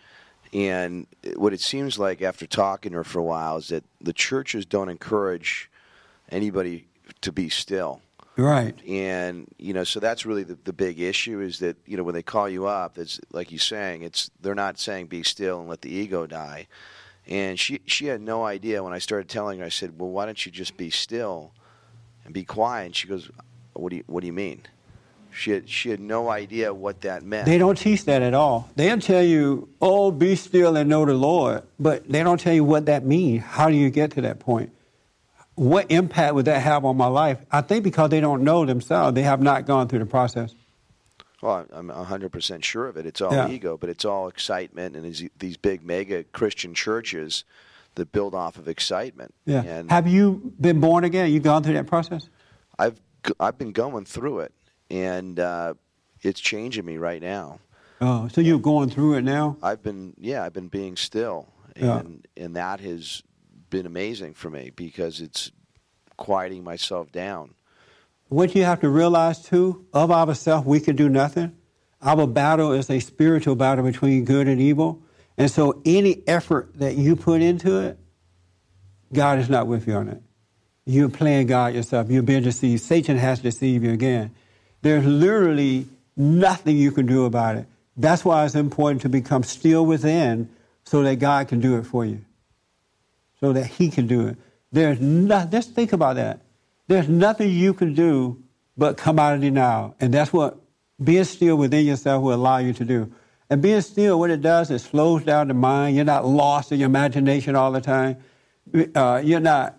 and 0.53 1.07
what 1.37 1.53
it 1.53 1.61
seems 1.61 1.99
like 1.99 2.23
after 2.23 2.47
talking 2.47 2.93
to 2.93 2.99
her 2.99 3.05
for 3.05 3.19
a 3.19 3.25
while 3.25 3.57
is 3.57 3.69
that 3.69 3.85
the 4.01 4.13
churches 4.13 4.65
don't 4.65 4.89
encourage 4.89 5.69
anybody 6.31 6.87
to 7.23 7.33
be 7.33 7.49
still. 7.49 8.03
Right. 8.37 8.75
And 8.87 9.47
you 9.59 9.73
know, 9.73 9.85
so 9.85 10.01
that's 10.01 10.25
really 10.25 10.43
the, 10.43 10.57
the 10.65 10.73
big 10.73 11.01
issue 11.01 11.41
is 11.41 11.59
that 11.59 11.77
you 11.87 11.97
know 11.97 12.03
when 12.03 12.15
they 12.15 12.23
call 12.23 12.49
you 12.49 12.67
up, 12.67 12.99
it's 12.99 13.21
like 13.33 13.51
you're 13.51 13.59
saying, 13.59 14.03
it's 14.03 14.31
they're 14.41 14.55
not 14.55 14.79
saying 14.79 15.07
be 15.07 15.23
still 15.23 15.61
and 15.61 15.69
let 15.69 15.83
the 15.83 15.93
ego 15.93 16.27
die. 16.27 16.69
And 17.27 17.59
she 17.59 17.81
she 17.87 18.07
had 18.07 18.21
no 18.21 18.45
idea 18.45 18.83
when 18.83 18.93
I 18.93 18.99
started 18.99 19.29
telling 19.29 19.59
her. 19.59 19.65
I 19.65 19.71
said, 19.71 20.01
"Well, 20.01 20.11
why 20.11 20.27
don't 20.27 20.45
you 20.47 20.51
just 20.53 20.77
be 20.77 20.91
still 20.91 21.53
and 22.25 22.33
be 22.33 22.45
quiet?" 22.45 22.87
And 22.87 22.97
she 22.97 23.07
goes, 23.07 23.31
"What 23.75 23.91
do 23.91 23.97
you 23.97 24.05
What 24.07 24.21
do 24.21 24.27
you 24.27 24.33
mean?" 24.33 24.63
She 25.35 25.51
had 25.53 25.69
she 25.69 25.91
had 25.91 26.01
no 26.01 26.29
idea 26.29 26.73
what 26.75 27.01
that 27.03 27.23
meant. 27.23 27.47
They 27.47 27.59
don't 27.59 27.77
teach 27.79 28.05
that 28.05 28.21
at 28.23 28.35
all. 28.35 28.69
They'll 28.77 28.99
tell 29.01 29.23
you, 29.23 29.69
"Oh, 29.81 30.11
be 30.11 30.37
still 30.37 30.77
and 30.77 30.89
know 30.91 31.05
the 31.07 31.15
Lord," 31.15 31.63
but 31.81 32.07
they 32.09 32.23
don't 32.23 32.39
tell 32.39 32.53
you 32.53 32.65
what 32.65 32.87
that 32.87 33.05
means. 33.05 33.43
How 33.43 33.69
do 33.71 33.75
you 33.77 33.89
get 33.91 34.11
to 34.13 34.21
that 34.23 34.39
point? 34.41 34.71
What 35.55 35.91
impact 35.91 36.35
would 36.35 36.45
that 36.47 36.61
have 36.63 36.85
on 36.85 36.97
my 36.97 37.07
life? 37.07 37.39
I 37.51 37.61
think 37.63 37.85
because 37.85 38.11
they 38.11 38.21
don't 38.21 38.43
know 38.43 38.65
themselves, 38.65 39.15
they 39.15 39.23
have 39.23 39.43
not 39.43 39.67
gone 39.67 39.89
through 39.89 39.99
the 40.01 40.07
process. 40.07 40.55
Well, 41.43 41.67
I'm 41.73 41.89
100% 41.89 42.63
sure 42.65 42.87
of 42.87 42.97
it. 42.97 43.05
It's 43.05 43.21
all 43.21 43.33
Yeah. 43.35 43.49
ego, 43.51 43.77
but 43.77 43.91
it's 43.91 44.05
all 44.05 44.29
excitement 44.29 44.95
and 44.95 45.05
these, 45.05 45.25
these 45.41 45.57
big 45.57 45.85
mega 45.85 46.23
Christian 46.23 46.73
churches 46.73 47.43
that 47.97 48.13
build 48.13 48.33
off 48.35 48.57
of 48.59 48.69
excitement. 48.69 49.35
Yeah. 49.45 49.63
And 49.63 49.91
have 49.91 50.07
you 50.07 50.53
been 50.61 50.79
born 50.81 51.03
again? 51.05 51.31
You 51.33 51.41
gone 51.41 51.63
through 51.65 51.75
that 51.75 51.87
process? 51.89 52.29
I've 52.79 53.01
I've 53.39 53.59
been 53.59 53.73
going 53.73 54.05
through 54.05 54.41
it, 54.41 54.53
and 54.93 55.41
uh, 55.41 55.75
it's 56.21 56.41
changing 56.41 56.85
me 56.85 56.99
right 56.99 57.21
now. 57.21 57.59
Oh, 58.01 58.29
so 58.29 58.41
you're 58.41 58.59
going 58.61 58.91
through 58.91 59.15
it 59.15 59.23
now? 59.23 59.57
I've 59.63 59.83
been 59.83 60.15
yeah, 60.19 60.45
I've 60.45 60.53
been 60.53 60.69
being 60.69 60.97
still, 60.97 61.49
Yeah. 61.77 61.99
and 62.01 62.27
and 62.37 62.57
that 62.57 62.81
has 62.81 63.23
been 63.71 63.87
amazing 63.87 64.35
for 64.35 64.51
me 64.51 64.71
because 64.75 65.21
it's 65.21 65.51
quieting 66.17 66.63
myself 66.63 67.11
down. 67.11 67.55
What 68.29 68.55
you 68.55 68.65
have 68.65 68.81
to 68.81 68.89
realize 68.89 69.43
too, 69.43 69.87
of 69.93 70.11
ourselves, 70.11 70.67
we 70.67 70.81
can 70.81 70.97
do 70.97 71.09
nothing. 71.09 71.57
Our 72.03 72.27
battle 72.27 72.73
is 72.73 72.91
a 72.91 72.99
spiritual 73.01 73.55
battle 73.57 73.85
between 73.85 74.25
good 74.25 74.49
and 74.49 74.61
evil. 74.61 75.03
And 75.39 75.51
so 75.51 75.81
any 75.85 76.23
effort 76.27 76.73
that 76.79 76.97
you 76.97 77.15
put 77.17 77.41
into 77.41 77.79
it, 77.81 77.99
God 79.13 79.39
is 79.39 79.49
not 79.49 79.67
with 79.67 79.87
you 79.87 79.95
on 79.95 80.09
it. 80.09 80.23
You're 80.85 81.09
playing 81.09 81.47
God 81.47 81.75
yourself. 81.75 82.11
You're 82.11 82.23
being 82.23 82.43
deceived. 82.43 82.83
Satan 82.83 83.17
has 83.17 83.39
deceived 83.41 83.85
you 83.85 83.93
again. 83.93 84.35
There's 84.83 85.05
literally 85.05 85.89
nothing 86.17 86.77
you 86.77 86.93
can 86.93 87.07
do 87.07 87.25
about 87.25 87.57
it. 87.57 87.67
That's 87.97 88.25
why 88.25 88.45
it's 88.45 88.55
important 88.55 89.03
to 89.03 89.09
become 89.09 89.43
still 89.43 89.87
within 89.87 90.49
so 90.85 91.03
that 91.03 91.17
God 91.17 91.49
can 91.49 91.61
do 91.61 91.79
it 91.79 91.85
for 91.85 92.05
you. 92.05 92.25
So 93.41 93.53
that 93.53 93.67
He 93.67 93.91
can 93.91 94.07
do 94.07 94.27
it. 94.29 94.37
There's 94.71 95.01
nothing, 95.01 95.51
just 95.51 95.75
think 95.75 95.93
about 95.93 96.17
that. 96.17 96.41
There's 96.89 97.09
nothing 97.09 97.51
you 97.51 97.75
can 97.75 97.95
do 97.95 98.43
but 98.77 98.97
come 98.97 99.19
out 99.19 99.35
of 99.35 99.41
denial. 99.41 99.95
And 100.01 100.13
that's 100.13 100.33
what 100.33 100.59
being 101.03 101.25
still 101.25 101.57
within 101.57 101.87
yourself 101.87 102.23
will 102.23 102.35
allow 102.35 102.59
you 102.59 102.73
to 102.75 102.85
do. 102.85 103.13
And 103.51 103.61
being 103.61 103.83
still, 103.83 104.19
what 104.19 104.31
it 104.31 104.41
does, 104.41 104.71
it 104.71 104.79
slows 104.79 105.25
down 105.25 105.49
the 105.49 105.55
mind. 105.55 105.95
You're 105.95 106.07
not 106.07 106.25
lost 106.25 106.73
in 106.73 106.81
your 106.81 106.87
imagination 106.87 107.55
all 107.55 107.71
the 107.71 107.83
time. 107.83 108.17
Uh, 108.95 109.21
you're 109.23 109.41
not 109.41 109.79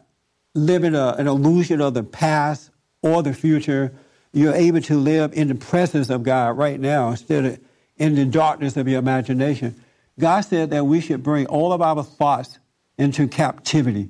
living 0.54 0.94
a, 0.94 1.16
an 1.18 1.28
illusion 1.28 1.82
of 1.82 1.96
the 1.96 2.04
past 2.04 2.70
or 3.02 3.24
the 3.24 3.34
future. 3.34 3.96
You're 4.34 4.56
able 4.56 4.82
to 4.82 4.98
live 4.98 5.34
in 5.34 5.48
the 5.48 5.56
presence 5.56 6.10
of 6.10 6.24
God 6.24 6.58
right 6.58 6.80
now 6.80 7.12
instead 7.12 7.46
of 7.46 7.60
in 7.98 8.16
the 8.16 8.26
darkness 8.26 8.76
of 8.76 8.88
your 8.88 9.00
imagination. 9.00 9.76
God 10.20 10.42
said 10.42 10.72
that 10.72 10.86
we 10.86 11.00
should 11.00 11.24
bring 11.24 11.46
all 11.46 11.72
of 11.72 11.82
our 11.82 12.04
thoughts 12.04 12.58
into 12.98 13.28
captivity. 13.28 14.10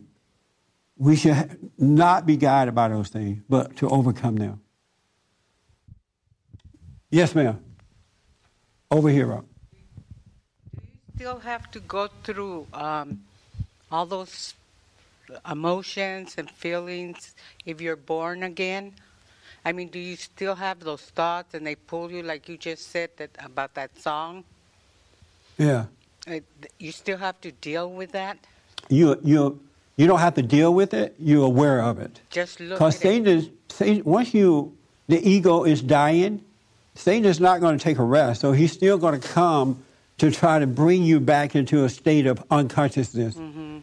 We 0.97 1.15
should 1.15 1.71
not 1.78 2.26
be 2.26 2.38
guided 2.38 2.74
by 2.74 2.88
those 2.88 3.09
things, 3.09 3.41
but 3.49 3.76
to 3.78 3.89
overcome 3.89 4.38
them. 4.38 4.61
Yes, 7.09 7.36
ma'am. 7.36 7.63
Over 8.89 9.09
here, 9.09 9.28
Rob. 9.28 9.45
Do 10.74 10.80
you 10.80 11.30
still 11.30 11.39
have 11.39 11.69
to 11.71 11.80
go 11.82 12.07
through 12.24 12.67
um, 12.74 13.24
all 13.91 14.05
those 14.05 14.53
emotions 15.49 16.36
and 16.38 16.49
feelings 16.49 17.34
if 17.65 17.82
you're 17.82 17.95
born 17.95 18.43
again? 18.43 18.93
I 19.66 19.72
mean, 19.72 19.88
do 19.88 19.99
you 19.99 20.16
still 20.16 20.55
have 20.55 20.80
those 20.82 21.01
thoughts 21.01 21.53
and 21.53 21.66
they 21.66 21.76
pull 21.76 22.11
you, 22.11 22.22
like 22.24 22.49
you 22.49 22.57
just 22.57 22.91
said 22.91 23.11
that 23.18 23.32
about 23.43 23.74
that 23.76 23.97
song? 23.99 24.43
Yeah. 25.57 25.86
Uh, 26.28 26.39
You 26.80 26.91
still 26.91 27.18
have 27.18 27.39
to 27.41 27.51
deal 27.51 27.89
with 27.89 28.11
that? 28.11 28.38
You, 28.89 29.20
you, 29.24 29.59
you 29.95 30.07
don't 30.07 30.20
have 30.20 30.36
to 30.36 30.41
deal 30.41 30.74
with 30.74 30.93
it, 30.93 31.16
you're 31.18 31.45
aware 31.45 31.82
of 31.82 31.99
it. 31.99 32.20
Just 32.30 32.59
look 32.59 32.80
Because 32.80 32.97
Satan 32.97 33.28
is, 33.28 34.03
once 34.03 34.34
you, 34.34 34.76
the 35.07 35.26
ego 35.28 35.64
is 35.64 35.82
dying, 35.82 36.43
Satan 36.95 37.26
is 37.26 37.39
not 37.39 37.61
going 37.61 37.78
to 37.78 37.84
take 37.84 37.99
a 37.99 38.03
rest. 38.03 38.41
So 38.41 38.51
he's 38.51 38.72
still 38.72 38.97
going 38.97 39.20
to 39.20 39.28
come 39.28 39.84
to 40.18 40.30
try 40.30 40.59
to 40.59 40.68
bring 40.68 41.03
you 41.03 41.20
back 41.20 41.55
into 41.55 41.86
a 41.86 41.89
state 41.89 42.26
of 42.28 42.43
unconsciousness. 42.51 43.36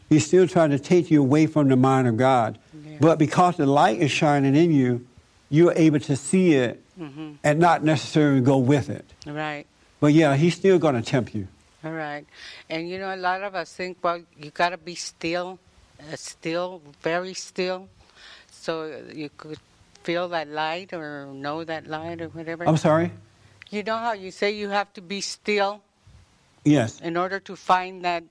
He's 0.09 0.27
still 0.27 0.47
trying 0.47 0.71
to 0.71 0.79
take 0.79 1.11
you 1.11 1.21
away 1.21 1.47
from 1.47 1.69
the 1.69 1.77
mind 1.77 2.07
of 2.07 2.17
God. 2.17 2.59
But 3.01 3.19
because 3.19 3.57
the 3.57 3.67
light 3.67 3.99
is 3.99 4.11
shining 4.11 4.55
in 4.55 4.73
you, 4.73 5.07
you're 5.51 5.73
able 5.77 6.01
to 6.01 6.17
see 6.17 6.55
it 6.55 6.83
Mhm. 6.99 7.39
and 7.43 7.59
not 7.59 7.83
necessarily 7.85 8.41
go 8.41 8.57
with 8.59 8.89
it. 8.89 9.05
Right. 9.27 9.67
But 10.01 10.13
yeah, 10.15 10.37
he's 10.37 10.55
still 10.55 10.79
going 10.79 10.95
to 10.95 11.03
tempt 11.03 11.35
you. 11.35 11.49
All 11.85 11.93
right. 11.93 12.25
And 12.69 12.89
you 12.89 12.99
know, 12.99 13.15
a 13.15 13.17
lot 13.17 13.43
of 13.43 13.55
us 13.55 13.73
think, 13.73 13.99
well, 14.03 14.23
you 14.39 14.51
got 14.51 14.71
to 14.71 14.79
be 14.79 14.95
still, 14.95 15.59
uh, 16.01 16.17
still, 16.17 16.81
very 17.03 17.35
still, 17.35 17.89
so 18.51 19.03
you 19.13 19.29
could 19.37 19.59
feel 20.05 20.29
that 20.29 20.49
light 20.49 20.93
or 20.93 21.27
know 21.27 21.65
that 21.65 21.87
light 21.87 22.21
or 22.23 22.29
whatever. 22.29 22.67
I'm 22.67 22.77
sorry? 22.77 23.11
You 23.71 23.83
know 23.83 23.97
how 23.99 24.13
you 24.13 24.31
say 24.31 24.51
you 24.53 24.69
have 24.71 24.93
to 24.95 25.01
be 25.03 25.21
still 25.21 25.83
Yes. 26.65 27.01
in 27.01 27.17
order 27.17 27.41
to 27.41 27.57
find 27.57 28.05
that 28.05 28.25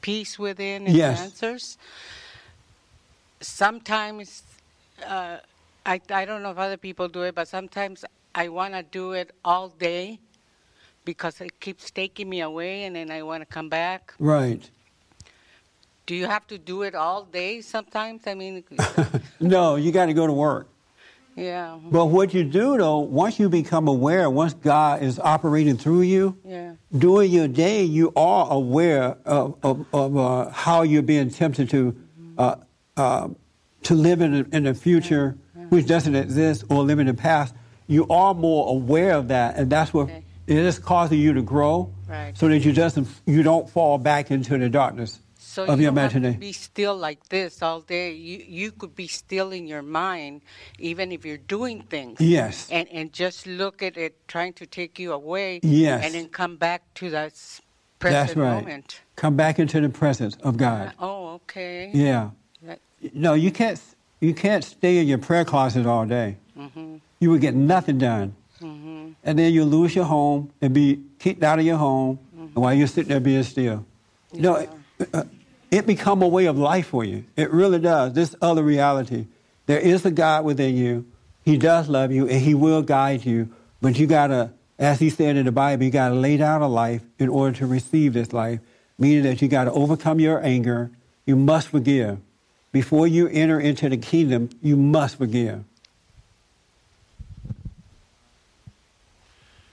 peace 0.00 0.38
within 0.38 0.86
and 0.86 0.96
Yes. 0.96 1.20
answers? 1.20 1.78
Sometimes, 3.40 4.42
uh, 5.06 5.38
I, 5.86 6.00
I 6.10 6.24
don't 6.24 6.42
know 6.42 6.50
if 6.50 6.58
other 6.58 6.76
people 6.76 7.08
do 7.08 7.22
it, 7.22 7.34
but 7.34 7.48
sometimes 7.48 8.04
I 8.34 8.48
want 8.48 8.74
to 8.74 8.82
do 8.82 9.12
it 9.12 9.32
all 9.44 9.68
day 9.68 10.20
because 11.04 11.40
it 11.40 11.58
keeps 11.60 11.90
taking 11.90 12.28
me 12.28 12.40
away 12.42 12.84
and 12.84 12.94
then 12.94 13.10
I 13.10 13.22
want 13.22 13.40
to 13.42 13.46
come 13.46 13.68
back. 13.68 14.12
Right. 14.18 14.68
Do 16.06 16.14
you 16.14 16.26
have 16.26 16.46
to 16.48 16.58
do 16.58 16.82
it 16.82 16.94
all 16.94 17.24
day 17.24 17.60
sometimes? 17.60 18.26
I 18.26 18.34
mean, 18.34 18.64
No, 19.40 19.76
you 19.76 19.92
got 19.92 20.06
to 20.06 20.14
go 20.14 20.26
to 20.26 20.32
work. 20.32 20.68
yeah, 21.36 21.78
But 21.90 22.06
what 22.06 22.34
you 22.34 22.44
do, 22.44 22.76
though, 22.76 22.98
once 22.98 23.38
you 23.38 23.48
become 23.48 23.88
aware, 23.88 24.28
once 24.28 24.54
God 24.54 25.02
is 25.02 25.18
operating 25.18 25.76
through 25.76 26.02
you, 26.02 26.36
yeah, 26.44 26.74
during 26.96 27.30
your 27.30 27.48
day, 27.48 27.82
you 27.84 28.12
are 28.16 28.50
aware 28.50 29.16
of, 29.24 29.56
of, 29.62 29.86
of 29.92 30.16
uh, 30.16 30.50
how 30.50 30.82
you're 30.82 31.02
being 31.02 31.30
tempted 31.30 31.70
to 31.70 31.94
uh, 32.38 32.56
uh, 32.96 33.28
to 33.82 33.94
live 33.94 34.20
in, 34.20 34.48
in 34.52 34.64
the 34.64 34.74
future, 34.74 35.36
Mm-hmm. 35.68 35.76
which 35.76 35.86
doesn't 35.86 36.14
exist, 36.14 36.64
or 36.70 36.82
live 36.82 36.98
in 36.98 37.06
the 37.06 37.14
past. 37.14 37.54
You 37.86 38.06
are 38.08 38.34
more 38.34 38.68
aware 38.70 39.12
of 39.14 39.28
that, 39.28 39.56
and 39.56 39.70
that's 39.70 39.92
what 39.94 40.04
Okay. 40.04 40.24
it 40.46 40.56
is 40.58 40.78
causing 40.78 41.18
you 41.20 41.32
to 41.34 41.42
grow, 41.42 41.90
Right. 42.08 42.36
so 42.36 42.48
that 42.48 42.58
you 42.64 42.72
doesn't 42.72 43.06
you 43.26 43.42
don't 43.42 43.68
fall 43.68 43.98
back 43.98 44.30
into 44.30 44.56
the 44.58 44.68
darkness 44.68 45.20
So 45.38 45.64
of 45.64 45.78
you 45.78 45.84
your 45.84 45.92
don't 45.92 46.02
have 46.02 46.12
to 46.12 46.16
imagination. 46.18 46.40
be 46.40 46.52
still 46.52 46.96
like 46.96 47.28
this 47.28 47.62
all 47.62 47.80
day. 47.80 48.12
You 48.12 48.44
you 48.48 48.70
could 48.72 48.94
be 48.94 49.08
still 49.08 49.52
in 49.52 49.66
your 49.66 49.82
mind, 49.82 50.40
even 50.78 51.12
if 51.12 51.24
you're 51.26 51.44
doing 51.48 51.82
things. 51.82 52.20
Yes. 52.20 52.68
And 52.70 52.88
and 52.92 53.12
just 53.12 53.46
look 53.46 53.82
at 53.82 53.96
it 53.96 54.12
trying 54.28 54.52
to 54.54 54.66
take 54.66 54.98
you 54.98 55.12
away. 55.12 55.60
Yes. 55.62 56.04
And 56.04 56.14
then 56.14 56.28
come 56.28 56.56
back 56.56 56.82
to 56.94 57.10
that 57.10 57.32
s- 57.32 57.60
That's 58.00 58.32
present 58.32 58.38
right. 58.38 58.54
moment. 58.64 59.00
Come 59.16 59.34
back 59.36 59.58
into 59.58 59.80
the 59.80 59.88
presence 59.88 60.36
of 60.42 60.56
God. 60.56 60.88
Uh, 60.98 61.04
oh, 61.06 61.28
okay. 61.40 61.90
Yeah. 61.94 62.30
That- 62.62 62.80
No, 63.14 63.32
you 63.34 63.50
can't. 63.50 63.80
You 64.20 64.34
can't 64.34 64.64
stay 64.64 64.98
in 64.98 65.06
your 65.06 65.18
prayer 65.18 65.44
closet 65.44 65.86
all 65.86 66.04
day. 66.06 66.36
Mhm. 66.58 67.00
You 67.20 67.30
will 67.30 67.38
get 67.38 67.54
nothing 67.54 67.98
done, 67.98 68.34
Mhm. 68.60 69.14
and 69.24 69.38
then 69.38 69.52
you 69.52 69.64
lose 69.64 69.94
your 69.94 70.04
home 70.06 70.50
and 70.60 70.74
be 70.74 71.00
kicked 71.18 71.42
out 71.42 71.58
of 71.58 71.64
your 71.64 71.76
home 71.76 72.18
Mm-hmm. 72.36 72.60
while 72.60 72.74
you're 72.74 72.86
sitting 72.88 73.10
there 73.10 73.20
being 73.20 73.42
still. 73.44 73.84
No, 74.34 74.56
it, 74.56 74.70
uh, 75.12 75.24
it 75.70 75.86
become 75.86 76.22
a 76.22 76.28
way 76.28 76.46
of 76.46 76.58
life 76.58 76.86
for 76.88 77.04
you. 77.04 77.24
It 77.36 77.52
really 77.52 77.78
does. 77.78 78.12
This 78.14 78.34
other 78.42 78.62
reality. 78.62 79.26
There 79.66 79.78
is 79.78 80.04
a 80.04 80.10
God 80.10 80.44
within 80.44 80.76
you. 80.76 81.04
He 81.44 81.56
does 81.56 81.88
love 81.88 82.10
you, 82.12 82.26
and 82.28 82.40
He 82.40 82.54
will 82.54 82.82
guide 82.82 83.24
you. 83.24 83.48
But 83.80 83.98
you 83.98 84.06
gotta, 84.06 84.50
as 84.78 84.98
He 84.98 85.10
said 85.10 85.36
in 85.36 85.44
the 85.46 85.52
Bible, 85.52 85.84
you 85.84 85.90
gotta 85.90 86.14
lay 86.14 86.36
down 86.36 86.62
a 86.62 86.68
life 86.68 87.02
in 87.18 87.28
order 87.28 87.56
to 87.58 87.66
receive 87.66 88.12
this 88.14 88.32
life. 88.32 88.60
Meaning 88.98 89.22
that 89.22 89.40
you 89.40 89.48
gotta 89.48 89.70
overcome 89.72 90.18
your 90.20 90.44
anger. 90.44 90.90
You 91.26 91.36
must 91.36 91.68
forgive. 91.68 92.18
Before 92.70 93.06
you 93.06 93.28
enter 93.28 93.58
into 93.58 93.88
the 93.88 93.96
kingdom, 93.96 94.50
you 94.60 94.76
must 94.76 95.16
forgive. 95.16 95.64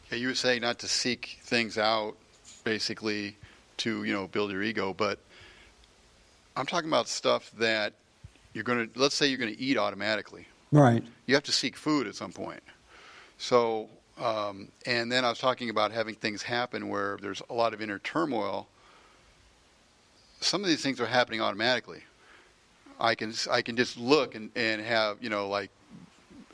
Yeah, 0.10 0.18
you 0.18 0.28
were 0.28 0.34
saying 0.34 0.62
not 0.62 0.80
to 0.80 0.88
seek 0.88 1.40
things 1.44 1.78
out, 1.78 2.16
basically, 2.64 3.36
to 3.78 4.04
you 4.06 4.14
know 4.14 4.28
build 4.28 4.52
your 4.52 4.64
ego. 4.64 4.94
But 4.94 5.20
I'm 6.56 6.66
talking 6.66 6.90
about 6.90 7.10
stuff 7.10 7.52
that 7.58 7.94
you're 8.54 8.64
going 8.64 8.90
to. 8.90 9.00
Let's 9.00 9.16
say 9.16 9.28
you're 9.28 9.40
going 9.40 9.54
to 9.54 9.60
eat 9.60 9.78
automatically. 9.78 10.48
Right. 10.72 11.04
You 11.26 11.36
have 11.36 11.44
to 11.44 11.52
seek 11.52 11.76
food 11.76 12.08
at 12.08 12.16
some 12.16 12.32
point. 12.32 12.62
So, 13.38 13.90
um, 14.18 14.70
and 14.86 15.12
then 15.12 15.26
I 15.26 15.30
was 15.30 15.40
talking 15.40 15.70
about 15.70 15.92
having 15.92 16.16
things 16.16 16.42
happen 16.42 16.88
where 16.88 17.18
there's 17.22 17.42
a 17.50 17.54
lot 17.54 17.74
of 17.74 17.82
inner 17.82 18.00
turmoil. 18.00 18.68
Some 20.40 20.62
of 20.62 20.68
these 20.68 20.82
things 20.82 21.02
are 21.02 21.06
happening 21.06 21.42
automatically. 21.42 22.04
I 23.00 23.16
can 23.16 23.34
I 23.52 23.62
can 23.62 23.76
just 23.76 23.98
look 23.98 24.36
and, 24.36 24.50
and 24.56 24.82
have 24.82 25.18
you 25.22 25.30
know 25.30 25.50
like 25.50 25.70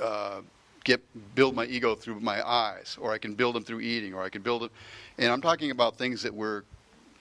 uh, 0.02 0.42
get 0.84 1.02
build 1.36 1.56
my 1.56 1.66
ego 1.66 1.96
through 1.96 2.20
my 2.20 2.46
eyes, 2.48 2.98
or 3.00 3.12
I 3.12 3.18
can 3.18 3.36
build 3.36 3.56
them 3.56 3.64
through 3.64 3.82
eating, 3.82 4.14
or 4.14 4.24
I 4.24 4.30
can 4.30 4.42
build 4.42 4.64
it. 4.64 4.72
And 5.18 5.32
I'm 5.32 5.42
talking 5.42 5.72
about 5.72 5.98
things 5.98 6.24
that 6.24 6.34
we're 6.34 6.64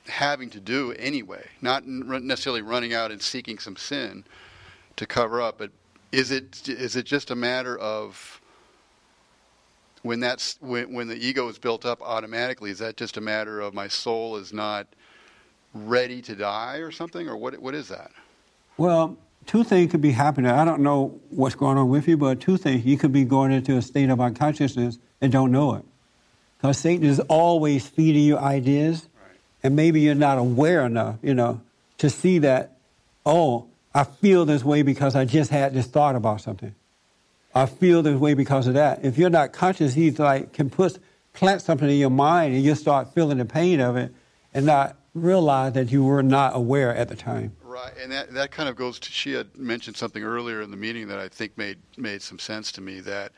having 0.07 0.51
to 0.51 0.61
do 0.61 0.93
anyway, 0.93 1.47
not 1.61 1.87
necessarily 1.87 2.63
running 2.63 2.95
out 2.95 3.11
and 3.11 3.21
seeking 3.21 3.59
some 3.59 3.77
sin 3.77 4.25
to 4.97 5.07
cover 5.07 5.41
up. 5.41 5.59
But 5.59 5.71
is 6.13 6.31
it 6.31 6.69
is 6.69 6.97
it 6.97 7.05
just 7.05 7.31
a 7.31 7.37
matter 7.37 7.77
of 7.79 8.41
when 10.03 10.21
that's 10.21 10.57
when, 10.61 10.95
when 10.95 11.09
the 11.09 11.17
ego 11.17 11.49
is 11.49 11.59
built 11.59 11.85
up 11.85 12.01
automatically? 12.03 12.71
Is 12.71 12.79
that 12.79 12.97
just 12.97 13.17
a 13.17 13.21
matter 13.21 13.61
of 13.61 13.75
my 13.75 13.89
soul 13.89 14.37
is 14.37 14.53
not 14.53 14.87
ready 15.75 16.23
to 16.23 16.35
die 16.35 16.79
or 16.79 16.91
something, 16.91 17.29
or 17.29 17.37
what 17.37 17.59
what 17.59 17.75
is 17.75 17.89
that? 17.89 18.11
Well, 18.77 19.17
two 19.47 19.65
things 19.65 19.91
could 19.91 20.01
be 20.01 20.13
happening. 20.13 20.51
I 20.51 20.65
don't 20.65 20.81
know 20.81 21.21
what's 21.31 21.55
going 21.55 21.77
on 21.77 21.89
with 21.89 22.09
you, 22.09 22.17
but 22.17 22.41
two 22.41 22.57
things. 22.57 22.85
You 22.85 22.97
could 22.97 23.13
be 23.13 23.25
going 23.25 23.53
into 23.53 23.77
a 23.77 23.83
state 23.83 24.11
of 24.11 24.21
unconsciousness 24.21 24.99
and 25.21 25.33
don't 25.33 25.53
know 25.53 25.75
it. 25.75 25.85
Because 26.59 26.79
Satan 26.79 27.07
is 27.07 27.21
always 27.21 27.87
feeding 27.87 28.23
you 28.23 28.39
ideas, 28.39 29.09
and 29.63 29.77
maybe 29.77 30.01
you're 30.01 30.15
not 30.15 30.39
aware 30.39 30.85
enough, 30.85 31.17
you 31.23 31.35
know, 31.35 31.61
to 31.99 32.11
see 32.11 32.39
that, 32.41 32.77
oh, 33.25 33.67
I 33.95 34.05
feel 34.05 34.45
this 34.45 34.63
way 34.63 34.83
because 34.83 35.17
I 35.17 35.25
just 35.25 35.51
had 35.51 35.75
this 35.75 35.87
thought 35.87 36.17
about 36.17 36.41
something. 36.41 36.75
I 37.55 37.67
feel 37.67 38.03
this 38.03 38.19
way 38.19 38.35
because 38.35 38.67
of 38.67 38.75
that. 38.75 39.05
If 39.05 39.19
you're 39.19 39.31
not 39.31 39.53
conscious, 39.53 39.95
he's 39.95 40.19
like, 40.19 40.53
can 40.53 40.71
put, 40.71 40.99
plant 41.33 41.63
something 41.63 41.89
in 41.89 41.97
your 41.97 42.11
mind 42.11 42.55
and 42.55 42.63
you 42.63 42.75
start 42.75 43.15
feeling 43.15 43.39
the 43.39 43.45
pain 43.45 43.81
of 43.81 43.97
it 43.97 44.15
and 44.55 44.67
not 44.67 44.97
realize 45.15 45.73
that 45.73 45.91
you 45.91 46.05
were 46.05 46.23
not 46.23 46.55
aware 46.55 46.95
at 46.95 47.09
the 47.09 47.17
time. 47.17 47.57
Right, 47.71 47.93
and 48.03 48.11
that, 48.11 48.35
that 48.35 48.51
kind 48.51 48.69
of 48.69 48.75
goes 48.75 48.99
to 48.99 49.13
she 49.13 49.33
had 49.33 49.57
mentioned 49.57 49.97
something 49.97 50.25
earlier 50.25 50.61
in 50.61 50.73
the 50.73 50.77
meeting 50.77 51.07
that 51.07 51.21
I 51.21 51.29
think 51.29 51.57
made 51.57 51.79
made 51.97 52.21
some 52.21 52.41
sense 52.41 52.73
to 52.73 52.81
me 52.81 52.99
that 53.01 53.31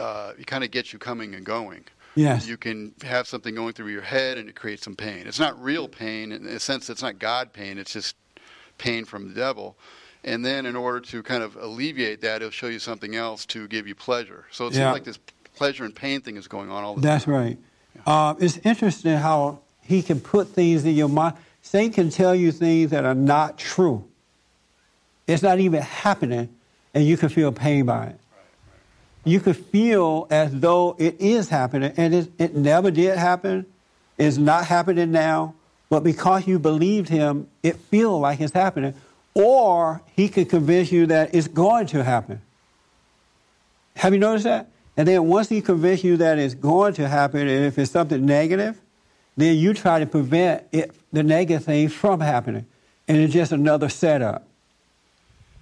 uh, 0.00 0.32
it 0.36 0.48
kind 0.48 0.64
of 0.64 0.72
gets 0.72 0.92
you 0.92 0.98
coming 0.98 1.32
and 1.36 1.46
going. 1.46 1.84
Yes. 2.16 2.48
You 2.48 2.56
can 2.56 2.92
have 3.02 3.28
something 3.28 3.54
going 3.54 3.74
through 3.74 3.88
your 3.88 4.02
head 4.02 4.36
and 4.36 4.48
it 4.48 4.56
creates 4.56 4.82
some 4.82 4.96
pain. 4.96 5.28
It's 5.28 5.38
not 5.38 5.62
real 5.62 5.86
pain 5.86 6.32
in 6.32 6.44
a 6.46 6.58
sense. 6.58 6.90
It's 6.90 7.02
not 7.02 7.20
God 7.20 7.52
pain. 7.52 7.78
It's 7.78 7.92
just 7.92 8.16
pain 8.78 9.04
from 9.04 9.28
the 9.28 9.34
devil. 9.34 9.76
And 10.24 10.44
then 10.44 10.66
in 10.66 10.74
order 10.74 10.98
to 10.98 11.22
kind 11.22 11.44
of 11.44 11.54
alleviate 11.54 12.22
that, 12.22 12.36
it'll 12.42 12.50
show 12.50 12.66
you 12.66 12.80
something 12.80 13.14
else 13.14 13.46
to 13.46 13.68
give 13.68 13.86
you 13.86 13.94
pleasure. 13.94 14.46
So 14.50 14.66
it 14.66 14.70
seems 14.70 14.78
Yeah. 14.78 14.92
like 14.92 15.04
this 15.04 15.20
pleasure 15.54 15.84
and 15.84 15.94
pain 15.94 16.20
thing 16.20 16.36
is 16.36 16.48
going 16.48 16.68
on 16.68 16.82
all 16.82 16.96
the 16.96 17.00
That's 17.00 17.26
time. 17.26 17.34
That's 17.34 18.06
right. 18.06 18.12
Uh, 18.12 18.34
it's 18.40 18.58
interesting 18.64 19.18
how 19.18 19.60
he 19.82 20.02
can 20.02 20.20
put 20.20 20.48
things 20.48 20.84
in 20.84 20.96
your 20.96 21.08
mind. 21.08 21.36
Satan 21.66 21.92
can 21.92 22.10
tell 22.10 22.32
you 22.32 22.52
things 22.52 22.92
that 22.92 23.04
are 23.04 23.14
not 23.16 23.58
true. 23.58 24.04
It's 25.26 25.42
not 25.42 25.58
even 25.58 25.82
happening, 25.82 26.48
and 26.94 27.04
you 27.04 27.16
can 27.16 27.28
feel 27.28 27.50
pain 27.50 27.84
by 27.86 28.06
it. 28.06 28.20
You 29.24 29.40
could 29.40 29.56
feel 29.56 30.28
as 30.30 30.60
though 30.60 30.94
it 30.96 31.20
is 31.20 31.48
happening, 31.48 31.92
and 31.96 32.14
it, 32.14 32.30
it 32.38 32.54
never 32.54 32.92
did 32.92 33.18
happen. 33.18 33.66
It's 34.16 34.36
not 34.36 34.66
happening 34.66 35.10
now, 35.10 35.56
but 35.90 36.04
because 36.04 36.46
you 36.46 36.60
believed 36.60 37.08
him, 37.08 37.48
it 37.64 37.74
feels 37.74 38.20
like 38.20 38.40
it's 38.40 38.52
happening. 38.52 38.94
Or 39.34 40.02
he 40.14 40.28
could 40.28 40.48
convince 40.48 40.92
you 40.92 41.06
that 41.06 41.34
it's 41.34 41.48
going 41.48 41.88
to 41.88 42.04
happen. 42.04 42.40
Have 43.96 44.12
you 44.12 44.20
noticed 44.20 44.44
that? 44.44 44.68
And 44.96 45.08
then 45.08 45.24
once 45.26 45.48
he 45.48 45.60
convinces 45.60 46.04
you 46.04 46.16
that 46.18 46.38
it's 46.38 46.54
going 46.54 46.94
to 46.94 47.08
happen, 47.08 47.40
and 47.40 47.64
if 47.64 47.76
it's 47.76 47.90
something 47.90 48.24
negative, 48.24 48.80
then 49.36 49.56
you 49.56 49.74
try 49.74 49.98
to 49.98 50.06
prevent 50.06 50.64
it, 50.72 50.94
the 51.12 51.22
negative 51.22 51.64
thing 51.64 51.88
from 51.88 52.20
happening. 52.20 52.66
And 53.08 53.18
it's 53.18 53.32
just 53.32 53.52
another 53.52 53.88
setup. 53.88 54.46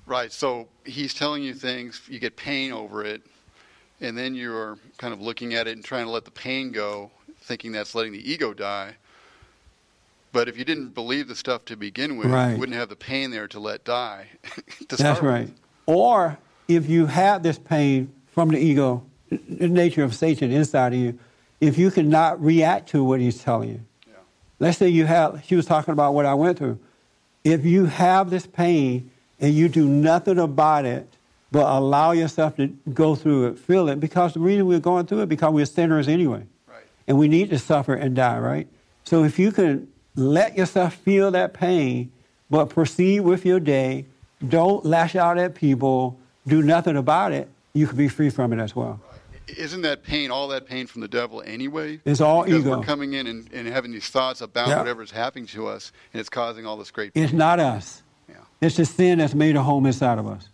Right. 0.06 0.32
So 0.32 0.68
he's 0.84 1.14
telling 1.14 1.42
you 1.42 1.54
things, 1.54 2.00
you 2.08 2.18
get 2.18 2.36
pain 2.36 2.72
over 2.72 3.04
it, 3.04 3.22
and 4.00 4.16
then 4.16 4.34
you're 4.34 4.78
kind 4.98 5.12
of 5.12 5.20
looking 5.20 5.54
at 5.54 5.66
it 5.66 5.72
and 5.76 5.84
trying 5.84 6.04
to 6.06 6.10
let 6.10 6.24
the 6.24 6.30
pain 6.30 6.72
go, 6.72 7.10
thinking 7.40 7.72
that's 7.72 7.94
letting 7.94 8.12
the 8.12 8.30
ego 8.30 8.54
die. 8.54 8.94
But 10.32 10.48
if 10.48 10.58
you 10.58 10.64
didn't 10.64 10.94
believe 10.94 11.28
the 11.28 11.36
stuff 11.36 11.64
to 11.66 11.76
begin 11.76 12.16
with, 12.16 12.28
Right. 12.28 12.52
you 12.52 12.58
wouldn't 12.58 12.76
have 12.76 12.88
the 12.88 12.96
pain 12.96 13.30
there 13.30 13.46
to 13.48 13.60
let 13.60 13.84
die. 13.84 14.26
to 14.44 14.86
That's 14.88 15.00
start 15.00 15.22
with. 15.22 15.30
right. 15.30 15.48
Or 15.86 16.38
if 16.66 16.88
you 16.88 17.06
have 17.06 17.42
this 17.42 17.58
pain 17.58 18.12
from 18.32 18.48
the 18.48 18.58
ego, 18.58 19.04
the 19.30 19.68
nature 19.68 20.02
of 20.02 20.14
Satan 20.14 20.50
inside 20.50 20.92
of 20.92 20.98
you, 20.98 21.18
if 21.64 21.78
you 21.78 21.90
cannot 21.90 22.42
react 22.42 22.90
to 22.90 23.02
what 23.02 23.20
he's 23.20 23.42
telling 23.42 23.70
you. 23.70 23.80
Let's 24.58 24.76
say 24.76 24.88
you 24.88 25.06
have, 25.06 25.42
she 25.46 25.56
was 25.56 25.64
talking 25.64 25.92
about 25.92 26.12
what 26.12 26.26
I 26.26 26.34
went 26.34 26.58
through. 26.58 26.78
If 27.42 27.64
you 27.64 27.86
have 27.86 28.28
this 28.28 28.46
pain 28.46 29.10
and 29.40 29.54
you 29.54 29.68
do 29.68 29.88
nothing 29.88 30.38
about 30.38 30.84
it, 30.84 31.08
but 31.50 31.66
allow 31.66 32.12
yourself 32.12 32.56
to 32.56 32.66
go 32.92 33.14
through 33.14 33.46
it, 33.46 33.58
feel 33.58 33.88
it, 33.88 33.98
because 33.98 34.34
the 34.34 34.40
reason 34.40 34.66
we're 34.66 34.78
going 34.78 35.06
through 35.06 35.22
it, 35.22 35.28
because 35.28 35.52
we're 35.52 35.64
sinners 35.64 36.06
anyway. 36.06 36.44
Right. 36.66 36.82
And 37.08 37.18
we 37.18 37.28
need 37.28 37.48
to 37.50 37.58
suffer 37.58 37.94
and 37.94 38.14
die, 38.14 38.38
right? 38.38 38.68
So 39.04 39.24
if 39.24 39.38
you 39.38 39.50
can 39.50 39.88
let 40.16 40.58
yourself 40.58 40.94
feel 40.94 41.30
that 41.30 41.54
pain, 41.54 42.12
but 42.50 42.66
proceed 42.66 43.20
with 43.20 43.46
your 43.46 43.60
day, 43.60 44.04
don't 44.46 44.84
lash 44.84 45.16
out 45.16 45.38
at 45.38 45.54
people, 45.54 46.18
do 46.46 46.60
nothing 46.60 46.96
about 46.96 47.32
it, 47.32 47.48
you 47.72 47.86
can 47.86 47.96
be 47.96 48.08
free 48.08 48.30
from 48.30 48.52
it 48.52 48.58
as 48.58 48.76
well. 48.76 49.00
Isn't 49.48 49.82
that 49.82 50.02
pain, 50.02 50.30
all 50.30 50.48
that 50.48 50.66
pain 50.66 50.86
from 50.86 51.00
the 51.02 51.08
devil 51.08 51.42
anyway? 51.44 52.00
It's 52.04 52.20
all 52.20 52.44
because 52.44 52.60
ego. 52.60 52.78
we're 52.78 52.84
coming 52.84 53.12
in 53.12 53.26
and, 53.26 53.52
and 53.52 53.68
having 53.68 53.92
these 53.92 54.08
thoughts 54.08 54.40
about 54.40 54.68
Yeah. 54.68 54.78
whatever's 54.78 55.10
happening 55.10 55.46
to 55.48 55.66
us, 55.66 55.92
and 56.12 56.20
it's 56.20 56.30
causing 56.30 56.64
all 56.66 56.76
this 56.76 56.90
great 56.90 57.12
pain. 57.12 57.24
It's 57.24 57.32
not 57.32 57.60
us. 57.60 58.02
Yeah. 58.28 58.36
It's 58.60 58.76
the 58.76 58.84
sin 58.86 59.18
that's 59.18 59.34
made 59.34 59.56
a 59.56 59.62
home 59.62 59.86
inside 59.86 60.18
of 60.18 60.26
us. 60.26 60.48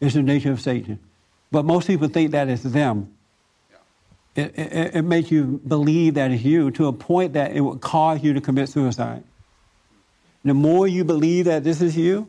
It's 0.00 0.14
the 0.14 0.22
nature 0.22 0.50
of 0.52 0.60
Satan. 0.60 0.98
But 1.50 1.64
most 1.66 1.86
people 1.86 2.08
think 2.08 2.30
that 2.30 2.48
it's 2.48 2.62
them. 2.62 3.12
It, 4.34 4.58
it, 4.58 4.94
it 4.96 5.02
makes 5.02 5.30
you 5.30 5.60
believe 5.66 6.14
that 6.14 6.30
it's 6.30 6.42
you 6.42 6.70
to 6.70 6.86
a 6.86 6.92
point 6.92 7.34
that 7.34 7.52
it 7.52 7.60
will 7.60 7.76
cause 7.76 8.22
you 8.22 8.32
to 8.32 8.40
commit 8.40 8.70
suicide. 8.70 9.24
The 10.42 10.54
more 10.54 10.88
you 10.88 11.04
believe 11.04 11.44
that 11.44 11.64
this 11.64 11.82
is 11.82 11.96
you, 11.96 12.28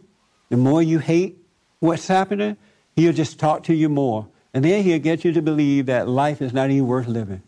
the 0.49 0.57
more 0.57 0.83
you 0.83 0.99
hate 0.99 1.37
what's 1.79 2.07
happening, 2.07 2.57
he'll 2.97 3.13
just 3.13 3.39
talk 3.39 3.63
to 3.63 3.73
you 3.73 3.87
more. 3.87 4.27
And 4.53 4.63
then 4.63 4.83
he'll 4.83 4.99
get 4.99 5.25
you 5.25 5.31
to 5.33 5.41
believe 5.41 5.87
that 5.87 6.07
life 6.07 6.41
is 6.41 6.53
not 6.53 6.69
even 6.69 6.87
worth 6.87 7.07
living. 7.07 7.41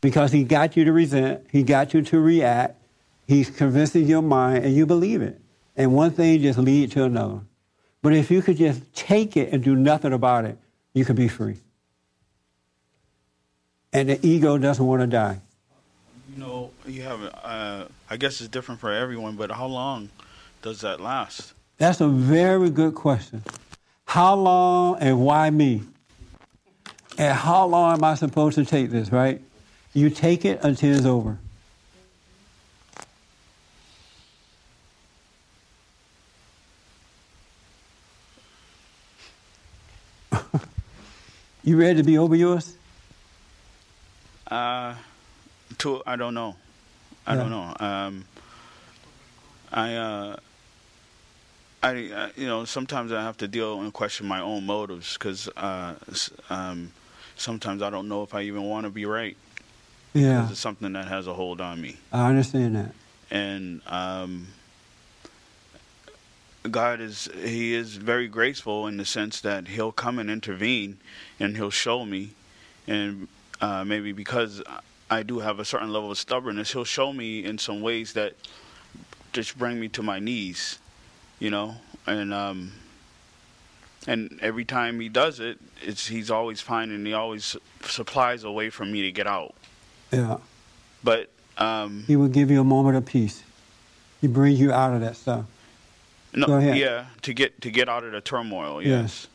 Because 0.00 0.32
he 0.32 0.44
got 0.44 0.76
you 0.76 0.84
to 0.84 0.92
resent, 0.92 1.46
he 1.50 1.62
got 1.62 1.94
you 1.94 2.02
to 2.02 2.20
react, 2.20 2.76
he's 3.26 3.48
convincing 3.48 4.06
your 4.06 4.22
mind, 4.22 4.64
and 4.64 4.74
you 4.74 4.84
believe 4.84 5.22
it. 5.22 5.40
And 5.76 5.94
one 5.94 6.10
thing 6.10 6.40
just 6.42 6.58
leads 6.58 6.92
to 6.94 7.04
another. 7.04 7.40
But 8.02 8.12
if 8.12 8.30
you 8.30 8.42
could 8.42 8.56
just 8.56 8.82
take 8.94 9.36
it 9.36 9.52
and 9.52 9.62
do 9.62 9.76
nothing 9.76 10.12
about 10.12 10.44
it, 10.44 10.58
you 10.92 11.04
could 11.04 11.16
be 11.16 11.28
free. 11.28 11.56
And 13.92 14.08
the 14.08 14.26
ego 14.26 14.58
doesn't 14.58 14.84
want 14.84 15.02
to 15.02 15.06
die. 15.06 15.40
You 16.34 16.40
know, 16.42 16.70
you 16.86 17.02
have. 17.02 17.22
Uh, 17.42 17.84
I 18.10 18.16
guess 18.16 18.40
it's 18.40 18.48
different 18.48 18.80
for 18.80 18.92
everyone, 18.92 19.36
but 19.36 19.50
how 19.50 19.66
long 19.66 20.10
does 20.62 20.80
that 20.80 21.00
last? 21.00 21.52
That's 21.78 22.00
a 22.00 22.08
very 22.08 22.70
good 22.70 22.94
question. 22.94 23.42
How 24.12 24.34
long 24.34 24.98
and 25.00 25.24
why 25.24 25.48
me? 25.48 25.82
And 27.16 27.34
how 27.34 27.64
long 27.64 27.94
am 27.94 28.04
I 28.04 28.14
supposed 28.14 28.56
to 28.56 28.64
take 28.66 28.90
this, 28.90 29.10
right? 29.10 29.40
You 29.94 30.10
take 30.10 30.44
it 30.44 30.62
until 30.62 30.94
it's 30.94 31.06
over. 31.06 31.38
you 41.64 41.80
ready 41.80 41.96
to 41.96 42.02
be 42.02 42.18
over 42.18 42.36
yours? 42.36 42.76
Uh, 44.46 44.94
to 45.78 46.02
I 46.06 46.16
don't 46.16 46.34
know. 46.34 46.56
I 47.26 47.34
don't 47.34 47.48
know. 47.48 47.74
Um, 47.80 48.26
I, 49.72 49.94
uh, 49.94 50.36
I, 51.82 52.10
uh, 52.10 52.28
you 52.36 52.46
know, 52.46 52.64
sometimes 52.64 53.12
I 53.12 53.22
have 53.22 53.36
to 53.38 53.48
deal 53.48 53.80
and 53.80 53.92
question 53.92 54.26
my 54.26 54.40
own 54.40 54.64
motives 54.66 55.14
because 55.14 55.48
uh, 55.56 55.94
um, 56.48 56.92
sometimes 57.36 57.82
I 57.82 57.90
don't 57.90 58.08
know 58.08 58.22
if 58.22 58.34
I 58.34 58.42
even 58.42 58.62
want 58.64 58.84
to 58.84 58.90
be 58.90 59.04
right. 59.04 59.36
Yeah. 60.14 60.36
Because 60.42 60.52
it's 60.52 60.60
something 60.60 60.92
that 60.92 61.08
has 61.08 61.26
a 61.26 61.34
hold 61.34 61.60
on 61.60 61.80
me. 61.80 61.96
I 62.12 62.28
understand 62.28 62.76
that. 62.76 62.92
and 63.30 63.80
um, 63.86 64.48
God 66.70 67.00
is 67.00 67.28
He 67.42 67.74
is 67.74 67.96
very 67.96 68.28
graceful 68.28 68.86
in 68.86 68.96
the 68.96 69.04
sense 69.04 69.40
that 69.40 69.68
He'll 69.68 69.90
come 69.92 70.18
and 70.18 70.30
intervene, 70.30 70.98
and 71.40 71.56
He'll 71.56 71.70
show 71.70 72.04
me, 72.04 72.30
and 72.86 73.26
uh, 73.60 73.84
maybe 73.84 74.12
because 74.12 74.62
I 75.10 75.22
do 75.24 75.40
have 75.40 75.58
a 75.58 75.64
certain 75.64 75.92
level 75.92 76.10
of 76.12 76.18
stubbornness, 76.18 76.72
He'll 76.72 76.84
show 76.84 77.12
me 77.12 77.44
in 77.44 77.58
some 77.58 77.80
ways 77.80 78.12
that 78.12 78.34
just 79.32 79.58
bring 79.58 79.80
me 79.80 79.88
to 79.88 80.02
my 80.02 80.18
knees, 80.20 80.78
you 81.42 81.50
know, 81.50 81.74
and 82.06 82.32
um, 82.32 82.70
and 84.06 84.38
every 84.40 84.64
time 84.64 85.00
He 85.00 85.08
does 85.08 85.40
it, 85.40 85.58
it's 85.82 86.06
He's 86.06 86.30
always 86.30 86.60
finding 86.60 87.04
He 87.04 87.12
always 87.14 87.56
supplies 87.82 88.44
a 88.44 88.50
way 88.52 88.70
for 88.70 88.84
me 88.84 89.02
to 89.02 89.12
get 89.12 89.26
out, 89.26 89.54
Yeah. 90.12 90.38
but. 91.02 91.28
Um, 91.58 92.04
He 92.06 92.16
will 92.16 92.28
give 92.28 92.50
you 92.50 92.60
a 92.60 92.64
moment 92.64 92.96
of 92.96 93.04
peace. 93.04 93.42
He 94.22 94.26
brings 94.28 94.58
you 94.60 94.72
out 94.72 94.94
of 94.94 95.00
that 95.02 95.16
stuff. 95.16 95.44
No, 96.32 96.46
Go 96.46 96.56
ahead. 96.56 96.78
yeah, 96.78 97.06
to 97.22 97.34
get 97.34 97.60
to 97.60 97.70
get 97.70 97.88
out 97.90 98.04
of 98.04 98.12
the 98.12 98.20
turmoil. 98.22 98.80
Yes. 98.80 98.88
Yes. 98.88 99.26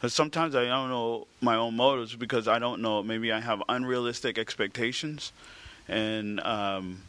But 0.00 0.12
sometimes 0.12 0.54
I 0.54 0.64
don't 0.64 0.88
know 0.88 1.26
my 1.40 1.56
own 1.56 1.76
motives 1.76 2.14
because 2.16 2.48
I 2.48 2.58
don't 2.58 2.80
know. 2.80 3.02
Maybe 3.02 3.30
I 3.32 3.40
have 3.40 3.62
unrealistic 3.68 4.38
expectations, 4.38 5.32
and 5.88 6.40
um, 6.40 7.02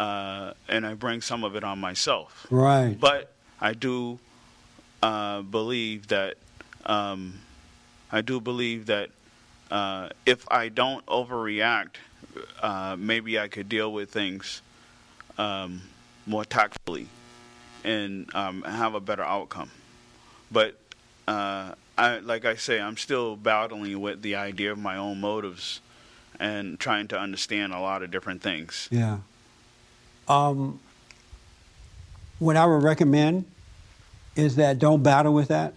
uh, 0.00 0.54
and 0.66 0.86
I 0.86 0.94
bring 0.94 1.20
some 1.20 1.44
of 1.44 1.56
it 1.56 1.62
on 1.62 1.78
myself. 1.78 2.46
Right. 2.50 2.98
But 2.98 3.30
I 3.60 3.74
do 3.74 4.18
uh, 5.02 5.42
believe 5.42 6.08
that 6.08 6.36
um, 6.86 7.34
I 8.10 8.22
do 8.22 8.40
believe 8.40 8.86
that 8.86 9.10
uh, 9.70 10.08
if 10.24 10.50
I 10.50 10.70
don't 10.70 11.04
overreact, 11.04 11.96
uh, 12.62 12.96
maybe 12.98 13.38
I 13.38 13.48
could 13.48 13.68
deal 13.68 13.92
with 13.92 14.10
things 14.10 14.62
um, 15.36 15.82
more 16.26 16.46
tactfully 16.46 17.06
and 17.84 18.34
um, 18.34 18.62
have 18.62 18.94
a 18.94 19.00
better 19.00 19.22
outcome. 19.22 19.70
But 20.50 20.78
uh, 21.28 21.74
I, 21.98 22.20
like 22.20 22.46
I 22.46 22.54
say, 22.54 22.80
I'm 22.80 22.96
still 22.96 23.36
battling 23.36 24.00
with 24.00 24.22
the 24.22 24.36
idea 24.36 24.72
of 24.72 24.78
my 24.78 24.96
own 24.96 25.20
motives 25.20 25.82
and 26.38 26.80
trying 26.80 27.08
to 27.08 27.18
understand 27.18 27.74
a 27.74 27.80
lot 27.80 28.02
of 28.02 28.10
different 28.10 28.40
things. 28.40 28.88
Yeah. 28.90 29.18
Um, 30.30 30.78
what 32.38 32.56
I 32.56 32.64
would 32.64 32.82
recommend 32.82 33.44
is 34.36 34.56
that 34.56 34.78
don't 34.78 35.02
battle 35.02 35.34
with 35.34 35.48
that. 35.48 35.74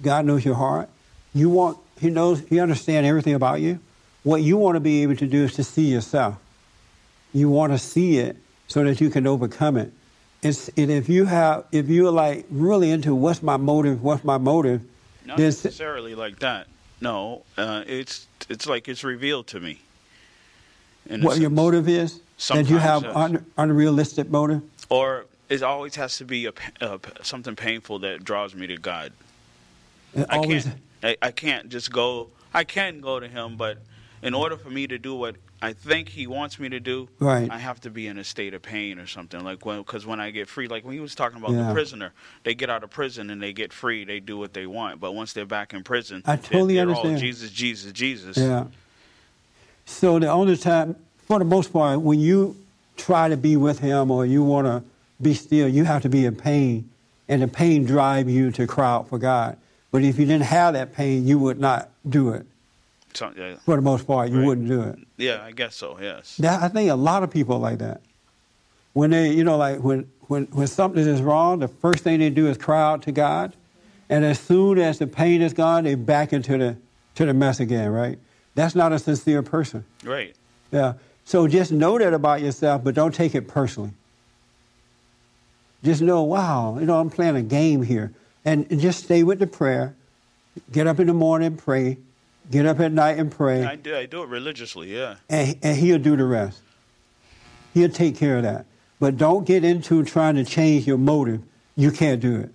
God 0.00 0.24
knows 0.24 0.44
your 0.44 0.54
heart. 0.54 0.88
You 1.34 1.50
want, 1.50 1.78
He 2.00 2.08
knows, 2.08 2.40
He 2.48 2.60
understands 2.60 3.06
everything 3.06 3.34
about 3.34 3.60
you. 3.60 3.80
What 4.22 4.42
you 4.42 4.56
want 4.56 4.76
to 4.76 4.80
be 4.80 5.02
able 5.02 5.16
to 5.16 5.26
do 5.26 5.44
is 5.44 5.54
to 5.54 5.64
see 5.64 5.86
yourself. 5.86 6.36
You 7.34 7.50
want 7.50 7.72
to 7.72 7.78
see 7.78 8.18
it 8.18 8.36
so 8.68 8.84
that 8.84 9.00
you 9.00 9.10
can 9.10 9.26
overcome 9.26 9.76
it. 9.76 9.92
It's, 10.42 10.68
and 10.76 10.90
if 10.90 11.08
you 11.08 11.24
have, 11.24 11.64
if 11.72 11.88
you're 11.88 12.12
like 12.12 12.46
really 12.50 12.90
into 12.90 13.14
what's 13.14 13.42
my 13.42 13.56
motive, 13.56 14.02
what's 14.02 14.22
my 14.22 14.38
motive, 14.38 14.82
Not 15.26 15.38
necessarily 15.38 16.14
like 16.14 16.38
that. 16.38 16.68
No, 17.00 17.42
uh, 17.56 17.84
it's 17.86 18.26
it's 18.48 18.66
like 18.66 18.88
it's 18.88 19.04
revealed 19.04 19.48
to 19.48 19.60
me. 19.60 19.80
What 21.08 21.38
your 21.38 21.50
motive 21.50 21.88
is, 21.88 22.20
that 22.38 22.42
Sometimes, 22.42 22.70
you 22.70 22.78
have 22.78 23.04
un, 23.04 23.44
unrealistic 23.56 24.30
motive. 24.30 24.62
or 24.88 25.26
it 25.48 25.62
always 25.62 25.96
has 25.96 26.16
to 26.18 26.24
be 26.24 26.46
a, 26.46 26.52
uh, 26.80 26.98
something 27.22 27.56
painful 27.56 27.98
that 28.00 28.22
draws 28.22 28.54
me 28.54 28.66
to 28.68 28.76
God. 28.76 29.12
It 30.14 30.26
I 30.30 30.36
always- 30.36 30.64
can't. 30.64 30.76
I, 31.02 31.16
I 31.22 31.30
can't 31.30 31.68
just 31.68 31.92
go. 31.92 32.28
I 32.52 32.64
can 32.64 33.00
go 33.00 33.20
to 33.20 33.28
Him, 33.28 33.56
but 33.56 33.78
in 34.22 34.34
order 34.34 34.56
for 34.56 34.68
me 34.70 34.86
to 34.88 34.98
do 34.98 35.14
what 35.14 35.36
I 35.62 35.72
think 35.72 36.08
He 36.08 36.26
wants 36.26 36.58
me 36.58 36.68
to 36.70 36.80
do, 36.80 37.08
Right. 37.20 37.48
I 37.50 37.58
have 37.58 37.80
to 37.82 37.90
be 37.90 38.06
in 38.08 38.18
a 38.18 38.24
state 38.24 38.52
of 38.54 38.62
pain 38.62 38.98
or 38.98 39.06
something. 39.06 39.42
Like 39.44 39.64
when, 39.64 39.78
because 39.78 40.06
when 40.06 40.18
I 40.20 40.30
get 40.30 40.48
free, 40.48 40.66
like 40.68 40.84
when 40.84 40.94
he 40.94 41.00
was 41.00 41.14
talking 41.14 41.38
about 41.38 41.52
Yeah. 41.52 41.68
the 41.68 41.72
prisoner, 41.72 42.12
they 42.44 42.54
get 42.54 42.68
out 42.70 42.82
of 42.84 42.90
prison 42.90 43.30
and 43.30 43.40
they 43.42 43.52
get 43.52 43.72
free. 43.72 44.04
They 44.04 44.18
do 44.20 44.36
what 44.38 44.54
they 44.54 44.66
want, 44.66 44.98
but 45.00 45.12
once 45.12 45.32
they're 45.34 45.44
back 45.46 45.72
in 45.74 45.82
prison, 45.84 46.22
I 46.24 46.34
they're- 46.36 46.42
totally 46.50 46.74
they're 46.74 46.82
understand. 46.82 47.14
All 47.14 47.20
Jesus, 47.20 47.50
Jesus, 47.50 47.92
Jesus. 47.92 48.36
Yeah. 48.36 48.64
So 49.86 50.18
the 50.18 50.28
only 50.28 50.56
time, 50.56 50.96
for 51.28 51.38
the 51.38 51.44
most 51.44 51.74
part, 51.74 52.00
when 52.00 52.18
you 52.18 52.56
try 52.96 53.28
to 53.28 53.36
be 53.36 53.54
with 53.56 53.78
him 53.80 54.10
or 54.10 54.24
you 54.24 54.42
want 54.42 54.66
to 54.66 54.82
be 55.20 55.34
still, 55.34 55.68
you 55.68 55.84
have 55.84 56.00
to 56.02 56.08
be 56.08 56.24
in 56.24 56.34
pain, 56.34 56.88
and 57.28 57.42
the 57.42 57.48
pain 57.48 57.84
drive 57.84 58.30
you 58.30 58.50
to 58.52 58.66
cry 58.66 58.90
out 58.90 59.08
for 59.10 59.18
God. 59.18 59.58
But 59.92 60.02
if 60.02 60.18
you 60.18 60.24
didn't 60.24 60.44
have 60.46 60.72
that 60.72 60.94
pain, 60.94 61.26
you 61.26 61.38
would 61.38 61.60
not 61.60 61.90
do 62.08 62.30
it. 62.30 62.46
So, 63.12 63.30
yeah. 63.36 63.56
For 63.66 63.76
the 63.76 63.82
most 63.82 64.06
part, 64.06 64.30
you 64.30 64.38
Right. 64.38 64.46
wouldn't 64.46 64.68
do 64.68 64.80
it. 64.82 64.98
Yeah, 65.18 65.42
I 65.44 65.52
guess 65.52 65.76
so. 65.76 65.98
Yes. 66.00 66.36
That, 66.38 66.62
I 66.62 66.68
think 66.68 66.90
a 66.90 66.94
lot 66.94 67.22
of 67.22 67.30
people 67.30 67.56
are 67.56 67.60
like 67.60 67.78
that. 67.80 68.00
When 68.94 69.10
they, 69.10 69.30
you 69.32 69.44
know, 69.44 69.58
like 69.58 69.80
when, 69.80 70.08
when, 70.28 70.44
when 70.46 70.66
something 70.66 71.06
is 71.06 71.20
wrong, 71.20 71.58
the 71.58 71.68
first 71.68 72.04
thing 72.04 72.20
they 72.20 72.30
do 72.30 72.46
is 72.46 72.56
cry 72.56 72.80
out 72.80 73.02
to 73.02 73.12
God. 73.12 73.54
And 74.08 74.24
as 74.24 74.40
soon 74.40 74.78
as 74.78 74.98
the 74.98 75.06
pain 75.06 75.42
is 75.42 75.52
gone, 75.52 75.84
they 75.84 75.94
back 75.94 76.32
into 76.32 76.56
the, 76.56 76.76
to 77.16 77.26
the 77.26 77.34
mess 77.34 77.60
again, 77.60 77.90
right? 77.90 78.18
That's 78.54 78.74
not 78.74 78.92
a 78.92 78.98
sincere 78.98 79.42
person. 79.42 79.84
Right. 80.02 80.34
Yeah. 80.72 80.94
So 81.28 81.46
just 81.46 81.70
know 81.70 81.98
that 81.98 82.14
about 82.14 82.40
yourself, 82.40 82.82
but 82.82 82.94
don't 82.94 83.14
take 83.14 83.34
it 83.34 83.48
personally. 83.48 83.90
Just 85.84 86.00
know, 86.00 86.22
wow, 86.22 86.78
you 86.78 86.86
know, 86.86 86.98
I'm 86.98 87.10
playing 87.10 87.36
a 87.36 87.42
game 87.42 87.82
here. 87.82 88.14
And 88.46 88.80
just 88.80 89.04
stay 89.04 89.22
with 89.22 89.38
the 89.38 89.46
prayer. 89.46 89.94
Get 90.72 90.86
up 90.86 91.00
in 91.00 91.06
the 91.06 91.12
morning, 91.12 91.48
and 91.48 91.58
pray. 91.58 91.98
Get 92.50 92.64
up 92.64 92.80
at 92.80 92.92
night 92.92 93.18
and 93.18 93.30
pray. 93.30 93.62
I 93.62 93.76
do. 93.76 93.94
I 93.94 94.06
do 94.06 94.22
it 94.22 94.30
religiously. 94.30 94.96
Yeah. 94.96 95.16
And, 95.28 95.58
and 95.62 95.76
he'll 95.76 95.98
do 95.98 96.16
the 96.16 96.24
rest. 96.24 96.62
He'll 97.74 97.90
take 97.90 98.16
care 98.16 98.38
of 98.38 98.44
that. 98.44 98.64
But 98.98 99.18
don't 99.18 99.44
get 99.44 99.64
into 99.64 100.04
trying 100.04 100.36
to 100.36 100.46
change 100.46 100.86
your 100.86 100.96
motive. 100.96 101.42
You 101.76 101.90
can't 101.90 102.22
do 102.22 102.36
it. 102.36 102.50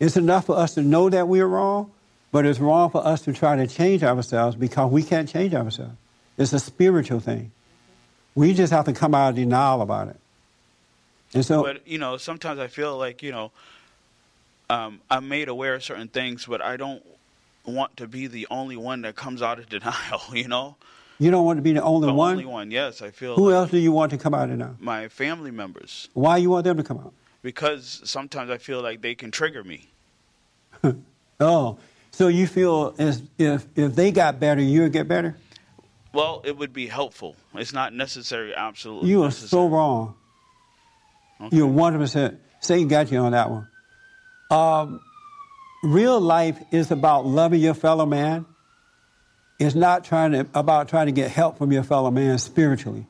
It's 0.00 0.16
enough 0.16 0.46
for 0.46 0.56
us 0.56 0.74
to 0.74 0.82
know 0.82 1.08
that 1.08 1.28
we're 1.28 1.46
wrong, 1.46 1.92
but 2.32 2.46
it's 2.46 2.58
wrong 2.58 2.90
for 2.90 3.06
us 3.06 3.22
to 3.22 3.32
try 3.32 3.54
to 3.54 3.68
change 3.68 4.02
ourselves 4.02 4.56
because 4.56 4.90
we 4.90 5.04
can't 5.04 5.28
change 5.28 5.54
ourselves. 5.54 5.94
It's 6.38 6.52
a 6.52 6.58
spiritual 6.58 7.20
thing. 7.20 7.50
We 8.34 8.54
just 8.54 8.72
have 8.72 8.86
to 8.86 8.92
come 8.92 9.14
out 9.14 9.30
of 9.30 9.36
denial 9.36 9.82
about 9.82 10.08
it. 10.08 10.16
And 11.34 11.44
so, 11.44 11.62
but 11.62 11.86
you 11.86 11.98
know, 11.98 12.16
sometimes 12.16 12.58
I 12.58 12.66
feel 12.66 12.96
like 12.96 13.22
you 13.22 13.32
know, 13.32 13.52
um, 14.70 15.00
I'm 15.10 15.28
made 15.28 15.48
aware 15.48 15.74
of 15.74 15.84
certain 15.84 16.08
things, 16.08 16.46
but 16.46 16.62
I 16.62 16.76
don't 16.76 17.02
want 17.64 17.96
to 17.98 18.06
be 18.06 18.26
the 18.26 18.46
only 18.50 18.76
one 18.76 19.02
that 19.02 19.16
comes 19.16 19.42
out 19.42 19.58
of 19.58 19.68
denial. 19.70 20.20
You 20.32 20.48
know, 20.48 20.76
you 21.18 21.30
don't 21.30 21.44
want 21.44 21.58
to 21.58 21.62
be 21.62 21.72
the 21.72 21.82
only 21.82 22.06
the 22.06 22.14
one. 22.14 22.32
only 22.32 22.44
one. 22.46 22.70
Yes, 22.70 23.02
I 23.02 23.10
feel. 23.10 23.36
Who 23.36 23.46
like 23.46 23.54
else 23.54 23.70
do 23.70 23.78
you 23.78 23.92
want 23.92 24.10
to 24.12 24.18
come 24.18 24.34
out 24.34 24.44
of 24.44 24.50
denial? 24.50 24.76
My 24.80 25.08
family 25.08 25.50
members, 25.50 26.08
Why 26.14 26.38
you 26.38 26.50
want 26.50 26.64
them 26.64 26.76
to 26.78 26.82
come 26.82 26.98
out? 26.98 27.12
because 27.42 28.00
sometimes 28.04 28.50
I 28.50 28.58
feel 28.58 28.80
like 28.82 29.00
they 29.02 29.14
can 29.14 29.30
trigger 29.30 29.64
me. 29.64 29.88
Oh, 31.40 31.78
so 32.12 32.28
you 32.28 32.46
feel 32.46 32.94
as 32.98 33.20
if 33.36 33.66
if 33.74 33.96
they 33.96 34.12
got 34.12 34.38
better, 34.38 34.60
you 34.60 34.82
would 34.82 34.92
get 34.92 35.08
better? 35.08 35.36
Well, 36.12 36.42
it 36.44 36.56
would 36.56 36.72
be 36.72 36.86
helpful. 36.86 37.36
It's 37.54 37.72
not 37.72 37.94
necessary. 37.94 38.54
Absolutely. 38.54 39.10
You 39.10 39.22
are 39.22 39.26
necessary. 39.26 39.48
so 39.48 39.68
wrong. 39.68 40.14
Okay. 41.40 41.56
You're 41.56 41.68
100%. 41.68 42.38
Satan 42.60 42.88
got 42.88 43.10
you 43.10 43.18
on 43.18 43.32
that 43.32 43.50
one. 43.50 43.68
Um, 44.50 45.00
real 45.82 46.20
life 46.20 46.62
is 46.70 46.90
about 46.90 47.26
loving 47.26 47.60
your 47.60 47.74
fellow 47.74 48.06
man. 48.06 48.46
It's 49.58 49.74
not 49.74 50.04
trying 50.04 50.32
to, 50.32 50.46
about 50.54 50.88
trying 50.88 51.06
to 51.06 51.12
get 51.12 51.30
help 51.30 51.58
from 51.58 51.72
your 51.72 51.82
fellow 51.82 52.10
man 52.10 52.38
spiritually. 52.38 53.06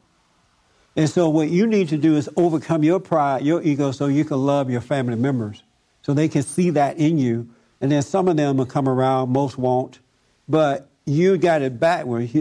And 0.95 1.09
so, 1.09 1.31
what 1.31 1.49
you 1.49 1.67
need 1.67 1.89
to 1.89 1.97
do 1.97 2.17
is 2.17 2.29
overcome 2.37 2.83
your 2.83 3.01
pride, 3.01 3.43
your 3.43 3.63
ego, 3.63 3.93
so 3.93 4.07
you 4.07 4.27
can 4.27 4.37
love 4.37 4.71
your 4.71 4.83
family 4.83 5.17
members, 5.17 5.63
so 6.03 6.13
they 6.13 6.29
can 6.29 6.43
see 6.43 6.71
that 6.71 6.99
in 6.99 7.17
you. 7.19 7.49
And 7.81 7.91
then 7.91 8.03
some 8.03 8.29
of 8.29 8.37
them 8.37 8.59
will 8.59 8.67
come 8.67 8.89
around, 8.89 9.31
most 9.31 9.57
won't. 9.57 10.01
But 10.47 10.91
you 11.07 11.39
got 11.39 11.63
it 11.63 11.81
backwards. 11.81 12.37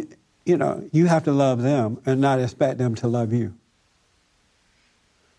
You, 0.45 0.57
know, 0.57 0.89
you 0.91 1.05
have 1.07 1.23
to 1.25 1.31
love 1.31 1.61
them 1.61 2.01
and 2.05 2.19
not 2.19 2.39
expect 2.39 2.77
them 2.77 2.95
to 2.95 3.07
love 3.07 3.31
you. 3.31 3.53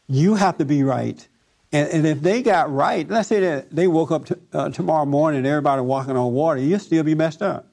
You 0.06 0.36
have 0.36 0.58
to 0.58 0.64
be 0.64 0.82
right. 0.82 1.26
And, 1.72 1.88
and 1.88 2.06
if 2.06 2.20
they 2.20 2.42
got 2.42 2.72
right, 2.72 3.08
let's 3.08 3.28
say 3.28 3.40
that 3.40 3.70
they 3.70 3.86
woke 3.86 4.10
up 4.10 4.26
to, 4.26 4.38
uh, 4.52 4.68
tomorrow 4.70 5.06
morning 5.06 5.46
everybody 5.46 5.82
walking 5.82 6.16
on 6.16 6.32
water, 6.32 6.60
you'll 6.60 6.78
still 6.78 7.02
be 7.02 7.14
messed 7.14 7.42
up 7.42 7.66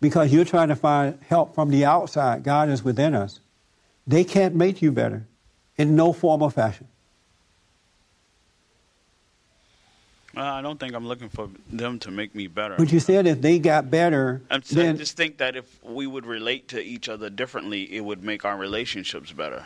because 0.00 0.32
you're 0.32 0.44
trying 0.44 0.68
to 0.68 0.76
find 0.76 1.18
help 1.28 1.54
from 1.54 1.70
the 1.70 1.84
outside. 1.84 2.44
God 2.44 2.68
is 2.68 2.84
within 2.84 3.14
us. 3.14 3.40
They 4.06 4.24
can't 4.24 4.54
make 4.54 4.80
you 4.80 4.92
better 4.92 5.26
in 5.76 5.96
no 5.96 6.12
form 6.12 6.42
or 6.42 6.50
fashion. 6.50 6.86
Well, 10.36 10.44
I 10.44 10.60
don't 10.60 10.78
think 10.78 10.94
I'm 10.94 11.08
looking 11.08 11.30
for 11.30 11.48
them 11.72 11.98
to 12.00 12.10
make 12.10 12.34
me 12.34 12.46
better. 12.46 12.76
But 12.76 12.92
you 12.92 13.00
said 13.00 13.26
if 13.26 13.40
they 13.40 13.58
got 13.58 13.90
better, 13.90 14.42
I'm 14.50 14.60
s- 14.60 14.72
I 14.72 14.76
then 14.76 14.98
just 14.98 15.16
think 15.16 15.38
that 15.38 15.56
if 15.56 15.82
we 15.82 16.06
would 16.06 16.26
relate 16.26 16.68
to 16.68 16.82
each 16.84 17.08
other 17.08 17.30
differently, 17.30 17.84
it 17.96 18.04
would 18.04 18.22
make 18.22 18.44
our 18.44 18.56
relationships 18.58 19.32
better. 19.32 19.64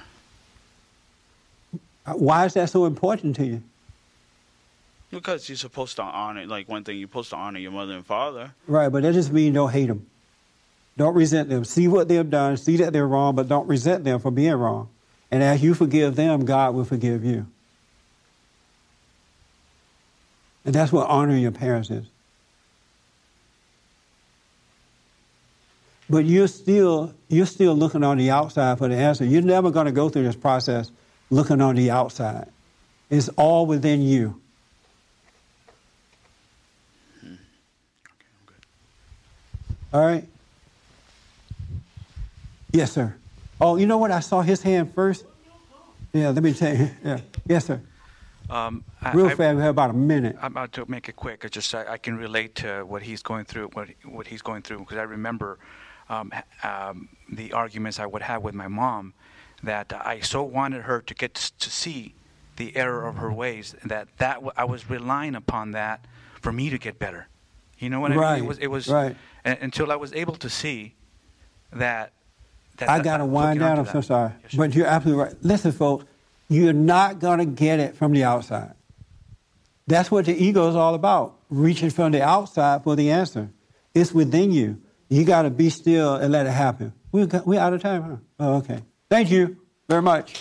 Uh, 2.06 2.12
why 2.12 2.46
is 2.46 2.54
that 2.54 2.70
so 2.70 2.86
important 2.86 3.34
to 3.36 3.46
you? 3.46 3.62
Because 5.10 5.48
you're 5.48 5.56
supposed 5.56 5.96
to 5.96 6.02
honor, 6.02 6.46
like 6.46 6.68
one 6.68 6.84
thing, 6.84 6.98
you're 6.98 7.08
supposed 7.08 7.30
to 7.30 7.36
honor 7.36 7.58
your 7.58 7.72
mother 7.72 7.94
and 7.94 8.06
father. 8.06 8.52
Right, 8.68 8.88
but 8.88 9.02
that 9.02 9.12
just 9.12 9.32
means 9.32 9.54
don't 9.54 9.72
hate 9.72 9.86
them. 9.88 10.06
Don't 10.96 11.14
resent 11.14 11.48
them. 11.48 11.64
See 11.64 11.88
what 11.88 12.06
they've 12.06 12.28
done, 12.30 12.56
see 12.56 12.76
that 12.76 12.92
they're 12.92 13.08
wrong, 13.08 13.34
but 13.34 13.48
don't 13.48 13.66
resent 13.66 14.04
them 14.04 14.20
for 14.20 14.30
being 14.30 14.52
wrong. 14.54 14.88
And 15.32 15.42
as 15.42 15.62
you 15.64 15.74
forgive 15.74 16.14
them, 16.14 16.44
God 16.44 16.74
will 16.74 16.84
forgive 16.84 17.24
you. 17.24 17.46
And 20.64 20.74
that's 20.74 20.92
what 20.92 21.08
honoring 21.08 21.42
your 21.42 21.52
parents 21.52 21.90
is. 21.90 22.06
But 26.08 26.24
you're 26.24 26.48
still 26.48 27.14
you're 27.28 27.46
still 27.46 27.74
looking 27.74 28.02
on 28.02 28.18
the 28.18 28.30
outside 28.30 28.78
for 28.78 28.88
the 28.88 28.96
answer. 28.96 29.24
You're 29.24 29.42
never 29.42 29.70
going 29.70 29.86
to 29.86 29.92
go 29.92 30.08
through 30.08 30.24
this 30.24 30.36
process 30.36 30.90
looking 31.30 31.60
on 31.60 31.76
the 31.76 31.90
outside. 31.90 32.48
It's 33.08 33.28
all 33.30 33.64
within 33.64 34.02
you. 34.02 34.40
Hmm. 37.20 37.34
All 39.92 40.04
right. 40.04 40.24
Yes, 42.72 42.92
sir. 42.92 43.14
Oh, 43.60 43.76
you 43.76 43.86
know 43.86 43.98
what? 43.98 44.10
I 44.10 44.20
saw 44.20 44.42
his 44.42 44.62
hand 44.62 44.92
first. 44.94 45.24
Yeah, 46.12 46.30
let 46.30 46.42
me 46.42 46.52
tell 46.52 46.76
you. 46.76 46.90
Yeah. 47.04 47.20
Yes, 47.46 47.66
sir. 47.66 47.80
Um, 48.50 48.84
I- 49.00 49.12
Real 49.12 49.26
I- 49.26 49.34
fast. 49.34 49.56
We 49.56 49.62
have 49.62 49.70
about 49.70 49.90
a 49.90 49.94
minute. 49.94 50.36
I'm 50.42 50.52
about 50.52 50.72
to 50.72 50.84
make 50.90 51.08
it 51.08 51.16
quick. 51.16 51.44
I 51.44 51.48
just 51.48 51.74
I, 51.74 51.92
I 51.92 51.98
can 51.98 52.16
relate 52.16 52.54
to 52.56 52.82
what 52.84 53.02
he's 53.02 53.22
going 53.22 53.44
through, 53.44 53.68
what 53.72 53.88
what 54.04 54.26
he's 54.26 54.42
going 54.42 54.62
through, 54.62 54.80
because 54.80 54.98
I 54.98 55.02
remember 55.02 55.58
um, 56.08 56.32
um, 56.64 57.08
the 57.30 57.52
arguments 57.52 58.00
I 58.00 58.06
would 58.06 58.22
have 58.22 58.42
with 58.42 58.54
my 58.54 58.66
mom, 58.68 59.14
that 59.62 59.92
I 59.92 60.20
so 60.20 60.42
wanted 60.42 60.82
her 60.82 61.00
to 61.00 61.14
get 61.14 61.34
to 61.34 61.70
see 61.70 62.14
the 62.56 62.76
error 62.76 63.06
of 63.06 63.16
her 63.16 63.32
ways, 63.32 63.74
that 63.84 64.08
that 64.18 64.42
I 64.56 64.64
was 64.64 64.90
relying 64.90 65.34
upon 65.36 65.70
that 65.72 66.04
for 66.40 66.52
me 66.52 66.70
to 66.70 66.78
get 66.78 66.98
better. 66.98 67.28
You 67.78 67.88
know 67.88 68.00
what 68.00 68.12
I 68.12 68.16
Right, 68.16 68.34
mean? 68.36 68.44
It 68.44 68.48
was 68.48 68.58
it 68.58 68.66
was 68.66 68.88
right. 68.88 69.16
until 69.44 69.92
I 69.92 69.96
was 69.96 70.12
able 70.12 70.34
to 70.36 70.50
see 70.50 70.94
that. 71.72 72.12
that 72.78 72.88
I 72.90 73.00
got 73.00 73.18
to 73.18 73.24
wind 73.26 73.60
down. 73.60 73.78
I'm 73.78 73.86
so 73.86 74.00
sorry. 74.00 74.32
But 74.56 74.74
you're 74.74 74.86
absolutely 74.86 75.24
right. 75.24 75.34
Listen, 75.42 75.70
folks, 75.72 76.04
you're 76.50 76.72
not 76.72 77.20
going 77.20 77.38
to 77.38 77.46
get 77.46 77.78
it 77.78 77.96
from 77.96 78.12
the 78.12 78.24
outside. 78.24 78.74
That's 79.86 80.10
what 80.10 80.26
the 80.26 80.34
ego 80.34 80.68
is 80.68 80.76
all 80.76 80.94
about 80.94 81.36
reaching 81.48 81.90
from 81.90 82.12
the 82.12 82.22
outside 82.22 82.82
for 82.82 82.96
the 82.96 83.10
answer. 83.10 83.50
It's 83.94 84.12
within 84.12 84.52
you. 84.52 84.82
You 85.08 85.24
got 85.24 85.42
to 85.42 85.50
be 85.50 85.70
still 85.70 86.16
and 86.16 86.32
let 86.32 86.46
it 86.46 86.50
happen. 86.50 86.92
We're, 87.12 87.28
we're 87.44 87.60
out 87.60 87.72
of 87.72 87.82
time, 87.82 88.02
huh? 88.02 88.16
Oh, 88.38 88.56
okay. 88.58 88.80
Thank 89.08 89.30
you 89.30 89.58
very 89.88 90.02
much. 90.02 90.38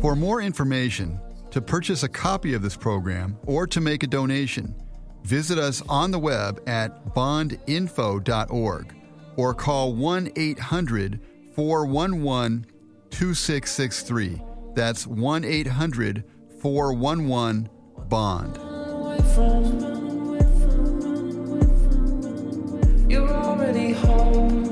For 0.00 0.16
more 0.16 0.40
information, 0.40 1.20
to 1.50 1.60
purchase 1.60 2.02
a 2.02 2.08
copy 2.08 2.54
of 2.54 2.62
this 2.62 2.76
program, 2.76 3.36
or 3.44 3.66
to 3.66 3.80
make 3.80 4.02
a 4.02 4.06
donation, 4.06 4.74
visit 5.24 5.58
us 5.58 5.82
on 5.88 6.10
the 6.10 6.18
web 6.18 6.62
at 6.66 7.06
bondinfo.org 7.14 8.99
or 9.40 9.54
call 9.54 9.94
1 9.94 10.32
800 10.36 11.18
411 11.56 12.66
2663. 13.08 14.42
That's 14.74 15.06
1 15.06 15.44
800 15.44 16.24
411 16.60 17.70
BOND. 18.10 18.56
You're 23.10 23.30
already 23.30 23.92
home. 23.92 24.69